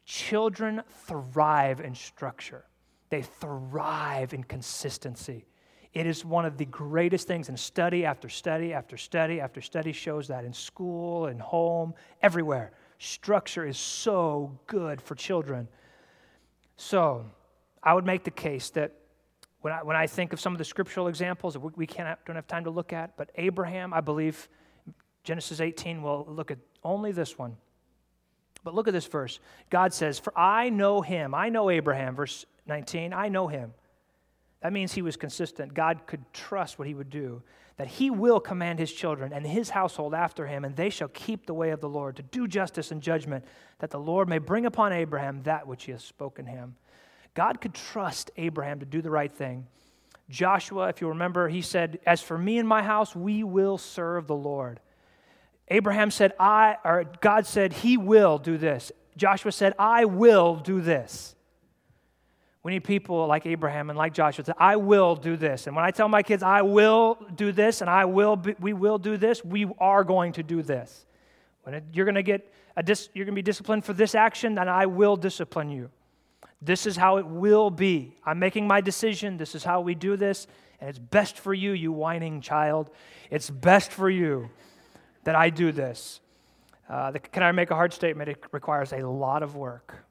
Children 0.05 0.82
thrive 1.07 1.79
in 1.79 1.95
structure, 1.95 2.65
they 3.09 3.21
thrive 3.21 4.34
in 4.34 4.43
consistency. 4.43 5.45
It 5.93 6.05
is 6.07 6.23
one 6.23 6.45
of 6.45 6.57
the 6.57 6.65
greatest 6.65 7.27
things, 7.27 7.49
and 7.49 7.59
study 7.59 8.05
after 8.05 8.29
study 8.29 8.73
after 8.73 8.97
study 8.97 9.41
after 9.41 9.61
study 9.61 9.91
shows 9.91 10.29
that 10.29 10.45
in 10.45 10.53
school 10.53 11.25
and 11.25 11.41
home, 11.41 11.93
everywhere. 12.21 12.71
Structure 12.97 13.65
is 13.65 13.77
so 13.77 14.57
good 14.67 15.01
for 15.01 15.15
children. 15.15 15.67
So, 16.77 17.25
I 17.83 17.93
would 17.93 18.05
make 18.05 18.23
the 18.23 18.31
case 18.31 18.69
that 18.71 18.93
when 19.61 19.73
I, 19.73 19.83
when 19.83 19.95
I 19.95 20.07
think 20.07 20.33
of 20.33 20.39
some 20.39 20.53
of 20.53 20.57
the 20.57 20.65
scriptural 20.65 21.07
examples 21.07 21.53
that 21.53 21.59
we, 21.59 21.71
we 21.75 21.87
can't, 21.87 22.17
don't 22.25 22.35
have 22.35 22.47
time 22.47 22.63
to 22.63 22.69
look 22.69 22.93
at, 22.93 23.17
but 23.17 23.29
Abraham, 23.35 23.93
I 23.93 24.01
believe, 24.01 24.47
Genesis 25.23 25.59
18, 25.59 26.01
we'll 26.01 26.25
look 26.27 26.51
at 26.51 26.57
only 26.83 27.11
this 27.11 27.37
one 27.37 27.57
But 28.63 28.73
look 28.73 28.87
at 28.87 28.93
this 28.93 29.05
verse. 29.05 29.39
God 29.69 29.93
says, 29.93 30.19
For 30.19 30.37
I 30.37 30.69
know 30.69 31.01
him. 31.01 31.33
I 31.35 31.49
know 31.49 31.69
Abraham. 31.69 32.15
Verse 32.15 32.45
19, 32.67 33.13
I 33.13 33.29
know 33.29 33.47
him. 33.47 33.73
That 34.62 34.74
means 34.74 34.93
he 34.93 35.01
was 35.01 35.18
consistent. 35.18 35.74
God 35.74 36.05
could 36.05 36.24
trust 36.34 36.78
what 36.78 36.88
he 36.88 36.93
would 36.93 37.09
do, 37.09 37.41
that 37.78 37.88
he 37.88 38.12
will 38.12 38.39
command 38.39 38.78
his 38.78 38.93
children 38.93 39.34
and 39.34 39.45
his 39.45 39.72
household 39.72 40.14
after 40.14 40.45
him, 40.45 40.64
and 40.64 40.76
they 40.76 40.89
shall 40.89 41.07
keep 41.07 41.45
the 41.45 41.53
way 41.53 41.72
of 41.72 41.82
the 41.82 41.89
Lord 41.89 42.16
to 42.18 42.24
do 42.24 42.47
justice 42.47 42.91
and 42.91 43.01
judgment, 43.01 43.43
that 43.80 43.89
the 43.89 43.99
Lord 43.99 44.30
may 44.30 44.38
bring 44.38 44.66
upon 44.66 44.93
Abraham 44.93 45.41
that 45.43 45.68
which 45.68 45.86
he 45.86 45.91
has 45.91 46.03
spoken 46.03 46.45
him. 46.45 46.76
God 47.34 47.62
could 47.62 47.74
trust 47.74 48.30
Abraham 48.38 48.80
to 48.82 48.86
do 48.86 49.01
the 49.01 49.09
right 49.09 49.32
thing. 49.32 49.66
Joshua, 50.30 50.89
if 50.89 51.01
you 51.01 51.09
remember, 51.09 51.49
he 51.49 51.62
said, 51.62 51.99
As 52.05 52.22
for 52.22 52.38
me 52.38 52.57
and 52.57 52.68
my 52.68 52.84
house, 52.84 53.16
we 53.16 53.43
will 53.43 53.78
serve 53.78 54.28
the 54.28 54.36
Lord. 54.36 54.80
Abraham 55.68 56.12
said, 56.12 56.34
I, 56.39 56.78
or 56.84 57.05
God 57.22 57.45
said, 57.45 57.74
He 57.74 57.97
will 57.97 58.38
do 58.38 58.57
this. 58.57 58.91
Joshua 59.18 59.51
said, 59.51 59.74
I 59.80 60.05
will 60.05 60.55
do 60.55 60.82
this. 60.82 61.36
We 62.64 62.74
need 62.74 62.84
people 62.84 63.26
like 63.26 63.45
Abraham 63.47 63.89
and 63.89 63.97
like 63.97 64.14
Joshua 64.14 64.43
to 64.43 64.51
say, 64.51 64.55
I 64.57 64.76
will 64.76 65.16
do 65.16 65.36
this. 65.36 65.66
And 65.66 65.76
when 65.76 65.84
I 65.84 65.89
tell 65.89 66.07
my 66.07 66.22
kids, 66.22 66.43
I 66.43 66.62
will 66.62 67.18
do 67.34 67.51
this 67.51 67.82
and 67.82 67.89
I 67.89 68.05
will 68.05 68.36
be, 68.36 68.55
we 68.59 68.74
will 68.74 68.99
do 68.99 69.18
this, 69.18 69.43
we 69.43 69.66
are 69.80 70.03
going 70.03 70.34
to 70.34 70.43
do 70.43 70.62
this. 70.62 71.05
When 71.64 71.76
it, 71.76 71.84
you're 71.91 72.05
going 72.05 72.16
to 72.16 72.24
get 72.24 72.53
dis, 72.84 73.09
you're 73.14 73.26
going 73.26 73.34
to 73.34 73.39
be 73.39 73.43
disciplined 73.43 73.84
for 73.84 73.93
this 73.93 74.14
action, 74.14 74.55
then 74.55 74.70
I 74.70 74.86
will 74.86 75.16
discipline 75.16 75.70
you. 75.72 75.89
This 76.62 76.86
is 76.86 76.95
how 76.95 77.18
it 77.18 77.26
will 77.26 77.72
be. 77.72 78.16
I'm 78.24 78.38
making 78.38 78.68
my 78.68 78.82
decision. 78.82 79.38
This 79.38 79.55
is 79.55 79.64
how 79.64 79.82
we 79.82 79.95
do 79.95 80.16
this. 80.16 80.45
And 80.80 80.89
it's 80.89 80.99
best 80.99 81.39
for 81.39 81.55
you, 81.55 81.72
you 81.72 81.91
whining 81.91 82.41
child. 82.41 82.91
It's 83.32 83.49
best 83.49 83.91
for 83.91 84.09
you 84.09 84.49
that 85.24 85.36
I 85.36 85.49
do 85.49 85.72
this. 85.72 86.20
Uh, 86.88 87.12
the, 87.12 87.20
can 87.20 87.41
I 87.41 87.51
make 87.51 87.72
a 87.72 87.76
hard 87.76 87.93
statement? 87.93 88.30
It 88.30 88.43
requires 88.51 88.93
a 88.93 89.07
lot 89.07 89.41
of 89.41 89.55
work. 89.55 90.05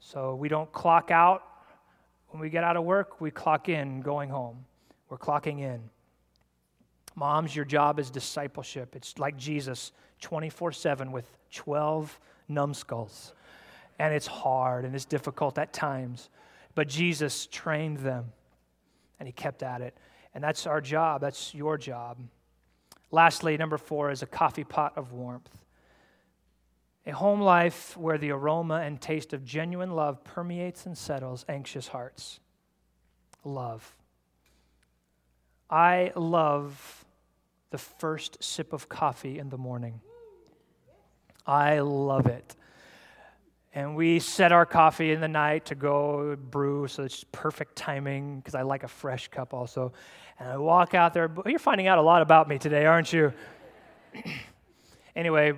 So 0.00 0.34
we 0.34 0.48
don't 0.48 0.70
clock 0.72 1.10
out. 1.10 1.44
When 2.32 2.40
we 2.40 2.48
get 2.48 2.64
out 2.64 2.78
of 2.78 2.84
work, 2.84 3.20
we 3.20 3.30
clock 3.30 3.68
in 3.68 4.00
going 4.00 4.30
home. 4.30 4.64
We're 5.10 5.18
clocking 5.18 5.60
in. 5.60 5.82
Moms, 7.14 7.54
your 7.54 7.66
job 7.66 7.98
is 7.98 8.10
discipleship. 8.10 8.96
It's 8.96 9.18
like 9.18 9.36
Jesus 9.36 9.92
24 10.22 10.72
7 10.72 11.12
with 11.12 11.26
12 11.50 12.18
numbskulls. 12.48 13.34
And 13.98 14.14
it's 14.14 14.26
hard 14.26 14.86
and 14.86 14.94
it's 14.94 15.04
difficult 15.04 15.58
at 15.58 15.74
times. 15.74 16.30
But 16.74 16.88
Jesus 16.88 17.46
trained 17.46 17.98
them 17.98 18.32
and 19.20 19.28
he 19.28 19.32
kept 19.32 19.62
at 19.62 19.82
it. 19.82 19.94
And 20.34 20.42
that's 20.42 20.66
our 20.66 20.80
job. 20.80 21.20
That's 21.20 21.54
your 21.54 21.76
job. 21.76 22.16
Lastly, 23.10 23.58
number 23.58 23.76
four 23.76 24.10
is 24.10 24.22
a 24.22 24.26
coffee 24.26 24.64
pot 24.64 24.94
of 24.96 25.12
warmth. 25.12 25.61
A 27.06 27.10
home 27.10 27.40
life 27.40 27.96
where 27.96 28.18
the 28.18 28.30
aroma 28.30 28.76
and 28.76 29.00
taste 29.00 29.32
of 29.32 29.44
genuine 29.44 29.90
love 29.90 30.22
permeates 30.22 30.86
and 30.86 30.96
settles 30.96 31.44
anxious 31.48 31.88
hearts. 31.88 32.38
Love. 33.44 33.96
I 35.68 36.12
love 36.14 37.04
the 37.70 37.78
first 37.78 38.42
sip 38.44 38.72
of 38.72 38.88
coffee 38.88 39.38
in 39.38 39.48
the 39.48 39.58
morning. 39.58 40.00
I 41.46 41.80
love 41.80 42.26
it. 42.26 42.54
And 43.74 43.96
we 43.96 44.18
set 44.20 44.52
our 44.52 44.66
coffee 44.66 45.12
in 45.12 45.20
the 45.20 45.28
night 45.28 45.64
to 45.66 45.74
go 45.74 46.36
brew, 46.36 46.86
so 46.88 47.04
it's 47.04 47.24
perfect 47.32 47.74
timing 47.74 48.36
because 48.38 48.54
I 48.54 48.62
like 48.62 48.84
a 48.84 48.88
fresh 48.88 49.28
cup 49.28 49.54
also. 49.54 49.92
And 50.38 50.48
I 50.50 50.58
walk 50.58 50.94
out 50.94 51.14
there. 51.14 51.30
You're 51.46 51.58
finding 51.58 51.86
out 51.86 51.98
a 51.98 52.02
lot 52.02 52.20
about 52.20 52.48
me 52.48 52.58
today, 52.58 52.84
aren't 52.84 53.12
you? 53.12 53.32
anyway, 55.16 55.54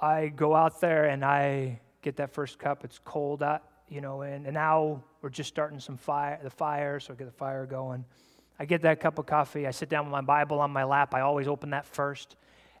I 0.00 0.28
go 0.28 0.54
out 0.54 0.80
there 0.80 1.06
and 1.06 1.24
I 1.24 1.80
get 2.02 2.16
that 2.16 2.32
first 2.32 2.58
cup. 2.58 2.84
It's 2.84 2.98
cold 3.04 3.42
out, 3.42 3.62
you 3.88 4.00
know, 4.00 4.22
and, 4.22 4.46
and 4.46 4.54
now 4.54 5.02
we're 5.20 5.28
just 5.28 5.48
starting 5.48 5.78
some 5.78 5.96
fire, 5.96 6.38
the 6.42 6.50
fire, 6.50 6.98
so 7.00 7.12
I 7.12 7.16
get 7.16 7.26
the 7.26 7.32
fire 7.32 7.66
going. 7.66 8.04
I 8.58 8.64
get 8.64 8.82
that 8.82 9.00
cup 9.00 9.18
of 9.18 9.26
coffee. 9.26 9.66
I 9.66 9.70
sit 9.70 9.88
down 9.88 10.06
with 10.06 10.12
my 10.12 10.20
Bible 10.20 10.60
on 10.60 10.70
my 10.70 10.84
lap. 10.84 11.14
I 11.14 11.20
always 11.20 11.48
open 11.48 11.70
that 11.70 11.86
first 11.86 12.36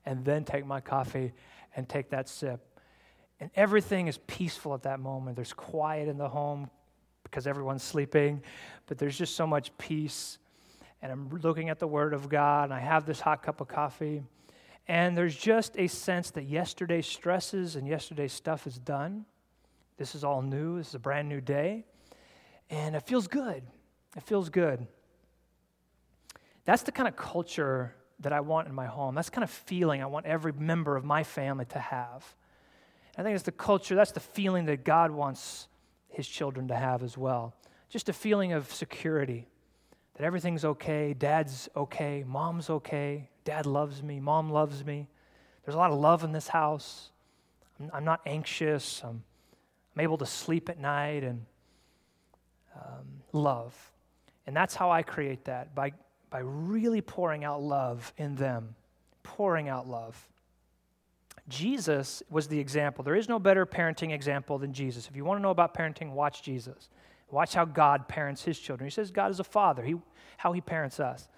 and 0.06 0.24
then 0.24 0.44
take 0.44 0.64
my 0.64 0.80
coffee 0.80 1.32
and 1.76 1.88
take 1.88 2.10
that 2.10 2.28
sip. 2.28 2.60
And 3.38 3.50
everything 3.54 4.06
is 4.06 4.18
peaceful 4.26 4.74
at 4.74 4.82
that 4.82 5.00
moment. 5.00 5.36
There's 5.36 5.52
quiet 5.52 6.08
in 6.08 6.18
the 6.18 6.28
home 6.28 6.70
because 7.24 7.46
everyone's 7.46 7.82
sleeping, 7.82 8.42
but 8.86 8.98
there's 8.98 9.16
just 9.16 9.36
so 9.36 9.46
much 9.46 9.76
peace. 9.78 10.38
And 11.02 11.10
I'm 11.10 11.30
looking 11.42 11.70
at 11.70 11.78
the 11.78 11.86
Word 11.86 12.12
of 12.12 12.28
God, 12.28 12.64
and 12.64 12.74
I 12.74 12.80
have 12.80 13.06
this 13.06 13.20
hot 13.20 13.42
cup 13.42 13.60
of 13.60 13.68
coffee. 13.68 14.22
And 14.90 15.16
there's 15.16 15.36
just 15.36 15.78
a 15.78 15.86
sense 15.86 16.32
that 16.32 16.46
yesterday's 16.46 17.06
stresses 17.06 17.76
and 17.76 17.86
yesterday's 17.86 18.32
stuff 18.32 18.66
is 18.66 18.76
done. 18.76 19.24
This 19.98 20.16
is 20.16 20.24
all 20.24 20.42
new. 20.42 20.78
This 20.78 20.88
is 20.88 20.94
a 20.96 20.98
brand 20.98 21.28
new 21.28 21.40
day. 21.40 21.84
And 22.70 22.96
it 22.96 23.04
feels 23.04 23.28
good. 23.28 23.62
It 24.16 24.24
feels 24.24 24.48
good. 24.48 24.88
That's 26.64 26.82
the 26.82 26.90
kind 26.90 27.06
of 27.06 27.14
culture 27.14 27.94
that 28.18 28.32
I 28.32 28.40
want 28.40 28.66
in 28.66 28.74
my 28.74 28.86
home. 28.86 29.14
That's 29.14 29.30
kind 29.30 29.44
of 29.44 29.50
feeling 29.50 30.02
I 30.02 30.06
want 30.06 30.26
every 30.26 30.52
member 30.52 30.96
of 30.96 31.04
my 31.04 31.22
family 31.22 31.66
to 31.66 31.78
have. 31.78 32.24
I 33.16 33.22
think 33.22 33.36
it's 33.36 33.44
the 33.44 33.52
culture, 33.52 33.94
that's 33.94 34.10
the 34.10 34.18
feeling 34.18 34.64
that 34.64 34.82
God 34.82 35.12
wants 35.12 35.68
his 36.08 36.26
children 36.26 36.66
to 36.66 36.74
have 36.74 37.04
as 37.04 37.16
well. 37.16 37.54
Just 37.90 38.08
a 38.08 38.12
feeling 38.12 38.54
of 38.54 38.72
security 38.72 39.46
that 40.20 40.26
everything's 40.26 40.66
okay, 40.66 41.14
dad's 41.14 41.66
okay, 41.74 42.22
mom's 42.26 42.68
okay, 42.68 43.30
dad 43.44 43.64
loves 43.64 44.02
me, 44.02 44.20
mom 44.20 44.50
loves 44.50 44.84
me. 44.84 45.08
There's 45.64 45.74
a 45.74 45.78
lot 45.78 45.92
of 45.92 45.98
love 45.98 46.24
in 46.24 46.32
this 46.32 46.46
house. 46.46 47.08
I'm, 47.80 47.90
I'm 47.94 48.04
not 48.04 48.20
anxious. 48.26 49.00
I'm, 49.02 49.22
I'm, 49.96 50.00
able 50.02 50.18
to 50.18 50.26
sleep 50.26 50.68
at 50.68 50.78
night 50.78 51.24
and 51.24 51.46
um, 52.76 53.06
love. 53.32 53.74
And 54.46 54.54
that's 54.54 54.74
how 54.74 54.90
I 54.90 55.02
create 55.02 55.46
that 55.46 55.74
by, 55.74 55.92
by 56.28 56.40
really 56.40 57.00
pouring 57.00 57.42
out 57.42 57.62
love 57.62 58.12
in 58.18 58.34
them, 58.34 58.74
pouring 59.22 59.70
out 59.70 59.88
love. 59.88 60.28
Jesus 61.48 62.22
was 62.28 62.46
the 62.46 62.58
example. 62.58 63.02
There 63.04 63.16
is 63.16 63.26
no 63.26 63.38
better 63.38 63.64
parenting 63.64 64.12
example 64.12 64.58
than 64.58 64.74
Jesus. 64.74 65.08
If 65.08 65.16
you 65.16 65.24
want 65.24 65.38
to 65.38 65.42
know 65.42 65.48
about 65.48 65.72
parenting, 65.72 66.10
watch 66.10 66.42
Jesus. 66.42 66.90
Watch 67.30 67.54
how 67.54 67.64
God 67.64 68.08
parents 68.08 68.42
his 68.42 68.58
children. 68.58 68.86
He 68.86 68.90
says 68.90 69.10
God 69.10 69.30
is 69.30 69.40
a 69.40 69.44
father, 69.44 69.82
he, 69.82 69.94
how 70.36 70.52
he 70.52 70.60
parents 70.60 71.00
us. 71.00 71.28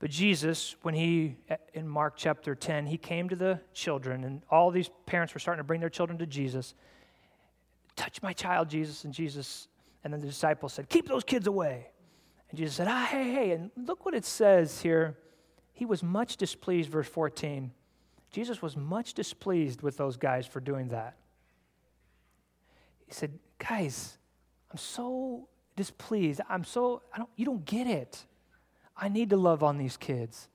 But 0.00 0.10
Jesus, 0.10 0.76
when 0.82 0.94
he, 0.94 1.36
in 1.72 1.88
Mark 1.88 2.14
chapter 2.16 2.54
10, 2.54 2.86
he 2.86 2.98
came 2.98 3.28
to 3.28 3.36
the 3.36 3.60
children, 3.72 4.24
and 4.24 4.42
all 4.50 4.70
these 4.70 4.90
parents 5.06 5.32
were 5.32 5.40
starting 5.40 5.60
to 5.60 5.64
bring 5.64 5.80
their 5.80 5.88
children 5.88 6.18
to 6.18 6.26
Jesus. 6.26 6.74
Touch 7.96 8.20
my 8.22 8.32
child, 8.32 8.68
Jesus. 8.68 9.04
And 9.04 9.14
Jesus, 9.14 9.68
and 10.02 10.12
then 10.12 10.20
the 10.20 10.26
disciples 10.26 10.72
said, 10.72 10.88
Keep 10.88 11.08
those 11.08 11.24
kids 11.24 11.46
away. 11.46 11.88
And 12.50 12.58
Jesus 12.58 12.74
said, 12.74 12.88
Ah, 12.88 13.06
hey, 13.10 13.30
hey. 13.32 13.50
And 13.52 13.70
look 13.76 14.04
what 14.04 14.14
it 14.14 14.24
says 14.24 14.80
here. 14.82 15.16
He 15.72 15.84
was 15.86 16.02
much 16.02 16.36
displeased, 16.36 16.90
verse 16.90 17.08
14 17.08 17.72
Jesus 18.30 18.60
was 18.60 18.76
much 18.76 19.14
displeased 19.14 19.80
with 19.80 19.96
those 19.96 20.16
guys 20.16 20.44
for 20.44 20.58
doing 20.58 20.88
that. 20.88 21.16
He 23.06 23.12
said, 23.12 23.38
Guys, 23.58 24.18
I'm 24.74 24.78
so 24.78 25.46
displeased. 25.76 26.40
I'm 26.48 26.64
so, 26.64 27.02
I 27.12 27.18
don't, 27.18 27.30
you 27.36 27.44
don't 27.44 27.64
get 27.64 27.86
it. 27.86 28.24
I 28.96 29.08
need 29.08 29.30
to 29.30 29.36
love 29.36 29.62
on 29.62 29.78
these 29.78 29.96
kids. 29.96 30.48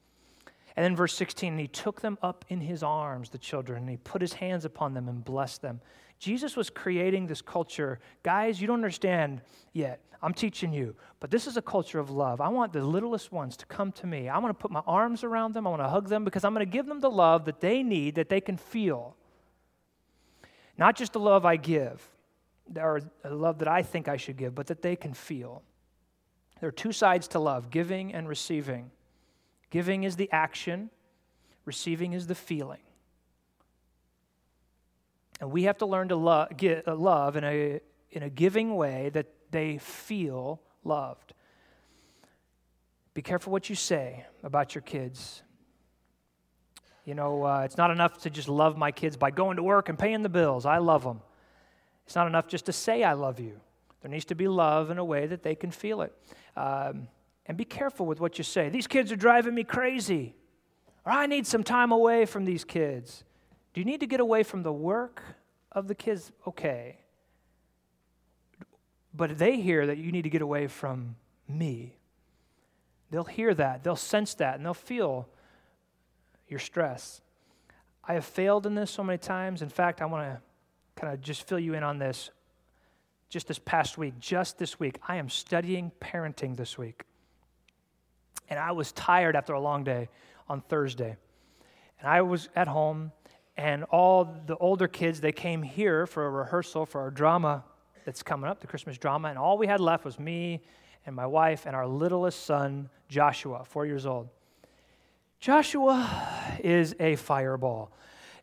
And 0.76 0.84
then 0.84 0.94
verse 0.94 1.14
16, 1.14 1.58
he 1.58 1.70
took 1.70 2.02
them 2.02 2.18
up 2.22 2.44
in 2.50 2.60
his 2.60 2.84
arms, 2.84 3.30
the 3.30 3.38
children, 3.38 3.84
and 3.84 3.90
he 3.90 3.96
put 3.96 4.22
his 4.22 4.34
hands 4.34 4.66
upon 4.66 4.94
them 4.94 5.08
and 5.08 5.24
blessed 5.24 5.62
them. 5.62 5.80
Jesus 6.20 6.58
was 6.58 6.70
creating 6.70 7.28
this 7.28 7.42
culture. 7.42 8.02
Guys, 8.22 8.60
you 8.60 8.68
don't 8.68 8.76
understand 8.76 9.40
yet. 9.72 10.02
I'm 10.22 10.34
teaching 10.34 10.74
you. 10.74 10.98
But 11.22 11.32
this 11.32 11.48
is 11.48 11.56
a 11.56 11.62
culture 11.62 12.00
of 12.00 12.10
love. 12.10 12.42
I 12.42 12.50
want 12.50 12.74
the 12.74 12.84
littlest 12.84 13.32
ones 13.32 13.56
to 13.56 13.66
come 13.68 13.94
to 13.94 14.06
me. 14.06 14.28
I 14.28 14.38
want 14.40 14.50
to 14.50 14.62
put 14.62 14.70
my 14.70 14.84
arms 14.86 15.24
around 15.24 15.54
them. 15.54 15.66
I 15.66 15.70
want 15.70 15.82
to 15.82 15.88
hug 15.88 16.10
them 16.10 16.26
because 16.26 16.44
I'm 16.44 16.54
going 16.54 16.66
to 16.66 16.70
give 16.70 16.88
them 16.88 17.00
the 17.00 17.10
love 17.10 17.46
that 17.46 17.62
they 17.62 17.84
need, 17.84 18.16
that 18.16 18.28
they 18.28 18.42
can 18.42 18.58
feel. 18.58 19.16
Not 20.78 20.98
just 20.98 21.14
the 21.14 21.22
love 21.22 21.46
I 21.46 21.56
give, 21.56 22.06
or 22.78 23.02
love 23.24 23.60
that 23.60 23.68
I 23.68 23.82
think 23.82 24.08
I 24.08 24.18
should 24.18 24.38
give, 24.38 24.56
but 24.56 24.68
that 24.68 24.82
they 24.82 24.96
can 24.96 25.14
feel. 25.14 25.64
There 26.60 26.70
are 26.70 26.74
two 26.74 26.92
sides 26.92 27.28
to 27.30 27.40
love 27.40 27.70
giving 27.70 28.14
and 28.14 28.28
receiving. 28.28 28.92
Giving 29.70 30.04
is 30.04 30.16
the 30.16 30.30
action, 30.32 30.90
receiving 31.66 32.14
is 32.14 32.28
the 32.28 32.36
feeling. 32.36 32.82
And 35.40 35.52
we 35.52 35.64
have 35.64 35.78
to 35.78 35.86
learn 35.86 36.10
to 36.10 36.16
lo- 36.16 36.48
get, 36.56 36.88
uh, 36.88 36.96
love 36.96 37.38
in 37.38 37.44
a, 37.44 37.80
in 38.12 38.24
a 38.24 38.30
giving 38.30 38.76
way 38.76 39.10
that 39.14 39.28
they 39.52 39.78
feel 39.78 40.62
loved. 40.84 41.34
Be 43.14 43.22
careful 43.22 43.52
what 43.52 43.70
you 43.70 43.76
say 43.76 44.26
about 44.44 44.76
your 44.76 44.82
kids. 44.82 45.42
You 47.06 47.16
know, 47.16 47.44
uh, 47.44 47.62
it's 47.62 47.78
not 47.78 47.90
enough 47.90 48.22
to 48.22 48.30
just 48.30 48.50
love 48.50 48.78
my 48.78 48.92
kids 48.92 49.18
by 49.18 49.32
going 49.32 49.58
to 49.58 49.64
work 49.64 49.90
and 49.90 49.98
paying 49.98 50.22
the 50.22 50.30
bills. 50.30 50.66
I 50.66 50.78
love 50.78 51.04
them. 51.04 51.22
It's 52.10 52.16
not 52.16 52.26
enough 52.26 52.48
just 52.48 52.66
to 52.66 52.74
say, 52.74 53.04
I 53.04 53.14
love 53.14 53.40
you. 53.40 53.60
There 54.02 54.10
needs 54.10 54.26
to 54.26 54.34
be 54.34 54.48
love 54.48 54.90
in 54.90 54.98
a 54.98 55.06
way 55.06 55.28
that 55.28 55.44
they 55.44 55.54
can 55.54 55.70
feel 55.70 56.02
it. 56.02 56.12
Um, 56.58 57.08
and 57.46 57.56
be 57.56 57.66
careful 57.66 58.08
with 58.08 58.20
what 58.20 58.40
you 58.40 58.44
say. 58.44 58.68
These 58.68 58.88
kids 58.88 59.12
are 59.12 59.16
driving 59.16 59.54
me 59.54 59.64
crazy. 59.64 60.34
Or 61.06 61.12
I 61.12 61.28
need 61.28 61.46
some 61.46 61.64
time 61.64 61.92
away 61.92 62.26
from 62.26 62.46
these 62.46 62.64
kids. 62.64 63.26
Do 63.76 63.82
you 63.82 63.86
need 63.86 64.00
to 64.00 64.08
get 64.08 64.20
away 64.20 64.42
from 64.42 64.64
the 64.64 64.74
work 64.74 65.22
of 65.72 65.88
the 65.88 65.94
kids, 65.94 66.32
okay. 66.48 66.98
But 69.14 69.38
they 69.38 69.58
hear 69.62 69.86
that 69.86 70.00
you 70.00 70.12
need 70.12 70.24
to 70.24 70.32
get 70.32 70.42
away 70.42 70.66
from 70.66 71.16
me. 71.48 72.00
They'll 73.12 73.24
hear 73.24 73.54
that, 73.54 73.84
they'll 73.84 73.96
sense 73.96 74.34
that, 74.34 74.56
and 74.56 74.66
they'll 74.66 74.74
feel 74.74 75.30
your 76.48 76.60
stress. 76.60 77.22
I 78.04 78.16
have 78.16 78.26
failed 78.26 78.66
in 78.66 78.74
this 78.74 78.90
so 78.90 79.04
many 79.04 79.20
times. 79.20 79.62
In 79.62 79.70
fact, 79.70 80.02
I 80.02 80.08
want 80.08 80.26
to 80.26 80.42
kind 81.00 81.14
of 81.14 81.22
just 81.22 81.48
fill 81.48 81.60
you 81.60 81.74
in 81.74 81.84
on 81.84 81.98
this. 81.98 82.30
Just 83.30 83.48
this 83.48 83.60
past 83.60 83.98
week, 83.98 84.20
just 84.20 84.58
this 84.58 84.80
week, 84.80 84.98
I 85.08 85.18
am 85.18 85.30
studying 85.30 85.92
parenting 86.02 86.58
this 86.58 86.78
week. 86.78 87.04
And 88.50 88.60
I 88.60 88.72
was 88.72 88.92
tired 88.92 89.36
after 89.36 89.54
a 89.54 89.60
long 89.60 89.84
day 89.84 90.10
on 90.48 90.62
Thursday. 90.62 91.16
And 92.00 92.10
I 92.10 92.24
was 92.24 92.50
at 92.56 92.68
home, 92.68 93.12
and 93.56 93.84
all 93.86 94.26
the 94.48 94.58
older 94.58 94.88
kids, 94.88 95.22
they 95.22 95.32
came 95.32 95.62
here 95.62 96.08
for 96.08 96.26
a 96.26 96.30
rehearsal 96.30 96.86
for 96.86 97.02
our 97.02 97.12
drama 97.12 97.64
that's 98.04 98.24
coming 98.24 98.50
up, 98.50 98.62
the 98.62 98.68
Christmas 98.68 98.98
drama. 98.98 99.28
And 99.28 99.38
all 99.38 99.58
we 99.58 99.68
had 99.68 99.80
left 99.80 100.06
was 100.06 100.18
me 100.18 100.62
and 101.06 101.16
my 101.16 101.28
wife 101.28 101.66
and 101.68 101.76
our 101.76 101.86
littlest 101.86 102.46
son, 102.46 102.90
Joshua, 103.10 103.64
four 103.64 103.86
years 103.86 104.06
old. 104.06 104.30
Joshua 105.40 106.10
is 106.64 106.96
a 107.00 107.16
fireball. 107.16 107.92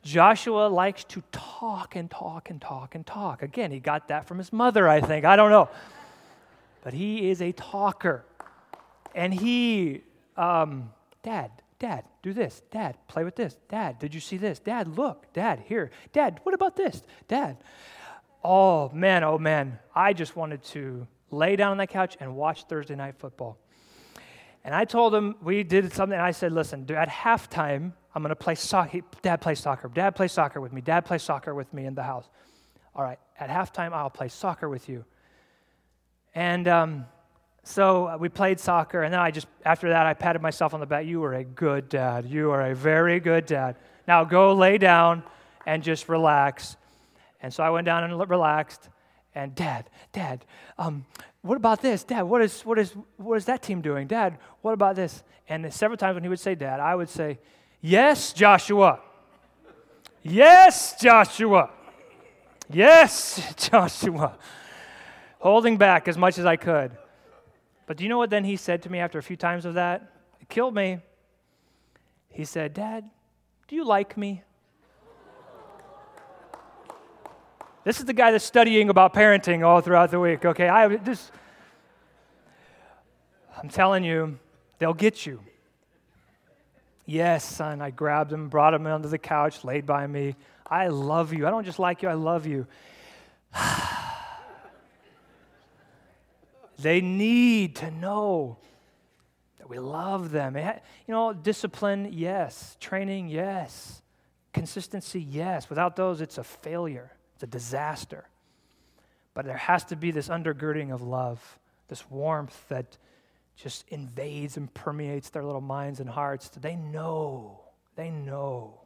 Joshua 0.07 0.69
likes 0.69 1.03
to 1.05 1.23
talk 1.33 1.97
and 1.97 2.09
talk 2.09 2.49
and 2.49 2.63
talk 2.63 2.95
and 2.95 3.05
talk. 3.05 3.43
Again, 3.43 3.73
he 3.73 3.81
got 3.81 4.07
that 4.09 4.29
from 4.29 4.39
his 4.39 4.53
mother, 4.53 4.89
I 4.89 5.01
think. 5.01 5.25
I 5.25 5.35
don't 5.35 5.51
know. 5.51 5.69
But 6.85 6.95
he 6.95 7.29
is 7.29 7.43
a 7.43 7.51
talker. 7.51 8.25
And 9.17 9.35
he, 9.35 10.03
um, 10.37 10.93
Dad, 11.25 11.51
Dad, 11.81 12.05
do 12.23 12.33
this. 12.33 12.63
Dad, 12.71 12.97
play 13.09 13.25
with 13.25 13.35
this. 13.35 13.57
Dad, 13.69 13.99
did 13.99 14.15
you 14.15 14.21
see 14.21 14.37
this? 14.37 14.61
Dad, 14.61 14.97
look. 14.97 15.33
Dad, 15.33 15.65
here. 15.67 15.91
Dad, 16.13 16.39
what 16.45 16.55
about 16.55 16.77
this? 16.77 17.03
Dad. 17.27 17.57
Oh, 18.45 18.89
man, 18.91 19.25
oh, 19.25 19.39
man. 19.39 19.77
I 19.93 20.13
just 20.13 20.37
wanted 20.37 20.63
to 20.67 21.09
lay 21.33 21.57
down 21.57 21.73
on 21.73 21.79
that 21.79 21.89
couch 21.89 22.17
and 22.21 22.37
watch 22.37 22.67
Thursday 22.67 22.95
night 22.95 23.17
football. 23.19 23.59
And 24.63 24.73
I 24.73 24.85
told 24.85 25.13
him, 25.13 25.35
we 25.43 25.65
did 25.65 25.93
something. 25.93 26.19
I 26.19 26.31
said, 26.31 26.53
listen, 26.53 26.89
at 26.93 27.09
halftime, 27.09 27.93
I'm 28.17 28.23
going 28.23 28.31
to 28.31 28.35
play 28.35 28.55
soccer. 28.55 29.03
Dad 29.21 29.43
plays 29.43 29.61
soccer. 29.61 29.89
Dad 29.89 30.17
plays 30.17 30.33
soccer 30.33 30.59
with 30.59 30.73
me. 30.73 30.81
Dad 30.81 31.05
plays 31.05 31.23
soccer 31.23 31.55
with 31.55 31.71
me 31.75 31.85
in 31.85 31.95
the 31.95 32.03
house. 32.03 32.27
All 32.95 33.05
right, 33.05 33.19
at 33.39 33.51
halftime, 33.51 33.93
I'll 33.93 34.09
play 34.09 34.29
soccer 34.29 34.71
with 34.71 34.89
you. 34.89 35.05
And 36.35 36.67
um, 36.67 37.05
so 37.63 38.17
we 38.19 38.31
played 38.31 38.59
soccer, 38.59 39.03
and 39.03 39.13
then 39.13 39.21
I 39.21 39.31
just, 39.31 39.47
after 39.67 39.91
that, 39.91 40.07
I 40.07 40.15
patted 40.15 40.41
myself 40.41 40.73
on 40.73 40.81
the 40.81 40.87
back. 40.87 41.05
You 41.05 41.23
are 41.25 41.35
a 41.35 41.45
good 41.45 41.91
dad. 41.91 42.25
You 42.25 42.53
are 42.53 42.71
a 42.71 42.75
very 42.75 43.21
good 43.21 43.45
dad. 43.45 43.77
Now 44.09 44.25
go 44.25 44.55
lay 44.55 44.79
down 44.79 45.23
and 45.67 45.83
just 45.83 46.09
relax. 46.09 46.79
And 47.43 47.53
so 47.53 47.63
I 47.63 47.69
went 47.69 47.85
down 47.85 48.03
and 48.03 48.31
relaxed. 48.31 48.89
And 49.35 49.55
dad, 49.55 49.91
dad, 50.13 50.47
um, 50.79 51.05
what 51.43 51.59
about 51.59 51.83
this? 51.83 52.03
Dad, 52.03 52.23
what 52.23 52.41
is, 52.41 52.63
what, 52.63 52.79
is, 52.79 52.95
what 53.19 53.35
is 53.35 53.45
that 53.45 53.63
team 53.63 53.83
doing? 53.83 54.07
Dad, 54.07 54.39
what 54.63 54.73
about 54.73 54.97
this? 54.97 55.23
And 55.51 55.71
several 55.71 55.99
times 55.99 56.15
when 56.15 56.23
he 56.23 56.31
would 56.31 56.41
say 56.41 56.55
dad, 56.55 56.81
I 56.81 56.95
would 56.95 57.11
say, 57.11 57.39
Yes, 57.87 58.33
Joshua. 58.33 58.99
Yes, 60.25 61.01
Joshua. 61.01 61.71
Yes, 62.69 63.55
Joshua. 63.71 64.37
Holding 65.39 65.77
back 65.77 66.09
as 66.09 66.19
much 66.19 66.37
as 66.37 66.45
I 66.45 66.57
could. 66.57 66.91
But 67.87 67.97
do 67.97 68.03
you 68.03 68.11
know 68.11 68.19
what 68.19 68.29
then 68.29 68.43
he 68.43 68.57
said 68.57 68.83
to 68.83 68.91
me 68.91 68.99
after 68.99 69.21
a 69.21 69.23
few 69.23 69.37
times 69.37 69.65
of 69.65 69.75
that? 69.75 70.11
It 70.41 70.49
killed 70.49 70.75
me. 70.75 70.99
He 72.29 72.45
said, 72.45 72.75
Dad, 72.75 73.09
do 73.69 73.77
you 73.77 73.85
like 73.85 74.17
me? 74.17 74.43
This 77.85 78.01
is 78.01 78.05
the 78.05 78.15
guy 78.15 78.33
that's 78.33 78.45
studying 78.45 78.89
about 78.89 79.15
parenting 79.15 79.65
all 79.65 79.81
throughout 79.81 80.11
the 80.11 80.19
week, 80.19 80.45
okay? 80.45 80.69
I 80.69 80.97
just 80.97 81.31
I'm 83.57 83.69
telling 83.69 84.03
you, 84.03 84.41
they'll 84.81 84.93
get 84.93 85.25
you. 85.25 85.39
Yes, 87.07 87.45
son, 87.45 87.81
I 87.81 87.91
grabbed 87.91 88.33
him, 88.33 88.49
brought 88.49 88.75
him 88.75 88.85
under 88.87 89.07
the 89.07 89.19
couch, 89.19 89.63
laid 89.63 89.87
by 89.87 90.07
me. 90.07 90.35
I 90.69 90.89
love 90.89 91.33
you. 91.33 91.47
I 91.47 91.51
don't 91.51 91.65
just 91.65 91.79
like 91.79 92.03
you, 92.03 92.09
I 92.09 92.15
love 92.15 92.47
you. 92.47 92.67
they 96.79 97.01
need 97.01 97.77
to 97.77 97.93
know 97.93 98.59
that 99.59 99.71
we 99.71 99.79
love 99.79 100.33
them. 100.33 100.57
You 100.57 101.15
know, 101.15 101.33
discipline, 101.33 102.11
yes. 102.13 102.77
Training, 102.81 103.29
yes. 103.29 104.03
Consistency, 104.53 105.21
yes. 105.21 105.71
Without 105.71 105.95
those, 105.95 106.21
it's 106.21 106.39
a 106.39 106.45
failure, 106.45 107.13
it's 107.35 107.45
a 107.45 107.47
disaster. 107.47 108.25
But 109.33 109.45
there 109.45 109.57
has 109.57 109.85
to 109.87 109.97
be 109.97 110.11
this 110.11 110.29
undergirding 110.29 110.93
of 110.93 111.03
love, 111.03 111.59
this 111.87 112.11
warmth 112.11 112.69
that 112.69 112.99
just 113.57 113.85
invades 113.89 114.57
and 114.57 114.73
permeates 114.75 115.31
their 115.31 115.43
little 115.43 115.61
minds 115.61 116.01
and 116.01 116.09
hearts. 116.09 116.49
They 116.49 116.77
know, 116.77 117.61
they 117.97 118.11
know, 118.11 118.83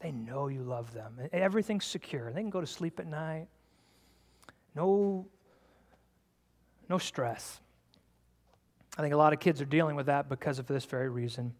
they 0.00 0.10
know 0.10 0.48
you 0.48 0.62
love 0.62 0.92
them. 0.94 1.18
Everything's 1.32 1.84
secure. 1.84 2.32
They 2.32 2.40
can 2.40 2.50
go 2.50 2.62
to 2.62 2.66
sleep 2.66 2.98
at 2.98 3.06
night. 3.06 3.48
No, 4.74 5.26
no 6.88 6.98
stress. 6.98 7.60
I 8.96 9.02
think 9.02 9.12
a 9.14 9.16
lot 9.16 9.32
of 9.32 9.40
kids 9.40 9.60
are 9.60 9.66
dealing 9.66 9.96
with 9.96 10.06
that 10.06 10.28
because 10.28 10.58
of 10.58 10.66
this 10.66 10.84
very 10.84 11.08
reason. 11.08 11.52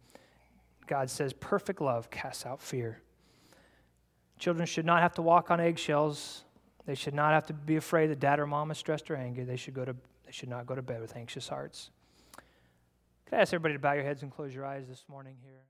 God 0.87 1.09
says, 1.09 1.33
perfect 1.33 1.79
love 1.79 2.09
casts 2.09 2.45
out 2.45 2.61
fear. 2.61 3.01
Children 4.39 4.65
should 4.65 4.85
not 4.85 5.01
have 5.01 5.13
to 5.13 5.21
walk 5.21 5.51
on 5.51 5.59
eggshells. 5.59 6.43
They 6.87 6.95
should 6.95 7.13
not 7.13 7.31
have 7.33 7.45
to 7.47 7.53
be 7.53 7.75
afraid 7.75 8.07
that 8.07 8.19
dad 8.19 8.39
or 8.39 8.47
mom 8.47 8.71
is 8.71 8.79
stressed 8.79 9.11
or 9.11 9.15
angry. 9.15 9.43
They 9.43 9.55
should, 9.55 9.75
go 9.75 9.85
to, 9.85 9.95
they 10.25 10.31
should 10.31 10.49
not 10.49 10.65
go 10.65 10.73
to 10.73 10.81
bed 10.81 10.99
with 10.99 11.15
anxious 11.15 11.47
hearts. 11.47 11.91
Could 13.31 13.37
I 13.37 13.41
ask 13.43 13.53
everybody 13.53 13.75
to 13.75 13.79
bow 13.79 13.93
your 13.93 14.03
heads 14.03 14.23
and 14.23 14.29
close 14.31 14.53
your 14.53 14.65
eyes 14.65 14.89
this 14.89 15.05
morning 15.07 15.37
here? 15.41 15.61